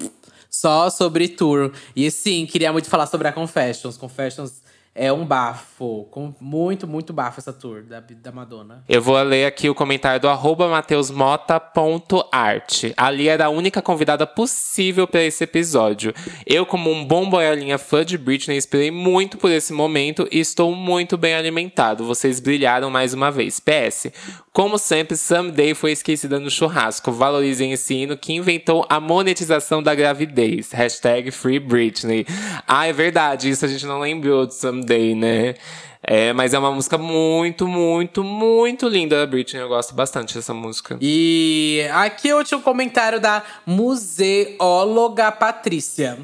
só 0.49 0.89
sobre 0.89 1.27
tour. 1.27 1.71
E 1.95 2.09
sim, 2.11 2.45
queria 2.45 2.71
muito 2.71 2.89
falar 2.89 3.07
sobre 3.07 3.27
a 3.27 3.31
Confessions. 3.31 3.97
Confessions 3.97 4.64
é 4.95 5.11
um 5.11 5.25
bafo. 5.25 6.07
Com 6.09 6.33
muito, 6.39 6.87
muito 6.87 7.11
bafo 7.11 7.41
essa 7.41 7.51
tour 7.51 7.83
da, 7.83 7.99
da 7.99 8.31
Madonna. 8.31 8.81
Eu 8.87 9.01
vou 9.01 9.21
ler 9.21 9.45
aqui 9.45 9.69
o 9.69 9.75
comentário 9.75 10.21
do 10.21 10.29
arroba 10.29 10.69
mateusmota.art. 10.69 12.85
Ali 12.95 13.27
era 13.27 13.47
a 13.47 13.49
única 13.49 13.81
convidada 13.81 14.25
possível 14.25 15.05
para 15.05 15.21
esse 15.21 15.43
episódio. 15.43 16.13
Eu, 16.45 16.65
como 16.65 16.89
um 16.89 17.03
bom 17.03 17.29
boiolinha 17.29 17.77
fã 17.77 18.05
de 18.05 18.17
Britney, 18.17 18.55
esperei 18.57 18.89
muito 18.89 19.37
por 19.37 19.51
esse 19.51 19.73
momento 19.73 20.25
e 20.31 20.39
estou 20.39 20.73
muito 20.73 21.17
bem 21.17 21.35
alimentado. 21.35 22.05
Vocês 22.05 22.39
brilharam 22.39 22.89
mais 22.89 23.13
uma 23.13 23.29
vez. 23.29 23.59
PS, 23.59 24.07
como 24.55 24.77
sempre, 24.77 25.17
Someday 25.17 25.73
foi 25.73 25.91
esquecida 25.91 26.39
no 26.39 26.49
churrasco. 26.49 27.11
Valorizem 27.11 27.73
esse 27.73 27.93
hino 27.93 28.15
que 28.15 28.31
inventou 28.31 28.85
a 28.87 29.01
monetização 29.01 29.83
da 29.83 29.93
gravidez. 29.93 30.71
Hashtag 30.71 31.29
Free 31.29 31.59
Britney. 31.59 32.25
Ah, 32.65 32.87
é 32.87 32.93
verdade. 32.93 33.49
Isso 33.49 33.65
a 33.65 33.67
gente 33.67 33.85
não 33.85 33.99
lembrou 33.99 34.45
de 34.45 34.55
Someday, 34.55 35.13
né? 35.13 35.55
É, 36.01 36.31
mas 36.31 36.53
é 36.53 36.59
uma 36.59 36.71
música 36.71 36.97
muito, 36.97 37.67
muito, 37.67 38.23
muito 38.23 38.87
linda 38.87 39.17
da 39.19 39.25
Britney. 39.25 39.61
Eu 39.61 39.67
gosto 39.67 39.93
bastante 39.93 40.33
dessa 40.33 40.53
música. 40.53 40.97
E 41.01 41.85
aqui 41.91 42.29
eu 42.29 42.41
tinha 42.41 42.57
um 42.57 42.61
comentário 42.61 43.19
da 43.19 43.43
museóloga 43.65 45.33
Patrícia. 45.33 46.17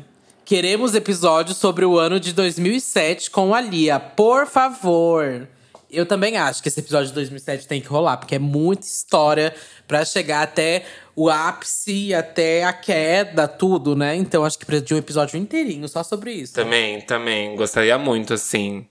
Queremos 0.45 0.95
episódio 0.95 1.53
sobre 1.53 1.83
o 1.83 1.99
ano 1.99 2.17
de 2.17 2.31
2007 2.31 3.29
com 3.29 3.53
a 3.53 3.59
Lia, 3.59 3.99
por 3.99 4.47
favor. 4.47 5.49
Eu 5.91 6.05
também 6.05 6.37
acho 6.37 6.63
que 6.63 6.69
esse 6.69 6.79
episódio 6.79 7.07
de 7.09 7.13
2007 7.13 7.67
tem 7.67 7.81
que 7.81 7.87
rolar, 7.87 8.17
porque 8.17 8.35
é 8.35 8.39
muita 8.39 8.85
história 8.85 9.53
para 9.87 10.05
chegar 10.05 10.43
até 10.43 10.85
o 11.15 11.29
ápice, 11.29 12.13
até 12.13 12.63
a 12.63 12.71
queda, 12.71 13.47
tudo, 13.47 13.95
né? 13.95 14.15
Então 14.15 14.45
acho 14.45 14.57
que 14.57 14.65
precisa 14.65 14.85
de 14.85 14.93
um 14.93 14.97
episódio 14.97 15.37
inteirinho 15.37 15.87
só 15.89 16.01
sobre 16.03 16.31
isso. 16.31 16.53
Também, 16.53 17.01
também. 17.01 17.55
Gostaria 17.55 17.97
muito, 17.97 18.33
assim. 18.33 18.87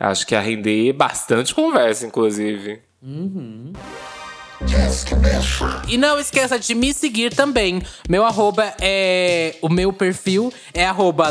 Acho 0.00 0.26
que 0.26 0.34
ia 0.34 0.40
render 0.40 0.92
bastante 0.94 1.54
conversa, 1.54 2.06
inclusive. 2.06 2.80
Uhum. 3.02 3.72
E 5.86 5.96
não 5.96 6.18
esqueça 6.18 6.58
de 6.58 6.74
me 6.74 6.92
seguir 6.92 7.34
também. 7.34 7.80
Meu 8.08 8.24
arroba 8.24 8.74
é. 8.80 9.54
O 9.62 9.68
meu 9.68 9.92
perfil 9.92 10.52
é 10.74 10.84
arroba 10.84 11.30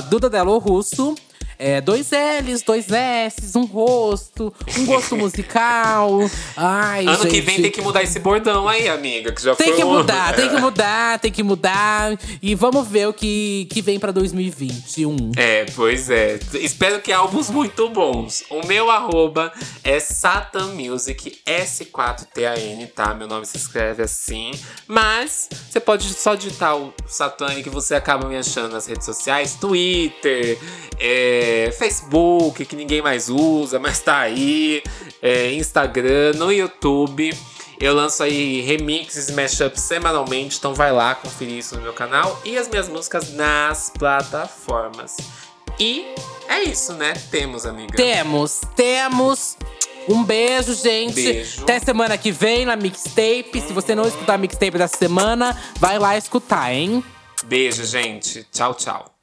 Russo. 0.61 1.15
É, 1.59 1.81
dois 1.81 2.11
L's, 2.11 2.61
dois 2.61 2.85
S's, 2.91 3.55
um 3.55 3.65
rosto, 3.65 4.53
um 4.77 4.85
gosto 4.85 5.15
musical. 5.17 6.19
Ai, 6.55 7.05
ano 7.07 7.23
gente. 7.23 7.31
que 7.31 7.41
vem 7.41 7.61
tem 7.61 7.71
que 7.71 7.81
mudar 7.81 8.03
esse 8.03 8.19
bordão 8.19 8.67
aí, 8.67 8.87
amiga. 8.87 9.31
Que 9.31 9.41
já 9.41 9.55
tem 9.55 9.73
que 9.75 9.83
um- 9.83 9.93
mudar, 9.97 10.35
tem 10.35 10.49
que 10.49 10.57
mudar, 10.61 11.19
tem 11.19 11.31
que 11.31 11.43
mudar. 11.43 12.17
E 12.41 12.53
vamos 12.53 12.87
ver 12.87 13.07
o 13.07 13.13
que, 13.13 13.67
que 13.71 13.81
vem 13.81 13.99
pra 13.99 14.11
2021. 14.11 15.31
É, 15.35 15.65
pois 15.75 16.09
é. 16.09 16.39
Espero 16.53 17.01
que 17.01 17.11
álbuns 17.11 17.49
muito 17.49 17.89
bons. 17.89 18.43
O 18.49 18.65
meu 18.67 18.91
arroba 18.91 19.51
é 19.83 19.99
Satan 19.99 20.67
Music 20.73 21.39
S4TAN, 21.45 22.87
tá? 22.95 23.13
Meu 23.13 23.27
nome 23.27 23.45
se 23.45 23.57
escreve 23.57 24.03
assim. 24.03 24.51
Mas 24.87 25.49
você 25.69 25.79
pode 25.79 26.07
só 26.13 26.35
digitar 26.35 26.77
o 26.77 26.93
Satan 27.07 27.61
que 27.63 27.69
você 27.69 27.95
acaba 27.95 28.27
me 28.27 28.37
achando 28.37 28.73
nas 28.73 28.85
redes 28.85 29.05
sociais: 29.05 29.55
Twitter, 29.55 30.59
é, 30.99 31.46
Facebook, 31.71 32.65
que 32.65 32.75
ninguém 32.75 33.01
mais 33.01 33.29
usa, 33.29 33.79
mas 33.79 33.99
tá 33.99 34.19
aí. 34.19 34.81
é, 35.21 35.51
Instagram, 35.53 36.33
no 36.35 36.51
YouTube. 36.51 37.31
Eu 37.79 37.93
lanço 37.93 38.23
aí 38.23 38.61
remixes, 38.61 39.29
mashups 39.29 39.81
semanalmente, 39.81 40.57
então 40.57 40.73
vai 40.73 40.91
lá 40.91 41.13
conferir 41.13 41.57
isso 41.57 41.75
no 41.75 41.81
meu 41.81 41.93
canal 41.93 42.41
e 42.43 42.57
as 42.57 42.67
minhas 42.67 42.89
músicas 42.89 43.31
nas 43.33 43.91
plataformas. 43.91 45.15
E 45.79 46.15
é 46.49 46.63
isso, 46.63 46.93
né? 46.93 47.13
Temos, 47.29 47.65
amiga. 47.67 47.95
Temos, 47.95 48.61
temos. 48.75 49.57
Um 50.09 50.23
beijo, 50.23 50.73
gente. 50.73 51.13
Beijo. 51.13 51.61
Até 51.63 51.79
semana 51.79 52.17
que 52.17 52.31
vem 52.31 52.65
na 52.65 52.75
mixtape. 52.75 53.61
Se 53.61 53.73
você 53.73 53.93
não 53.93 54.07
escutar 54.07 54.35
a 54.35 54.37
mixtape 54.37 54.77
da 54.77 54.87
semana, 54.87 55.55
vai 55.79 55.99
lá 55.99 56.17
escutar, 56.17 56.73
hein? 56.73 57.03
Beijo, 57.45 57.85
gente. 57.85 58.43
Tchau, 58.51 58.73
tchau. 58.73 59.16